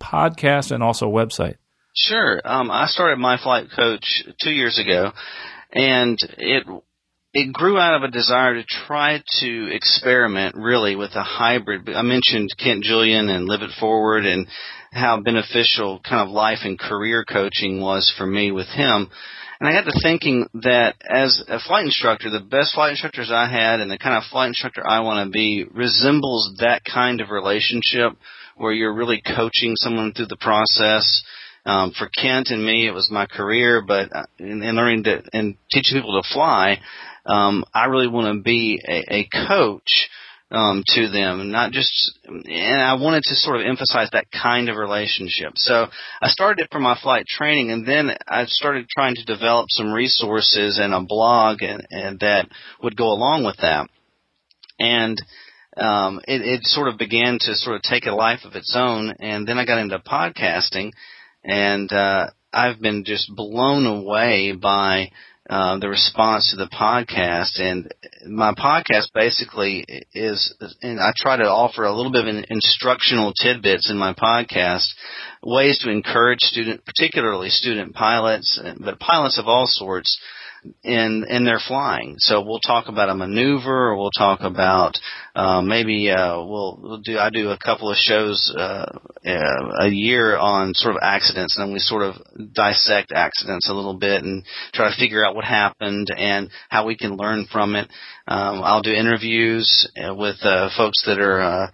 podcast 0.00 0.72
and 0.72 0.82
also 0.82 1.06
website. 1.06 1.56
Sure. 1.94 2.40
Um, 2.44 2.70
I 2.70 2.86
started 2.86 3.18
my 3.18 3.36
flight 3.36 3.66
coach 3.74 4.24
two 4.42 4.52
years 4.52 4.78
ago, 4.78 5.12
and 5.72 6.18
it 6.38 6.64
it 7.32 7.52
grew 7.52 7.78
out 7.78 7.94
of 7.94 8.02
a 8.02 8.10
desire 8.10 8.54
to 8.54 8.64
try 8.86 9.22
to 9.40 9.68
experiment 9.72 10.56
really 10.56 10.96
with 10.96 11.12
a 11.14 11.22
hybrid. 11.22 11.88
I 11.88 12.02
mentioned 12.02 12.50
Kent 12.58 12.82
Julian 12.82 13.28
and 13.28 13.46
Live 13.46 13.62
It 13.62 13.70
Forward 13.78 14.26
and 14.26 14.48
how 14.90 15.20
beneficial 15.20 16.00
kind 16.00 16.26
of 16.26 16.34
life 16.34 16.60
and 16.64 16.78
career 16.78 17.24
coaching 17.24 17.80
was 17.80 18.12
for 18.18 18.26
me 18.26 18.50
with 18.50 18.66
him. 18.66 19.08
And 19.60 19.68
I 19.68 19.72
got 19.72 19.84
to 19.84 20.00
thinking 20.02 20.48
that 20.54 20.96
as 21.08 21.44
a 21.46 21.60
flight 21.60 21.84
instructor, 21.84 22.30
the 22.30 22.40
best 22.40 22.74
flight 22.74 22.92
instructors 22.92 23.30
I 23.30 23.48
had 23.48 23.78
and 23.78 23.90
the 23.90 23.98
kind 23.98 24.16
of 24.16 24.24
flight 24.30 24.48
instructor 24.48 24.84
I 24.84 25.00
want 25.00 25.26
to 25.26 25.30
be 25.30 25.66
resembles 25.70 26.56
that 26.58 26.82
kind 26.90 27.20
of 27.20 27.30
relationship 27.30 28.12
where 28.56 28.72
you're 28.72 28.94
really 28.94 29.22
coaching 29.36 29.74
someone 29.76 30.12
through 30.12 30.26
the 30.26 30.36
process. 30.36 31.22
Um, 31.66 31.92
for 31.96 32.08
Kent 32.08 32.48
and 32.48 32.64
me, 32.64 32.88
it 32.88 32.92
was 32.92 33.10
my 33.10 33.26
career, 33.26 33.84
but 33.86 34.08
uh, 34.16 34.24
in, 34.38 34.62
in 34.62 34.76
learning 34.76 35.04
to 35.04 35.22
and 35.34 35.56
teaching 35.70 35.98
people 35.98 36.20
to 36.20 36.26
fly, 36.32 36.80
um, 37.26 37.64
I 37.74 37.86
really 37.86 38.08
want 38.08 38.36
to 38.36 38.42
be 38.42 38.80
a, 38.86 39.14
a 39.14 39.28
coach 39.48 40.08
um, 40.50 40.82
to 40.86 41.08
them, 41.08 41.50
not 41.50 41.72
just. 41.72 42.18
And 42.24 42.82
I 42.82 42.94
wanted 42.94 43.22
to 43.24 43.34
sort 43.36 43.60
of 43.60 43.66
emphasize 43.66 44.08
that 44.12 44.26
kind 44.30 44.68
of 44.68 44.76
relationship. 44.76 45.52
So 45.56 45.86
I 46.20 46.28
started 46.28 46.64
it 46.64 46.68
for 46.72 46.80
my 46.80 46.98
flight 47.00 47.26
training, 47.26 47.70
and 47.70 47.86
then 47.86 48.10
I 48.26 48.44
started 48.46 48.88
trying 48.88 49.14
to 49.16 49.24
develop 49.24 49.66
some 49.70 49.92
resources 49.92 50.78
and 50.78 50.92
a 50.92 51.00
blog, 51.00 51.62
and, 51.62 51.86
and 51.90 52.18
that 52.20 52.48
would 52.82 52.96
go 52.96 53.08
along 53.08 53.44
with 53.44 53.58
that. 53.58 53.88
And 54.78 55.20
um, 55.76 56.20
it, 56.26 56.42
it 56.42 56.60
sort 56.64 56.88
of 56.88 56.98
began 56.98 57.38
to 57.40 57.54
sort 57.54 57.76
of 57.76 57.82
take 57.82 58.06
a 58.06 58.12
life 58.12 58.40
of 58.44 58.54
its 58.54 58.74
own, 58.76 59.14
and 59.20 59.46
then 59.46 59.58
I 59.58 59.64
got 59.64 59.78
into 59.78 59.98
podcasting, 60.00 60.90
and 61.44 61.92
uh, 61.92 62.26
I've 62.52 62.80
been 62.80 63.04
just 63.04 63.30
blown 63.34 63.86
away 63.86 64.52
by 64.52 65.12
uh, 65.50 65.78
the 65.80 65.88
response 65.88 66.50
to 66.50 66.56
the 66.56 66.70
podcast. 66.70 67.60
And 67.60 67.92
my 68.24 68.54
podcast 68.54 69.08
basically 69.12 69.84
is, 70.14 70.54
and 70.80 71.00
I 71.00 71.12
try 71.16 71.36
to 71.38 71.44
offer 71.44 71.84
a 71.84 71.92
little 71.92 72.12
bit 72.12 72.28
of 72.28 72.44
instructional 72.48 73.32
tidbits 73.32 73.90
in 73.90 73.98
my 73.98 74.14
podcast, 74.14 74.86
ways 75.42 75.80
to 75.80 75.90
encourage 75.90 76.38
student, 76.40 76.84
particularly 76.84 77.48
student 77.48 77.94
pilots, 77.94 78.60
but 78.78 79.00
pilots 79.00 79.40
of 79.40 79.48
all 79.48 79.66
sorts, 79.66 80.20
in 80.82 81.24
in 81.28 81.44
their 81.44 81.60
flying. 81.66 82.16
So 82.18 82.42
we'll 82.42 82.60
talk 82.60 82.88
about 82.88 83.08
a 83.08 83.14
maneuver, 83.14 83.90
or 83.90 83.96
we'll 83.96 84.10
talk 84.10 84.40
about 84.42 84.98
uh, 85.34 85.62
maybe 85.62 86.10
uh, 86.10 86.36
we'll, 86.42 86.78
we'll 86.82 86.98
do 86.98 87.18
I 87.18 87.30
do 87.30 87.50
a 87.50 87.58
couple 87.58 87.90
of 87.90 87.96
shows 87.96 88.52
uh, 88.56 88.98
uh, 89.24 89.70
a 89.80 89.88
year 89.88 90.36
on 90.36 90.74
sort 90.74 90.94
of 90.94 91.00
accidents, 91.02 91.56
and 91.56 91.66
then 91.66 91.72
we 91.72 91.78
sort 91.78 92.02
of 92.02 92.16
dissect 92.52 93.12
accidents 93.12 93.68
a 93.68 93.74
little 93.74 93.98
bit 93.98 94.22
and 94.22 94.44
try 94.74 94.90
to 94.90 94.96
figure 95.00 95.24
out 95.24 95.34
what 95.34 95.44
happened 95.44 96.08
and 96.16 96.50
how 96.68 96.86
we 96.86 96.96
can 96.96 97.16
learn 97.16 97.46
from 97.50 97.76
it. 97.76 97.88
Um, 98.28 98.62
I'll 98.62 98.82
do 98.82 98.92
interviews 98.92 99.90
uh, 99.96 100.14
with 100.14 100.36
uh, 100.42 100.70
folks 100.76 101.04
that 101.06 101.20
are. 101.20 101.40
Uh, 101.40 101.70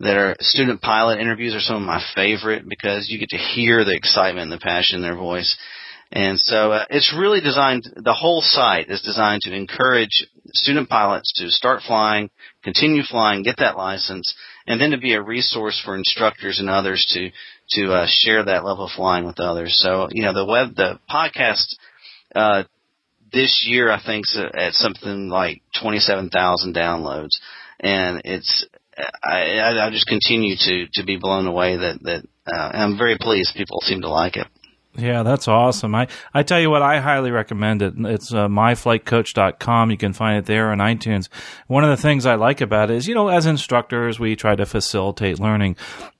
that 0.00 0.16
are 0.16 0.36
student 0.38 0.80
pilot 0.80 1.18
interviews 1.18 1.56
are 1.56 1.60
some 1.60 1.74
of 1.74 1.82
my 1.82 2.00
favorite 2.14 2.68
because 2.68 3.08
you 3.10 3.18
get 3.18 3.30
to 3.30 3.36
hear 3.36 3.84
the 3.84 3.96
excitement 3.96 4.44
and 4.44 4.52
the 4.52 4.62
passion 4.62 4.98
in 4.98 5.02
their 5.02 5.16
voice. 5.16 5.56
And 6.10 6.40
so 6.40 6.72
uh, 6.72 6.84
it's 6.88 7.14
really 7.16 7.40
designed, 7.40 7.84
the 7.96 8.14
whole 8.14 8.40
site 8.40 8.88
is 8.88 9.02
designed 9.02 9.42
to 9.42 9.54
encourage 9.54 10.26
student 10.54 10.88
pilots 10.88 11.32
to 11.36 11.50
start 11.50 11.82
flying, 11.86 12.30
continue 12.64 13.02
flying, 13.02 13.42
get 13.42 13.56
that 13.58 13.76
license, 13.76 14.34
and 14.66 14.80
then 14.80 14.92
to 14.92 14.98
be 14.98 15.12
a 15.12 15.22
resource 15.22 15.80
for 15.84 15.96
instructors 15.96 16.60
and 16.60 16.70
others 16.70 17.06
to, 17.10 17.30
to 17.70 17.92
uh, 17.92 18.06
share 18.08 18.42
that 18.44 18.64
level 18.64 18.86
of 18.86 18.92
flying 18.92 19.26
with 19.26 19.38
others. 19.38 19.78
So, 19.82 20.08
you 20.10 20.22
know, 20.22 20.32
the 20.32 20.46
web, 20.46 20.74
the 20.76 20.98
podcast, 21.10 21.74
uh, 22.34 22.64
this 23.30 23.66
year 23.68 23.90
I 23.90 24.00
think 24.04 24.24
at 24.54 24.72
something 24.72 25.28
like 25.28 25.60
27,000 25.78 26.74
downloads. 26.74 27.36
And 27.80 28.22
it's, 28.24 28.66
I, 29.22 29.76
I 29.78 29.90
just 29.90 30.06
continue 30.06 30.56
to, 30.56 30.86
to 30.94 31.04
be 31.04 31.18
blown 31.18 31.46
away 31.46 31.76
that, 31.76 32.02
that, 32.02 32.24
uh, 32.50 32.70
I'm 32.72 32.96
very 32.96 33.18
pleased 33.20 33.54
people 33.54 33.80
seem 33.82 34.00
to 34.00 34.08
like 34.08 34.36
it. 34.36 34.46
Yeah, 34.98 35.22
that's 35.22 35.46
awesome. 35.46 35.94
I, 35.94 36.08
I 36.34 36.42
tell 36.42 36.58
you 36.58 36.70
what, 36.70 36.82
I 36.82 36.98
highly 36.98 37.30
recommend 37.30 37.82
it. 37.82 37.94
It's 37.98 38.34
uh, 38.34 38.48
myflightcoach.com. 38.48 39.92
You 39.92 39.96
can 39.96 40.12
find 40.12 40.38
it 40.38 40.46
there 40.46 40.72
on 40.72 40.78
iTunes. 40.78 41.28
One 41.68 41.84
of 41.84 41.90
the 41.90 42.02
things 42.02 42.26
I 42.26 42.34
like 42.34 42.60
about 42.60 42.90
it 42.90 42.96
is, 42.96 43.06
you 43.06 43.14
know, 43.14 43.28
as 43.28 43.46
instructors, 43.46 44.18
we 44.18 44.34
try 44.34 44.56
to 44.56 44.66
facilitate 44.66 45.38
learning 45.38 45.76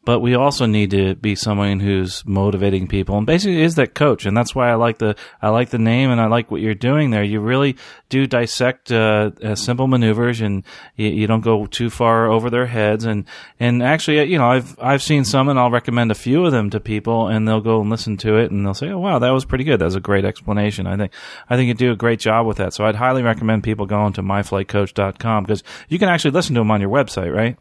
but 0.09 0.21
we 0.21 0.35
also 0.35 0.65
need 0.65 0.91
to 0.93 1.15
be 1.17 1.35
someone 1.35 1.81
who's 1.81 2.25
motivating 2.25 2.89
people 2.89 3.19
and 3.19 3.27
basically 3.27 3.61
is 3.61 3.75
that 3.75 3.95
coach. 3.95 4.25
And 4.25 4.35
that's 4.35 4.55
why 4.55 4.71
I 4.71 4.75
like 4.75 4.97
the, 4.97 5.15
I 5.43 5.51
like 5.51 5.69
the 5.69 5.77
name 5.77 6.11
and 6.11 6.19
I 6.19 6.29
like 6.29 6.51
what 6.51 6.63
you're 6.63 6.75
doing 6.75 7.11
there. 7.11 7.23
You 7.23 7.41
really 7.41 7.77
do 8.09 8.27
dissect, 8.27 8.91
uh, 8.91 9.33
uh, 9.45 9.55
simple 9.55 9.87
maneuvers 9.87 10.41
and 10.41 10.65
you, 10.97 11.09
you, 11.09 11.27
don't 11.27 11.43
go 11.43 11.67
too 11.67 11.91
far 11.91 12.27
over 12.27 12.49
their 12.49 12.65
heads. 12.65 13.05
And, 13.05 13.27
and 13.61 13.83
actually, 13.83 14.21
uh, 14.21 14.23
you 14.23 14.39
know, 14.39 14.49
I've, 14.49 14.79
I've 14.81 15.03
seen 15.03 15.27
some 15.27 15.51
and 15.51 15.59
I'll 15.59 15.71
recommend 15.71 16.11
a 16.11 16.15
few 16.15 16.43
of 16.47 16.53
them 16.53 16.71
to 16.71 16.81
people 16.81 17.29
and 17.29 17.47
they'll 17.47 17.61
go 17.61 17.83
and 17.83 17.91
listen 17.91 18.17
to 18.17 18.39
it 18.39 18.51
and 18.51 18.65
they'll 18.65 18.73
say, 18.73 18.89
Oh, 18.89 18.99
wow, 18.99 19.19
that 19.19 19.29
was 19.29 19.45
pretty 19.45 19.65
good. 19.65 19.79
That 19.79 19.85
was 19.85 19.95
a 19.95 20.01
great 20.01 20.25
explanation. 20.25 20.87
I 20.87 20.97
think, 20.97 21.13
I 21.51 21.57
think 21.57 21.69
you 21.69 21.75
do 21.75 21.93
a 21.93 21.97
great 21.97 22.19
job 22.19 22.47
with 22.47 22.57
that. 22.57 22.73
So 22.73 22.87
I'd 22.87 22.95
highly 22.97 23.23
recommend 23.23 23.63
people 23.63 23.85
going 23.85 24.15
to 24.15 24.23
myflightcoach.com 24.23 25.45
because 25.45 25.63
you 25.91 25.99
can 25.99 26.09
actually 26.09 26.31
listen 26.31 26.55
to 26.55 26.63
them 26.63 26.71
on 26.71 26.81
your 26.81 26.89
website, 26.89 27.31
right? 27.31 27.59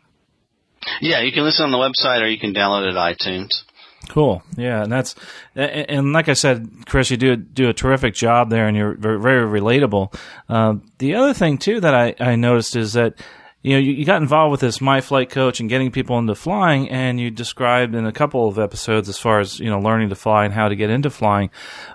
Yeah, 1.02 1.22
you 1.22 1.32
can 1.32 1.44
listen 1.44 1.66
on 1.66 1.72
the 1.72 1.78
website 1.78 2.22
or 2.22 2.28
you 2.28 2.40
can 2.40 2.54
download 2.54 2.88
it 2.88 2.96
at 2.96 3.18
iTunes. 3.18 3.64
Cool. 4.10 4.42
Yeah, 4.56 4.84
and 4.84 4.92
that's 4.92 5.16
and 5.56 6.14
like 6.14 6.30
I 6.30 6.34
said, 6.34 6.86
Chris, 6.86 7.12
you 7.12 7.18
do 7.18 7.36
do 7.36 7.70
a 7.70 7.74
terrific 7.74 8.14
job 8.14 8.50
there, 8.50 8.68
and 8.68 8.78
you're 8.78 8.94
very, 8.94 9.20
very 9.20 9.60
relatable. 9.62 10.16
Uh, 10.48 10.76
the 11.00 11.16
other 11.16 11.34
thing 11.34 11.58
too 11.58 11.82
that 11.82 11.94
I, 11.94 12.16
I 12.20 12.36
noticed 12.36 12.76
is 12.76 12.94
that 12.94 13.16
you 13.64 13.74
know, 13.74 13.80
you, 13.80 13.92
you 13.92 14.06
got 14.06 14.22
involved 14.22 14.52
with 14.52 14.62
this 14.62 14.80
My 14.80 15.02
Flight 15.02 15.30
Coach 15.30 15.60
and 15.60 15.68
getting 15.68 15.92
people 15.92 16.18
into 16.20 16.36
flying, 16.36 16.90
and 16.90 17.20
you 17.20 17.30
described 17.30 17.96
in 17.96 18.06
a 18.06 18.14
couple 18.14 18.48
of 18.48 18.58
episodes 18.60 19.10
as 19.10 19.18
far 19.18 19.40
as 19.40 19.60
you 19.60 19.70
know 19.70 19.80
learning 19.80 20.10
to 20.10 20.16
fly 20.16 20.46
and 20.46 20.54
how 20.54 20.70
to 20.70 20.76
get 20.76 20.90
into 20.90 21.10
flying. 21.10 21.50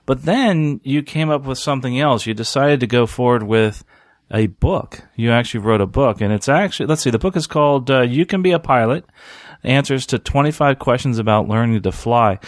But 0.05 0.25
then 0.25 0.81
you 0.85 1.03
came 1.03 1.31
up 1.31 1.45
with 1.45 1.59
something 1.59 1.99
else. 1.99 2.27
You 2.27 2.35
decided 2.35 2.81
to 2.81 2.87
go 2.87 3.07
forward 3.07 3.45
with 3.45 3.85
a 4.33 4.47
book. 4.47 5.03
You 5.15 5.31
actually 5.31 5.61
wrote 5.61 5.81
a 5.81 5.87
book, 5.87 6.21
and 6.21 6.33
it's 6.33 6.49
actually 6.49 6.87
let's 6.87 7.03
see, 7.03 7.11
the 7.11 7.19
book 7.19 7.37
is 7.37 7.47
called 7.47 7.91
uh, 7.91 8.01
"You 8.03 8.27
Can 8.27 8.43
Be 8.43 8.53
a 8.53 8.59
Pilot." 8.59 9.05
Answers 9.65 10.07
to 10.07 10.19
25 10.19 10.81
questions 10.81 11.21
about 11.21 11.47
learning 11.47 11.83
to 11.83 11.93
fly. 11.93 12.41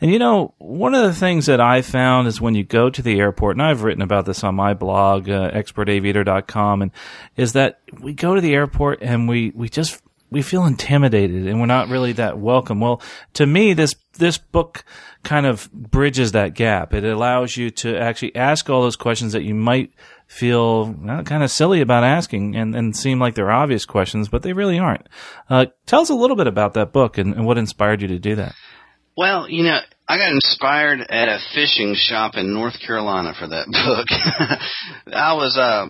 And 0.00 0.10
you 0.10 0.18
know, 0.18 0.54
one 0.58 0.94
of 0.94 1.02
the 1.02 1.14
things 1.14 1.46
that 1.46 1.60
I 1.60 1.82
found 1.82 2.26
is 2.26 2.40
when 2.40 2.54
you 2.54 2.64
go 2.64 2.88
to 2.88 3.02
the 3.02 3.18
airport, 3.20 3.56
and 3.56 3.62
I've 3.62 3.82
written 3.82 4.02
about 4.02 4.24
this 4.24 4.42
on 4.42 4.54
my 4.54 4.72
blog, 4.72 5.28
uh, 5.28 5.50
expertaviator.com, 5.50 6.82
and 6.82 6.90
is 7.36 7.52
that 7.52 7.80
we 8.00 8.14
go 8.14 8.34
to 8.34 8.40
the 8.40 8.54
airport 8.54 9.02
and 9.02 9.28
we, 9.28 9.52
we 9.54 9.68
just, 9.68 10.00
we 10.30 10.40
feel 10.40 10.64
intimidated 10.64 11.46
and 11.46 11.60
we're 11.60 11.66
not 11.66 11.88
really 11.88 12.12
that 12.12 12.38
welcome. 12.38 12.80
Well, 12.80 13.02
to 13.34 13.46
me, 13.46 13.74
this, 13.74 13.94
this 14.16 14.38
book 14.38 14.84
kind 15.22 15.44
of 15.44 15.70
bridges 15.70 16.32
that 16.32 16.54
gap. 16.54 16.94
It 16.94 17.04
allows 17.04 17.58
you 17.58 17.68
to 17.70 17.98
actually 17.98 18.34
ask 18.36 18.70
all 18.70 18.80
those 18.80 18.96
questions 18.96 19.34
that 19.34 19.42
you 19.42 19.54
might 19.54 19.92
feel 20.30 20.92
well, 20.92 21.24
kind 21.24 21.42
of 21.42 21.50
silly 21.50 21.80
about 21.80 22.04
asking 22.04 22.54
and, 22.54 22.74
and 22.74 22.96
seem 22.96 23.18
like 23.18 23.34
they're 23.34 23.50
obvious 23.50 23.84
questions, 23.84 24.28
but 24.28 24.42
they 24.42 24.52
really 24.52 24.78
aren't. 24.78 25.08
Uh, 25.48 25.66
tell 25.86 26.00
us 26.00 26.08
a 26.08 26.14
little 26.14 26.36
bit 26.36 26.46
about 26.46 26.74
that 26.74 26.92
book 26.92 27.18
and, 27.18 27.34
and 27.34 27.44
what 27.44 27.58
inspired 27.58 28.00
you 28.00 28.06
to 28.08 28.18
do 28.18 28.36
that. 28.36 28.54
Well, 29.16 29.50
you 29.50 29.64
know, 29.64 29.80
I 30.08 30.18
got 30.18 30.30
inspired 30.30 31.00
at 31.00 31.28
a 31.28 31.40
fishing 31.52 31.94
shop 31.96 32.34
in 32.36 32.54
North 32.54 32.78
Carolina 32.84 33.34
for 33.36 33.48
that 33.48 33.66
book. 35.06 35.12
I 35.12 35.34
was 35.34 35.58
uh 35.58 35.88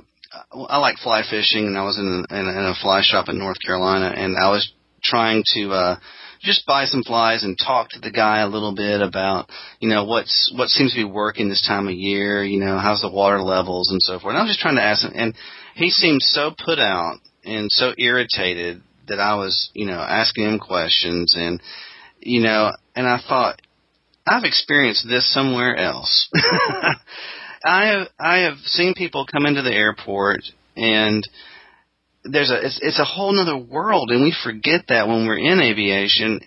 I 0.69 0.79
like 0.79 0.97
fly 0.99 1.23
fishing 1.29 1.67
and 1.67 1.77
I 1.77 1.85
was 1.85 1.99
in 1.99 2.07
a, 2.07 2.35
in 2.35 2.47
a, 2.47 2.51
in 2.51 2.65
a 2.65 2.75
fly 2.81 3.03
shop 3.03 3.29
in 3.29 3.39
North 3.39 3.59
Carolina 3.65 4.15
and 4.17 4.37
I 4.37 4.49
was 4.49 4.73
trying 5.03 5.45
to 5.55 5.73
uh 5.73 5.97
just 6.43 6.67
buy 6.67 6.85
some 6.87 7.03
flies 7.03 7.45
and 7.45 7.59
talk 7.59 7.91
to 7.91 8.01
the 8.01 8.11
guy 8.11 8.41
a 8.41 8.49
little 8.49 8.75
bit 8.75 9.01
about, 9.01 9.49
you 9.79 9.89
know, 9.89 10.05
what's 10.05 10.53
what 10.57 10.69
seems 10.69 10.93
to 10.93 11.01
be 11.01 11.05
working 11.05 11.49
this 11.49 11.67
time 11.67 11.87
of 11.87 11.95
year, 11.95 12.43
you 12.43 12.59
know, 12.59 12.79
how's 12.79 13.03
the 13.03 13.11
water 13.11 13.43
levels 13.43 13.91
and 13.91 14.01
so 14.03 14.19
forth. 14.19 14.33
And 14.33 14.39
I 14.39 14.43
was 14.43 14.51
just 14.51 14.61
trying 14.61 14.77
to 14.77 14.83
ask 14.83 15.05
him 15.05 15.13
and 15.15 15.35
he 15.75 15.91
seemed 15.91 16.23
so 16.23 16.53
put 16.65 16.79
out 16.79 17.17
and 17.45 17.71
so 17.71 17.93
irritated 17.99 18.83
that 19.09 19.21
I 19.21 19.35
was, 19.37 19.71
you 19.75 19.87
know, 19.87 20.01
asking 20.01 20.45
him 20.45 20.59
questions 20.59 21.35
and 21.37 21.61
you 22.21 22.41
know, 22.41 22.71
and 22.95 23.07
I 23.07 23.19
thought, 23.27 23.61
I've 24.27 24.45
experienced 24.45 25.07
this 25.09 25.33
somewhere 25.33 25.77
else. 25.77 26.29
I 27.65 27.87
have 27.87 28.09
I 28.19 28.39
have 28.41 28.59
seen 28.65 28.95
people 28.95 29.27
come 29.31 29.47
into 29.47 29.63
the 29.63 29.73
airport 29.73 30.41
and 30.77 31.27
there's 32.25 32.51
a 32.51 32.67
it's, 32.67 32.79
it's 32.83 32.99
a 32.99 33.05
whole 33.05 33.39
other 33.39 33.59
world 33.59 34.11
and 34.11 34.23
we 34.23 34.35
forget 34.45 34.83
that 34.89 35.09
when 35.09 35.27
we're 35.27 35.39
in 35.39 35.61
aviation 35.61 36.41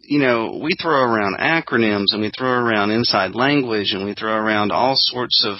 you 0.00 0.18
know 0.18 0.60
we 0.62 0.70
throw 0.80 1.02
around 1.02 1.36
acronyms 1.38 2.12
and 2.12 2.20
we 2.20 2.30
throw 2.36 2.50
around 2.50 2.90
inside 2.90 3.34
language 3.34 3.92
and 3.92 4.04
we 4.04 4.14
throw 4.14 4.32
around 4.32 4.70
all 4.70 4.94
sorts 4.96 5.44
of 5.46 5.56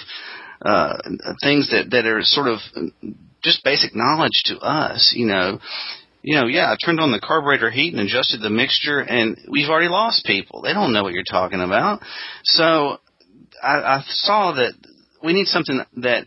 uh 0.65 0.97
things 1.43 1.69
that 1.71 1.89
that 1.91 2.05
are 2.05 2.21
sort 2.21 2.47
of 2.47 2.59
just 3.43 3.63
basic 3.63 3.95
knowledge 3.95 4.43
to 4.45 4.57
us 4.59 5.13
you 5.15 5.25
know 5.25 5.59
you 6.25 6.39
know, 6.39 6.47
yeah, 6.47 6.71
I 6.71 6.75
turned 6.83 6.99
on 6.99 7.11
the 7.11 7.19
carburetor 7.19 7.69
heat 7.69 7.93
and 7.93 8.01
adjusted 8.01 8.41
the 8.41 8.49
mixture, 8.49 8.99
and 8.99 9.37
we've 9.47 9.69
already 9.69 9.89
lost 9.89 10.25
people. 10.25 10.63
They 10.63 10.73
don't 10.73 10.91
know 10.91 11.03
what 11.03 11.13
you're 11.13 11.21
talking 11.23 11.61
about. 11.61 12.01
So 12.45 12.97
I, 13.61 13.75
I 13.75 14.03
saw 14.07 14.53
that 14.53 14.73
we 15.23 15.33
need 15.33 15.45
something 15.45 15.81
that 15.97 16.25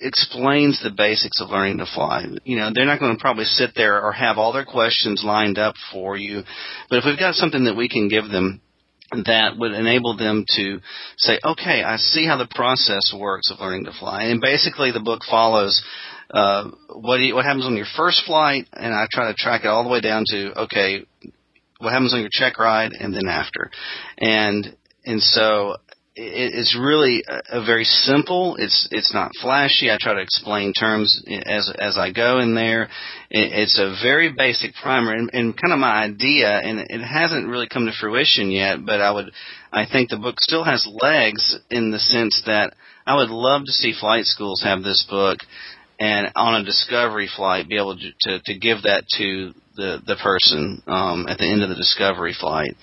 explains 0.00 0.82
the 0.82 0.90
basics 0.90 1.40
of 1.40 1.50
learning 1.50 1.78
to 1.78 1.86
fly. 1.86 2.24
You 2.44 2.56
know, 2.56 2.70
they're 2.74 2.86
not 2.86 3.00
going 3.00 3.16
to 3.16 3.20
probably 3.20 3.44
sit 3.44 3.70
there 3.74 4.02
or 4.02 4.12
have 4.12 4.38
all 4.38 4.52
their 4.52 4.64
questions 4.64 5.22
lined 5.24 5.58
up 5.58 5.74
for 5.92 6.16
you, 6.16 6.42
but 6.88 6.98
if 6.98 7.04
we've 7.04 7.18
got 7.18 7.34
something 7.34 7.64
that 7.64 7.76
we 7.76 7.88
can 7.88 8.08
give 8.08 8.28
them 8.28 8.60
that 9.12 9.56
would 9.58 9.72
enable 9.72 10.16
them 10.16 10.44
to 10.56 10.78
say, 11.16 11.38
okay, 11.44 11.82
I 11.82 11.96
see 11.96 12.26
how 12.26 12.36
the 12.36 12.46
process 12.46 13.12
works 13.16 13.50
of 13.50 13.58
learning 13.58 13.86
to 13.86 13.92
fly. 13.98 14.24
And 14.24 14.40
basically 14.40 14.92
the 14.92 15.00
book 15.00 15.22
follows 15.28 15.82
uh, 16.32 16.70
what 16.94 17.18
you, 17.18 17.34
what 17.34 17.44
happens 17.44 17.66
on 17.66 17.76
your 17.76 17.86
first 17.96 18.22
flight, 18.24 18.68
and 18.72 18.94
I 18.94 19.06
try 19.10 19.28
to 19.28 19.34
track 19.34 19.64
it 19.64 19.68
all 19.68 19.82
the 19.82 19.90
way 19.90 20.00
down 20.00 20.24
to 20.28 20.60
okay, 20.62 21.04
what 21.78 21.92
happens 21.92 22.14
on 22.14 22.20
your 22.20 22.30
check 22.30 22.58
ride, 22.58 22.92
and 22.92 23.12
then 23.12 23.26
after, 23.26 23.70
and 24.18 24.76
and 25.04 25.20
so 25.20 25.76
it, 26.16 26.52
it's 26.54 26.76
really 26.78 27.22
a, 27.28 27.60
a 27.60 27.64
very 27.64 27.84
simple. 27.84 28.56
It's 28.58 28.88
it's 28.90 29.14
not 29.14 29.32
flashy. 29.40 29.90
I 29.90 29.96
try 30.00 30.14
to 30.14 30.20
explain 30.20 30.72
terms 30.72 31.22
as 31.46 31.72
as 31.78 31.96
I 31.98 32.12
go 32.12 32.40
in 32.40 32.54
there. 32.54 32.84
It, 33.30 33.52
it's 33.52 33.78
a 33.78 33.96
very 34.02 34.32
basic 34.32 34.74
primer, 34.74 35.12
and, 35.12 35.30
and 35.32 35.60
kind 35.60 35.72
of 35.72 35.78
my 35.78 36.04
idea, 36.04 36.48
and 36.48 36.80
it 36.80 37.00
hasn't 37.00 37.48
really 37.48 37.68
come 37.68 37.86
to 37.86 37.92
fruition 37.98 38.50
yet. 38.50 38.84
But 38.84 39.00
I 39.00 39.12
would, 39.12 39.30
I 39.72 39.86
think 39.90 40.10
the 40.10 40.16
book 40.16 40.36
still 40.40 40.64
has 40.64 40.88
legs 41.00 41.56
in 41.70 41.90
the 41.90 41.98
sense 41.98 42.42
that 42.46 42.74
I 43.06 43.16
would 43.16 43.30
love 43.30 43.64
to 43.66 43.72
see 43.72 43.94
flight 43.98 44.24
schools 44.24 44.62
have 44.62 44.82
this 44.82 45.06
book 45.08 45.38
and 46.00 46.32
on 46.34 46.60
a 46.60 46.64
discovery 46.64 47.28
flight 47.34 47.68
be 47.68 47.76
able 47.76 47.96
to 47.96 48.10
to, 48.22 48.40
to 48.44 48.58
give 48.58 48.82
that 48.82 49.04
to 49.18 49.52
the 49.80 50.02
the 50.06 50.16
person 50.16 50.82
um, 50.86 51.26
at 51.26 51.38
the 51.38 51.46
end 51.46 51.62
of 51.62 51.70
the 51.70 51.74
discovery 51.74 52.36
flight. 52.38 52.76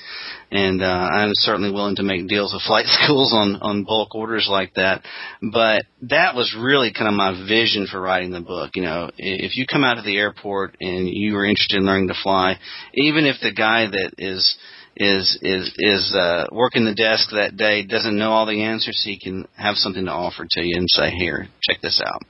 And 0.50 0.82
uh, 0.82 0.86
I'm 0.86 1.32
certainly 1.34 1.72
willing 1.72 1.98
to 1.98 2.04
make 2.04 2.28
deals 2.28 2.54
with 2.54 2.64
flight 2.68 2.88
schools 2.88 3.32
on 3.34 3.58
on 3.62 3.84
bulk 3.84 4.16
orders 4.16 4.48
like 4.50 4.74
that. 4.74 5.04
But 5.42 5.84
that 6.10 6.36
was 6.36 6.58
really 6.60 6.92
kind 6.92 7.08
of 7.08 7.14
my 7.14 7.48
vision 7.48 7.88
for 7.90 8.02
writing 8.02 8.32
the 8.32 8.42
book. 8.42 8.72
You 8.76 8.84
know, 8.84 9.12
if 9.18 9.56
you 9.56 9.66
come 9.66 9.84
out 9.84 10.00
of 10.00 10.06
the 10.06 10.18
airport 10.18 10.76
and 10.82 11.08
you 11.08 11.38
are 11.38 11.46
interested 11.46 11.78
in 11.78 11.86
learning 11.86 12.08
to 12.10 12.16
fly, 12.22 12.58
even 12.96 13.26
if 13.26 13.38
the 13.42 13.54
guy 13.54 13.86
that 13.86 14.12
is 14.18 14.58
is 14.96 15.38
is 15.44 15.72
is 15.78 16.16
uh, 16.16 16.48
working 16.52 16.86
the 16.86 16.96
desk 16.96 17.30
that 17.32 17.56
day 17.56 17.86
doesn't 17.86 18.18
know 18.18 18.32
all 18.32 18.48
the 18.48 18.64
answers, 18.64 19.02
he 19.06 19.20
can 19.20 19.48
have 19.56 19.76
something 19.76 20.06
to 20.06 20.12
offer 20.12 20.46
to 20.50 20.62
you 20.66 20.76
and 20.78 20.90
say, 20.90 21.12
"Here, 21.12 21.48
check 21.62 21.82
this 21.82 22.02
out." 22.04 22.24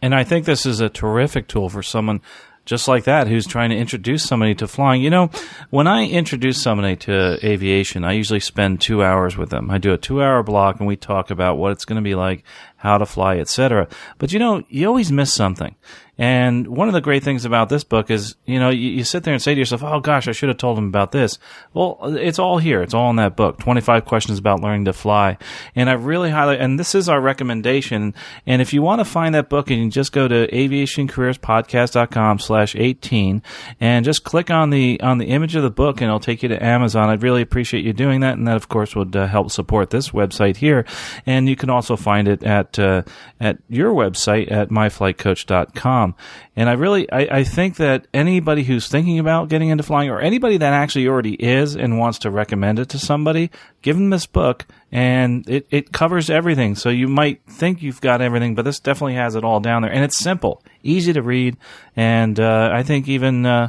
And 0.00 0.14
I 0.16 0.24
think 0.24 0.46
this 0.46 0.66
is 0.66 0.80
a 0.80 0.88
terrific 0.88 1.46
tool 1.46 1.68
for 1.68 1.82
someone 1.82 2.20
just 2.64 2.88
like 2.88 3.04
that 3.04 3.26
who's 3.26 3.46
trying 3.46 3.70
to 3.70 3.76
introduce 3.76 4.24
somebody 4.24 4.54
to 4.56 4.68
flying. 4.68 5.02
You 5.02 5.10
know, 5.10 5.30
when 5.70 5.86
I 5.86 6.06
introduce 6.06 6.60
somebody 6.60 6.96
to 6.96 7.38
aviation, 7.44 8.04
I 8.04 8.12
usually 8.12 8.40
spend 8.40 8.80
two 8.80 9.02
hours 9.02 9.36
with 9.36 9.50
them. 9.50 9.70
I 9.70 9.78
do 9.78 9.92
a 9.92 9.98
two 9.98 10.22
hour 10.22 10.42
block 10.42 10.78
and 10.78 10.86
we 10.86 10.96
talk 10.96 11.30
about 11.30 11.58
what 11.58 11.72
it's 11.72 11.84
going 11.84 11.96
to 11.96 12.02
be 12.02 12.14
like, 12.14 12.44
how 12.76 12.98
to 12.98 13.06
fly, 13.06 13.38
etc. 13.38 13.88
But 14.18 14.32
you 14.32 14.38
know, 14.38 14.62
you 14.68 14.86
always 14.86 15.10
miss 15.10 15.32
something. 15.32 15.74
And 16.22 16.68
one 16.68 16.86
of 16.86 16.94
the 16.94 17.00
great 17.00 17.24
things 17.24 17.44
about 17.44 17.68
this 17.68 17.82
book 17.82 18.08
is, 18.08 18.36
you 18.46 18.60
know, 18.60 18.70
you, 18.70 18.90
you, 18.90 19.02
sit 19.02 19.24
there 19.24 19.34
and 19.34 19.42
say 19.42 19.56
to 19.56 19.58
yourself, 19.58 19.82
oh 19.82 19.98
gosh, 19.98 20.28
I 20.28 20.30
should 20.30 20.50
have 20.50 20.56
told 20.56 20.78
him 20.78 20.86
about 20.86 21.10
this. 21.10 21.36
Well, 21.74 21.98
it's 22.16 22.38
all 22.38 22.58
here. 22.58 22.80
It's 22.80 22.94
all 22.94 23.10
in 23.10 23.16
that 23.16 23.34
book. 23.34 23.58
25 23.58 24.04
questions 24.04 24.38
about 24.38 24.60
learning 24.60 24.84
to 24.84 24.92
fly. 24.92 25.36
And 25.74 25.90
I 25.90 25.94
really 25.94 26.30
highly, 26.30 26.58
and 26.60 26.78
this 26.78 26.94
is 26.94 27.08
our 27.08 27.20
recommendation. 27.20 28.14
And 28.46 28.62
if 28.62 28.72
you 28.72 28.82
want 28.82 29.00
to 29.00 29.04
find 29.04 29.34
that 29.34 29.48
book, 29.48 29.68
you 29.68 29.76
can 29.76 29.90
just 29.90 30.12
go 30.12 30.28
to 30.28 30.46
aviationcareerspodcast.com 30.46 32.38
slash 32.38 32.76
18 32.76 33.42
and 33.80 34.04
just 34.04 34.22
click 34.22 34.48
on 34.48 34.70
the, 34.70 35.00
on 35.00 35.18
the 35.18 35.26
image 35.26 35.56
of 35.56 35.64
the 35.64 35.70
book 35.70 36.00
and 36.00 36.06
it'll 36.06 36.20
take 36.20 36.44
you 36.44 36.48
to 36.50 36.64
Amazon. 36.64 37.08
I'd 37.08 37.24
really 37.24 37.42
appreciate 37.42 37.84
you 37.84 37.92
doing 37.92 38.20
that. 38.20 38.38
And 38.38 38.46
that 38.46 38.54
of 38.54 38.68
course 38.68 38.94
would 38.94 39.16
uh, 39.16 39.26
help 39.26 39.50
support 39.50 39.90
this 39.90 40.10
website 40.10 40.58
here. 40.58 40.86
And 41.26 41.48
you 41.48 41.56
can 41.56 41.68
also 41.68 41.96
find 41.96 42.28
it 42.28 42.44
at, 42.44 42.78
uh, 42.78 43.02
at 43.40 43.58
your 43.68 43.92
website 43.92 44.52
at 44.52 44.68
myflightcoach.com. 44.68 46.11
And 46.56 46.68
I 46.68 46.72
really, 46.72 47.10
I, 47.10 47.38
I 47.38 47.44
think 47.44 47.76
that 47.76 48.06
anybody 48.12 48.62
who's 48.64 48.88
thinking 48.88 49.18
about 49.18 49.48
getting 49.48 49.68
into 49.68 49.82
flying 49.82 50.10
or 50.10 50.20
anybody 50.20 50.56
that 50.58 50.72
actually 50.72 51.08
already 51.08 51.34
is 51.34 51.76
and 51.76 51.98
wants 51.98 52.18
to 52.20 52.30
recommend 52.30 52.78
it 52.78 52.88
to 52.90 52.98
somebody, 52.98 53.50
give 53.82 53.96
them 53.96 54.10
this 54.10 54.26
book 54.26 54.66
and 54.90 55.48
it, 55.48 55.66
it 55.70 55.92
covers 55.92 56.30
everything. 56.30 56.74
So 56.74 56.88
you 56.88 57.08
might 57.08 57.42
think 57.46 57.82
you've 57.82 58.00
got 58.00 58.20
everything, 58.20 58.54
but 58.54 58.64
this 58.64 58.80
definitely 58.80 59.14
has 59.14 59.34
it 59.34 59.44
all 59.44 59.60
down 59.60 59.82
there. 59.82 59.92
And 59.92 60.04
it's 60.04 60.18
simple, 60.18 60.62
easy 60.82 61.12
to 61.12 61.22
read. 61.22 61.56
And, 61.96 62.38
uh, 62.38 62.70
I 62.72 62.82
think 62.82 63.08
even, 63.08 63.46
uh, 63.46 63.68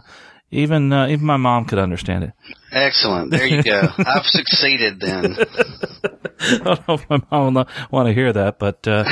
even 0.53 0.93
uh, 0.93 1.07
even 1.07 1.25
my 1.25 1.37
mom 1.37 1.65
could 1.65 1.79
understand 1.79 2.23
it. 2.23 2.33
Excellent. 2.71 3.31
There 3.31 3.45
you 3.45 3.63
go. 3.63 3.81
I've 3.97 4.25
succeeded 4.25 4.99
then. 4.99 5.35
I 6.39 6.57
don't 6.63 6.87
know 6.87 6.93
if 6.95 7.09
my 7.09 7.21
mom 7.31 7.53
will 7.53 7.67
want 7.91 8.07
to 8.07 8.13
hear 8.13 8.33
that, 8.33 8.59
but 8.59 8.87
uh, 8.87 9.03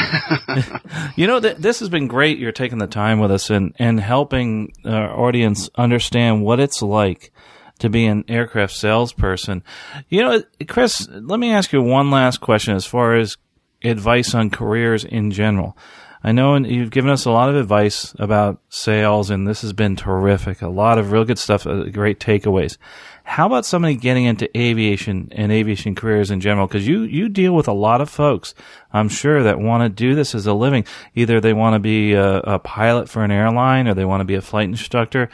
you 1.15 1.27
know, 1.27 1.39
th- 1.39 1.57
this 1.57 1.79
has 1.79 1.89
been 1.89 2.07
great. 2.07 2.37
You're 2.37 2.51
taking 2.51 2.77
the 2.77 2.87
time 2.87 3.19
with 3.19 3.31
us 3.31 3.49
and 3.49 3.75
and 3.77 3.99
helping 3.99 4.73
our 4.85 5.11
audience 5.19 5.69
understand 5.75 6.43
what 6.43 6.59
it's 6.59 6.81
like 6.81 7.31
to 7.79 7.89
be 7.89 8.05
an 8.05 8.23
aircraft 8.27 8.73
salesperson. 8.73 9.63
You 10.09 10.23
know, 10.23 10.43
Chris, 10.67 11.07
let 11.09 11.39
me 11.39 11.51
ask 11.51 11.73
you 11.73 11.81
one 11.81 12.11
last 12.11 12.39
question 12.39 12.75
as 12.75 12.85
far 12.85 13.15
as 13.15 13.37
advice 13.83 14.35
on 14.35 14.49
careers 14.49 15.03
in 15.03 15.31
general. 15.31 15.77
I 16.23 16.33
know 16.33 16.55
you've 16.55 16.91
given 16.91 17.09
us 17.09 17.25
a 17.25 17.31
lot 17.31 17.49
of 17.49 17.55
advice 17.55 18.13
about 18.19 18.61
sales, 18.69 19.31
and 19.31 19.47
this 19.47 19.61
has 19.61 19.73
been 19.73 19.95
terrific. 19.95 20.61
A 20.61 20.69
lot 20.69 20.99
of 20.99 21.11
real 21.11 21.25
good 21.25 21.39
stuff, 21.39 21.65
uh, 21.65 21.85
great 21.85 22.19
takeaways. 22.19 22.77
How 23.23 23.47
about 23.47 23.65
somebody 23.65 23.95
getting 23.95 24.25
into 24.25 24.55
aviation 24.57 25.29
and 25.31 25.51
aviation 25.51 25.95
careers 25.95 26.29
in 26.29 26.39
general? 26.39 26.67
Because 26.67 26.87
you, 26.87 27.03
you 27.03 27.27
deal 27.27 27.53
with 27.53 27.67
a 27.67 27.73
lot 27.73 28.01
of 28.01 28.09
folks, 28.09 28.53
I'm 28.93 29.09
sure, 29.09 29.43
that 29.43 29.59
want 29.59 29.83
to 29.83 29.89
do 29.89 30.13
this 30.13 30.35
as 30.35 30.45
a 30.45 30.53
living. 30.53 30.85
Either 31.15 31.39
they 31.39 31.53
want 31.53 31.73
to 31.73 31.79
be 31.79 32.13
a, 32.13 32.37
a 32.37 32.59
pilot 32.59 33.09
for 33.09 33.23
an 33.23 33.31
airline 33.31 33.87
or 33.87 33.93
they 33.95 34.05
want 34.05 34.21
to 34.21 34.25
be 34.25 34.35
a 34.35 34.41
flight 34.41 34.69
instructor. 34.69 35.29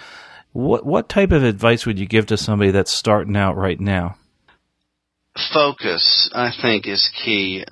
What, 0.53 0.85
what 0.85 1.09
type 1.09 1.31
of 1.31 1.43
advice 1.43 1.85
would 1.85 1.99
you 1.99 2.05
give 2.05 2.27
to 2.27 2.37
somebody 2.37 2.71
that's 2.71 2.91
starting 2.91 3.35
out 3.35 3.57
right 3.57 3.79
now? 3.79 4.17
Focus, 5.53 6.29
I 6.33 6.51
think, 6.61 6.87
is 6.87 7.09
key. 7.23 7.65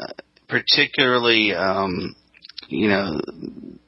Particularly, 0.48 1.54
um, 1.54 2.16
you 2.68 2.90
know, 2.90 3.22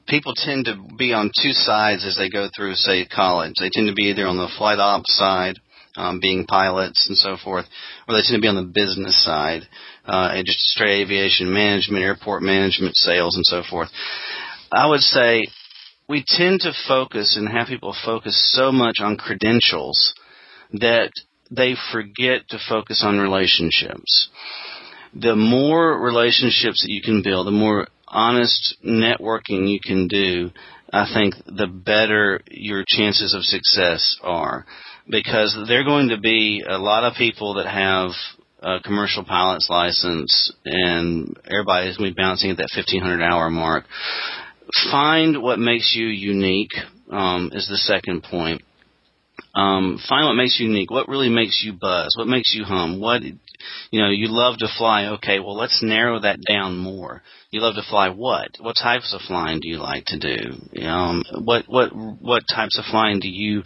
people 0.06 0.34
tend 0.34 0.66
to 0.66 0.76
be 0.96 1.12
on 1.12 1.30
two 1.42 1.52
sides 1.52 2.04
as 2.04 2.16
they 2.16 2.30
go 2.30 2.48
through, 2.54 2.74
say, 2.74 3.06
college. 3.06 3.54
They 3.58 3.70
tend 3.70 3.88
to 3.88 3.94
be 3.94 4.04
either 4.04 4.26
on 4.26 4.36
the 4.36 4.50
flight 4.56 4.78
ops 4.78 5.16
side 5.16 5.58
um, 5.96 6.20
being 6.20 6.46
pilots 6.46 7.06
and 7.08 7.18
so 7.18 7.36
forth, 7.42 7.66
or 8.06 8.14
they 8.14 8.22
tend 8.22 8.36
to 8.36 8.40
be 8.40 8.48
on 8.48 8.56
the 8.56 8.62
business 8.62 9.22
side, 9.24 9.62
uh, 10.06 10.30
and 10.32 10.46
just 10.46 10.60
straight 10.60 11.02
aviation 11.02 11.52
management, 11.52 12.04
airport 12.04 12.42
management, 12.42 12.96
sales, 12.96 13.36
and 13.36 13.44
so 13.44 13.62
forth. 13.68 13.88
I 14.70 14.86
would 14.86 15.00
say 15.00 15.46
we 16.08 16.24
tend 16.26 16.60
to 16.60 16.72
focus 16.86 17.36
and 17.36 17.48
have 17.48 17.66
people 17.66 17.94
focus 18.04 18.54
so 18.54 18.70
much 18.70 18.96
on 19.00 19.16
credentials 19.16 20.14
that 20.72 21.10
they 21.50 21.74
forget 21.92 22.48
to 22.50 22.58
focus 22.68 23.02
on 23.04 23.18
relationships. 23.18 24.28
The 25.14 25.34
more 25.34 25.98
relationships 25.98 26.82
that 26.82 26.92
you 26.92 27.02
can 27.02 27.22
build, 27.22 27.46
the 27.46 27.50
more 27.50 27.88
honest 28.10 28.76
networking 28.84 29.68
you 29.68 29.80
can 29.82 30.08
do, 30.08 30.50
I 30.92 31.10
think 31.12 31.34
the 31.46 31.66
better 31.66 32.40
your 32.50 32.84
chances 32.86 33.34
of 33.34 33.42
success 33.42 34.16
are 34.22 34.64
because 35.08 35.56
they're 35.68 35.84
going 35.84 36.08
to 36.08 36.18
be 36.18 36.64
a 36.66 36.78
lot 36.78 37.04
of 37.04 37.14
people 37.16 37.54
that 37.54 37.66
have 37.66 38.10
a 38.60 38.80
commercial 38.80 39.24
pilot's 39.24 39.68
license, 39.70 40.52
and 40.64 41.36
everybody's 41.48 41.96
going 41.96 42.10
to 42.10 42.14
be 42.14 42.20
bouncing 42.20 42.50
at 42.50 42.56
that 42.56 42.70
1500 42.74 43.22
hour 43.22 43.50
mark. 43.50 43.84
Find 44.90 45.42
what 45.42 45.58
makes 45.58 45.94
you 45.94 46.06
unique 46.06 46.72
um, 47.10 47.50
is 47.52 47.68
the 47.68 47.76
second 47.76 48.24
point. 48.24 48.62
Um, 49.54 49.98
find 50.08 50.26
what 50.26 50.34
makes 50.34 50.58
you 50.58 50.68
unique. 50.68 50.90
What 50.90 51.08
really 51.08 51.30
makes 51.30 51.62
you 51.64 51.72
buzz? 51.72 52.14
What 52.16 52.26
makes 52.26 52.54
you 52.54 52.64
hum? 52.64 53.00
What 53.00 53.22
you 53.90 54.00
know, 54.00 54.10
you 54.10 54.28
love 54.28 54.58
to 54.58 54.68
fly. 54.76 55.06
Okay, 55.06 55.40
well, 55.40 55.56
let's 55.56 55.82
narrow 55.82 56.20
that 56.20 56.38
down 56.46 56.76
more. 56.76 57.22
You 57.50 57.60
love 57.60 57.76
to 57.76 57.82
fly 57.88 58.10
what? 58.10 58.48
What 58.60 58.76
types 58.76 59.14
of 59.14 59.22
flying 59.22 59.60
do 59.60 59.68
you 59.68 59.78
like 59.78 60.04
to 60.06 60.18
do? 60.18 60.82
Um, 60.86 61.22
what 61.42 61.64
what 61.66 61.90
what 61.94 62.42
types 62.52 62.78
of 62.78 62.84
flying 62.90 63.20
do 63.20 63.28
you 63.28 63.62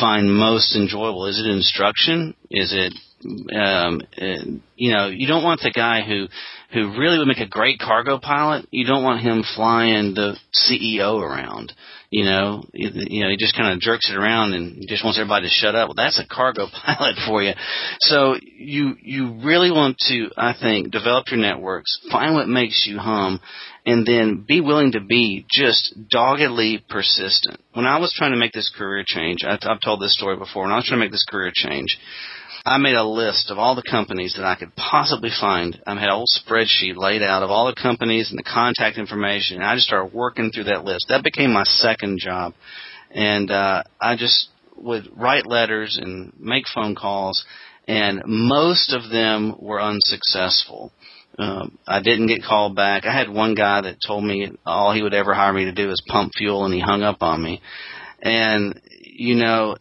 find 0.00 0.34
most 0.34 0.74
enjoyable? 0.74 1.26
Is 1.26 1.38
it 1.38 1.50
instruction? 1.50 2.34
Is 2.50 2.72
it 2.74 2.94
um, 3.24 4.00
uh, 4.20 4.44
you 4.76 4.92
know, 4.92 5.08
you 5.08 5.26
don't 5.26 5.42
want 5.42 5.60
the 5.60 5.72
guy 5.74 6.02
who 6.02 6.26
who 6.72 6.98
really 6.98 7.18
would 7.18 7.26
make 7.26 7.38
a 7.38 7.48
great 7.48 7.78
cargo 7.78 8.18
pilot. 8.18 8.66
You 8.70 8.86
don't 8.86 9.02
want 9.02 9.22
him 9.22 9.42
flying 9.56 10.14
the 10.14 10.36
CEO 10.54 11.20
around. 11.20 11.72
You 12.10 12.24
know, 12.24 12.64
you, 12.72 12.90
you 12.92 13.24
know, 13.24 13.30
he 13.30 13.36
just 13.36 13.56
kind 13.56 13.72
of 13.72 13.80
jerks 13.80 14.10
it 14.10 14.16
around 14.16 14.54
and 14.54 14.86
just 14.88 15.04
wants 15.04 15.18
everybody 15.18 15.46
to 15.46 15.52
shut 15.52 15.74
up. 15.74 15.88
Well, 15.88 15.94
that's 15.94 16.18
a 16.18 16.26
cargo 16.26 16.66
pilot 16.86 17.16
for 17.26 17.42
you. 17.42 17.52
So 18.00 18.36
you 18.40 18.94
you 19.00 19.40
really 19.42 19.70
want 19.70 19.96
to, 20.08 20.30
I 20.36 20.54
think, 20.58 20.90
develop 20.90 21.26
your 21.30 21.40
networks, 21.40 21.98
find 22.10 22.34
what 22.34 22.48
makes 22.48 22.86
you 22.86 22.98
hum, 22.98 23.40
and 23.84 24.06
then 24.06 24.44
be 24.46 24.60
willing 24.60 24.92
to 24.92 25.00
be 25.00 25.44
just 25.50 25.94
doggedly 26.10 26.84
persistent. 26.88 27.60
When 27.72 27.86
I 27.86 27.98
was 27.98 28.14
trying 28.16 28.32
to 28.32 28.38
make 28.38 28.52
this 28.52 28.72
career 28.76 29.02
change, 29.06 29.38
I, 29.44 29.58
I've 29.62 29.80
told 29.80 30.00
this 30.00 30.14
story 30.14 30.36
before. 30.36 30.64
When 30.64 30.72
I 30.72 30.76
was 30.76 30.86
trying 30.86 31.00
to 31.00 31.04
make 31.04 31.12
this 31.12 31.26
career 31.28 31.50
change, 31.54 31.98
I 32.68 32.76
made 32.76 32.96
a 32.96 33.04
list 33.04 33.50
of 33.50 33.58
all 33.58 33.74
the 33.74 33.82
companies 33.90 34.34
that 34.36 34.44
I 34.44 34.54
could 34.54 34.76
possibly 34.76 35.30
find. 35.40 35.80
I 35.86 35.98
had 35.98 36.10
a 36.10 36.14
whole 36.14 36.26
spreadsheet 36.26 36.96
laid 36.96 37.22
out 37.22 37.42
of 37.42 37.50
all 37.50 37.66
the 37.66 37.80
companies 37.80 38.28
and 38.28 38.38
the 38.38 38.42
contact 38.42 38.98
information, 38.98 39.56
and 39.56 39.64
I 39.64 39.74
just 39.74 39.86
started 39.86 40.12
working 40.12 40.50
through 40.50 40.64
that 40.64 40.84
list. 40.84 41.06
That 41.08 41.24
became 41.24 41.50
my 41.50 41.64
second 41.64 42.18
job, 42.20 42.52
and 43.10 43.50
uh, 43.50 43.84
I 43.98 44.16
just 44.16 44.50
would 44.76 45.08
write 45.16 45.46
letters 45.46 45.98
and 46.00 46.30
make 46.38 46.64
phone 46.74 46.94
calls, 46.94 47.42
and 47.86 48.22
most 48.26 48.92
of 48.92 49.10
them 49.10 49.56
were 49.58 49.80
unsuccessful. 49.80 50.92
Um, 51.38 51.78
I 51.86 52.02
didn't 52.02 52.26
get 52.26 52.42
called 52.42 52.76
back. 52.76 53.06
I 53.06 53.16
had 53.16 53.30
one 53.30 53.54
guy 53.54 53.80
that 53.80 53.96
told 54.06 54.24
me 54.24 54.52
all 54.66 54.92
he 54.92 55.02
would 55.02 55.14
ever 55.14 55.32
hire 55.32 55.54
me 55.54 55.64
to 55.64 55.72
do 55.72 55.88
is 55.88 56.02
pump 56.06 56.32
fuel, 56.36 56.66
and 56.66 56.74
he 56.74 56.80
hung 56.80 57.02
up 57.02 57.22
on 57.22 57.42
me. 57.42 57.62
And 58.20 58.78
you 59.00 59.36
know, 59.36 59.76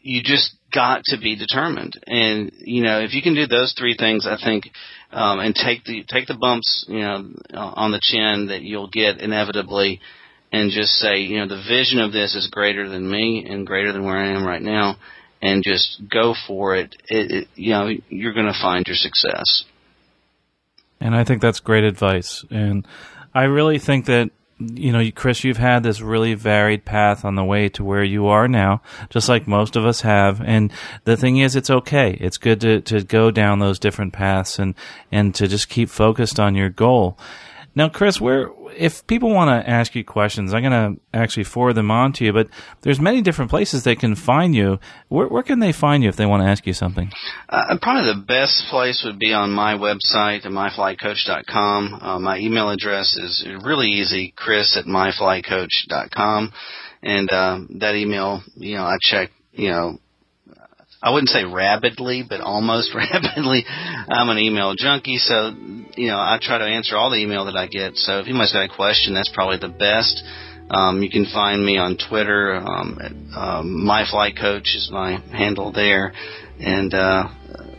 you 0.00 0.22
just 0.24 0.56
got 0.74 1.02
to 1.04 1.18
be 1.18 1.36
determined. 1.36 1.94
And 2.06 2.52
you 2.60 2.82
know, 2.82 3.00
if 3.00 3.14
you 3.14 3.22
can 3.22 3.34
do 3.34 3.46
those 3.46 3.74
three 3.78 3.96
things, 3.96 4.26
I 4.26 4.36
think, 4.42 4.64
um, 5.12 5.38
and 5.38 5.54
take 5.54 5.84
the 5.84 6.04
take 6.08 6.26
the 6.26 6.34
bumps, 6.34 6.84
you 6.88 7.00
know, 7.00 7.30
on 7.54 7.92
the 7.92 8.00
chin 8.02 8.48
that 8.48 8.62
you'll 8.62 8.90
get 8.90 9.20
inevitably, 9.20 10.00
and 10.52 10.70
just 10.70 10.92
say, 10.92 11.18
you 11.18 11.38
know, 11.38 11.48
the 11.48 11.62
vision 11.68 12.00
of 12.00 12.12
this 12.12 12.34
is 12.34 12.48
greater 12.48 12.88
than 12.88 13.10
me 13.10 13.46
and 13.48 13.66
greater 13.66 13.92
than 13.92 14.04
where 14.04 14.16
I 14.16 14.32
am 14.32 14.46
right 14.46 14.62
now, 14.62 14.96
and 15.40 15.62
just 15.62 16.02
go 16.10 16.34
for 16.46 16.76
it. 16.76 16.96
it, 17.08 17.30
it 17.30 17.48
you 17.54 17.70
know, 17.70 17.88
you're 18.08 18.34
going 18.34 18.46
to 18.46 18.60
find 18.60 18.86
your 18.86 18.96
success. 18.96 19.64
And 21.00 21.14
I 21.14 21.24
think 21.24 21.42
that's 21.42 21.60
great 21.60 21.84
advice. 21.84 22.44
And 22.50 22.86
I 23.34 23.44
really 23.44 23.78
think 23.78 24.06
that 24.06 24.30
you 24.58 24.92
know, 24.92 25.10
Chris, 25.14 25.42
you've 25.42 25.56
had 25.56 25.82
this 25.82 26.00
really 26.00 26.34
varied 26.34 26.84
path 26.84 27.24
on 27.24 27.34
the 27.34 27.44
way 27.44 27.68
to 27.70 27.82
where 27.82 28.04
you 28.04 28.26
are 28.26 28.46
now, 28.46 28.82
just 29.10 29.28
like 29.28 29.48
most 29.48 29.76
of 29.76 29.84
us 29.84 30.02
have. 30.02 30.40
And 30.40 30.72
the 31.04 31.16
thing 31.16 31.38
is, 31.38 31.56
it's 31.56 31.70
okay. 31.70 32.16
It's 32.20 32.38
good 32.38 32.60
to, 32.60 32.80
to 32.82 33.02
go 33.02 33.30
down 33.30 33.58
those 33.58 33.78
different 33.78 34.12
paths 34.12 34.58
and, 34.58 34.74
and 35.10 35.34
to 35.34 35.48
just 35.48 35.68
keep 35.68 35.88
focused 35.88 36.38
on 36.38 36.54
your 36.54 36.70
goal. 36.70 37.18
Now, 37.74 37.88
Chris, 37.88 38.20
where 38.20 38.50
if 38.76 39.06
people 39.06 39.30
want 39.30 39.48
to 39.48 39.68
ask 39.68 39.94
you 39.94 40.04
questions, 40.04 40.52
I'm 40.52 40.62
going 40.62 40.72
to 40.72 41.00
actually 41.12 41.44
forward 41.44 41.74
them 41.74 41.90
on 41.90 42.12
to 42.14 42.24
you. 42.24 42.32
But 42.32 42.48
there's 42.82 43.00
many 43.00 43.22
different 43.22 43.50
places 43.50 43.84
they 43.84 43.96
can 43.96 44.14
find 44.14 44.54
you. 44.54 44.78
Where, 45.08 45.28
where 45.28 45.42
can 45.42 45.60
they 45.60 45.72
find 45.72 46.02
you 46.02 46.08
if 46.08 46.16
they 46.16 46.26
want 46.26 46.42
to 46.42 46.48
ask 46.48 46.66
you 46.66 46.72
something? 46.72 47.10
Uh, 47.48 47.76
probably 47.80 48.12
the 48.12 48.24
best 48.26 48.64
place 48.70 49.02
would 49.04 49.18
be 49.18 49.32
on 49.32 49.50
my 49.50 49.74
website 49.74 50.44
at 50.44 50.52
myflightcoach.com. 50.52 51.98
Uh, 52.00 52.18
my 52.18 52.38
email 52.38 52.70
address 52.70 53.16
is 53.16 53.46
really 53.64 53.88
easy, 53.88 54.32
Chris 54.36 54.76
at 54.76 54.84
myflightcoach.com, 54.84 56.52
and 57.02 57.30
uh, 57.30 57.58
that 57.78 57.94
email, 57.94 58.42
you 58.56 58.76
know, 58.76 58.84
I 58.84 58.96
check, 59.00 59.30
you 59.52 59.68
know, 59.68 59.98
I 61.04 61.10
wouldn't 61.10 61.28
say 61.28 61.44
rapidly, 61.44 62.24
but 62.26 62.40
almost 62.40 62.94
rapidly. 62.94 63.64
I'm 63.66 64.30
an 64.30 64.38
email 64.38 64.74
junkie, 64.74 65.18
so 65.18 65.52
you 65.96 66.08
know 66.08 66.16
I 66.16 66.38
try 66.40 66.56
to 66.56 66.64
answer 66.64 66.96
all 66.96 67.10
the 67.10 67.18
email 67.18 67.44
that 67.44 67.56
I 67.56 67.66
get. 67.66 67.96
So 67.96 68.20
if 68.20 68.26
anybody's 68.26 68.54
got 68.54 68.64
a 68.64 68.74
question, 68.74 69.12
that's 69.12 69.28
probably 69.28 69.58
the 69.58 69.68
best. 69.68 70.24
Um, 70.70 71.02
you 71.02 71.10
can 71.10 71.26
find 71.26 71.62
me 71.62 71.76
on 71.76 71.98
Twitter. 71.98 72.54
Um, 72.54 72.98
at, 73.02 73.12
um, 73.38 73.84
my 73.84 74.06
flight 74.10 74.34
coach 74.40 74.74
is 74.74 74.88
my 74.90 75.20
handle 75.30 75.72
there, 75.72 76.14
and 76.58 76.94
uh, 76.94 77.28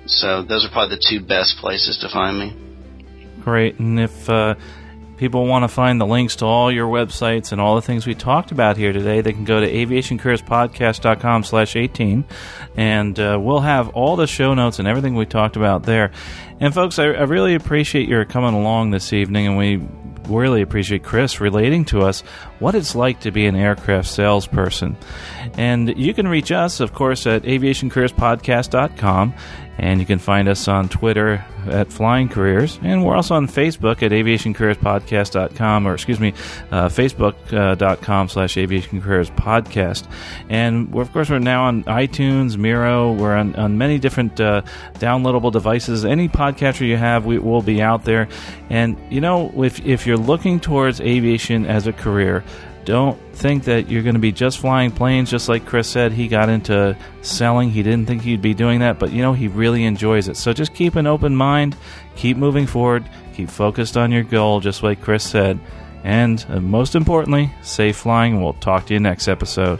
so 0.05 0.43
those 0.43 0.63
are 0.63 0.69
probably 0.71 0.97
the 0.97 1.05
two 1.09 1.25
best 1.25 1.57
places 1.57 1.97
to 2.01 2.09
find 2.13 2.37
me. 2.37 3.41
Great, 3.43 3.79
and 3.79 3.99
if 3.99 4.29
uh, 4.29 4.53
people 5.17 5.45
want 5.45 5.63
to 5.63 5.67
find 5.67 5.99
the 5.99 6.05
links 6.05 6.37
to 6.37 6.45
all 6.45 6.71
your 6.71 6.87
websites 6.87 7.51
and 7.51 7.61
all 7.61 7.75
the 7.75 7.81
things 7.81 8.05
we 8.05 8.15
talked 8.15 8.51
about 8.51 8.77
here 8.77 8.93
today, 8.93 9.21
they 9.21 9.33
can 9.33 9.45
go 9.45 9.59
to 9.59 9.71
aviationcareerspodcast.com 9.71 11.43
slash 11.43 11.75
18, 11.75 12.25
and 12.75 13.19
uh, 13.19 13.37
we'll 13.41 13.61
have 13.61 13.89
all 13.89 14.15
the 14.15 14.27
show 14.27 14.53
notes 14.53 14.79
and 14.79 14.87
everything 14.87 15.15
we 15.15 15.25
talked 15.25 15.55
about 15.55 15.83
there. 15.83 16.11
And 16.59 16.73
folks, 16.73 16.99
I, 16.99 17.05
I 17.05 17.23
really 17.23 17.55
appreciate 17.55 18.07
your 18.07 18.25
coming 18.25 18.53
along 18.53 18.91
this 18.91 19.13
evening, 19.13 19.47
and 19.47 19.57
we 19.57 19.81
really 20.27 20.61
appreciate 20.61 21.03
Chris 21.03 21.39
relating 21.39 21.85
to 21.85 22.01
us 22.01 22.21
what 22.59 22.75
it's 22.75 22.95
like 22.95 23.21
to 23.21 23.31
be 23.31 23.45
an 23.45 23.55
aircraft 23.55 24.07
salesperson. 24.07 24.97
And 25.57 25.97
you 25.97 26.13
can 26.13 26.27
reach 26.27 26.51
us, 26.51 26.79
of 26.79 26.93
course, 26.93 27.27
at 27.27 27.43
aviationcareerspodcast.com. 27.43 29.33
And 29.77 29.99
you 29.99 30.05
can 30.05 30.19
find 30.19 30.47
us 30.47 30.67
on 30.67 30.87
Twitter 30.89 31.45
at 31.67 31.91
Flying 31.91 32.29
Careers. 32.29 32.79
And 32.81 33.03
we're 33.03 33.15
also 33.15 33.35
on 33.35 33.47
Facebook 33.47 34.03
at 34.03 34.11
aviationcareerspodcast.com, 34.11 35.87
or 35.87 35.93
excuse 35.93 36.19
me, 36.19 36.33
uh, 36.71 36.87
facebook.com 36.87 38.25
uh, 38.25 38.27
slash 38.27 38.57
aviation 38.57 39.01
careers 39.01 39.29
podcast. 39.31 40.07
And 40.49 40.95
of 40.95 41.11
course, 41.11 41.29
we're 41.29 41.39
now 41.39 41.65
on 41.65 41.83
iTunes, 41.85 42.57
Miro. 42.57 43.11
We're 43.11 43.35
on, 43.35 43.55
on 43.55 43.77
many 43.77 43.99
different 43.99 44.39
uh, 44.39 44.61
downloadable 44.95 45.51
devices. 45.51 46.05
Any 46.05 46.29
podcatcher 46.29 46.87
you 46.87 46.97
have, 46.97 47.25
we 47.25 47.39
will 47.39 47.61
be 47.61 47.81
out 47.81 48.05
there. 48.05 48.27
And, 48.69 48.97
you 49.11 49.21
know, 49.21 49.51
if, 49.63 49.85
if 49.85 50.07
you're 50.07 50.17
looking 50.17 50.59
towards 50.59 51.01
aviation 51.01 51.65
as 51.65 51.87
a 51.87 51.93
career, 51.93 52.43
don't 52.85 53.19
think 53.33 53.65
that 53.65 53.89
you're 53.89 54.03
going 54.03 54.15
to 54.15 54.19
be 54.19 54.31
just 54.31 54.59
flying 54.59 54.91
planes. 54.91 55.29
Just 55.29 55.49
like 55.49 55.65
Chris 55.65 55.89
said, 55.89 56.11
he 56.11 56.27
got 56.27 56.49
into 56.49 56.95
selling. 57.21 57.71
He 57.71 57.83
didn't 57.83 58.05
think 58.05 58.21
he'd 58.21 58.41
be 58.41 58.53
doing 58.53 58.79
that, 58.79 58.99
but 58.99 59.11
you 59.11 59.21
know, 59.21 59.33
he 59.33 59.47
really 59.47 59.83
enjoys 59.83 60.27
it. 60.27 60.37
So 60.37 60.53
just 60.53 60.73
keep 60.73 60.95
an 60.95 61.07
open 61.07 61.35
mind, 61.35 61.75
keep 62.15 62.37
moving 62.37 62.67
forward, 62.67 63.03
keep 63.33 63.49
focused 63.49 63.97
on 63.97 64.11
your 64.11 64.23
goal, 64.23 64.59
just 64.59 64.83
like 64.83 65.01
Chris 65.01 65.23
said, 65.23 65.59
And 66.03 66.45
uh, 66.49 66.61
most 66.61 66.95
importantly, 66.95 67.51
safe 67.61 67.97
flying. 67.97 68.41
We'll 68.41 68.53
talk 68.53 68.85
to 68.87 68.93
you 68.93 68.99
next 68.99 69.27
episode. 69.27 69.79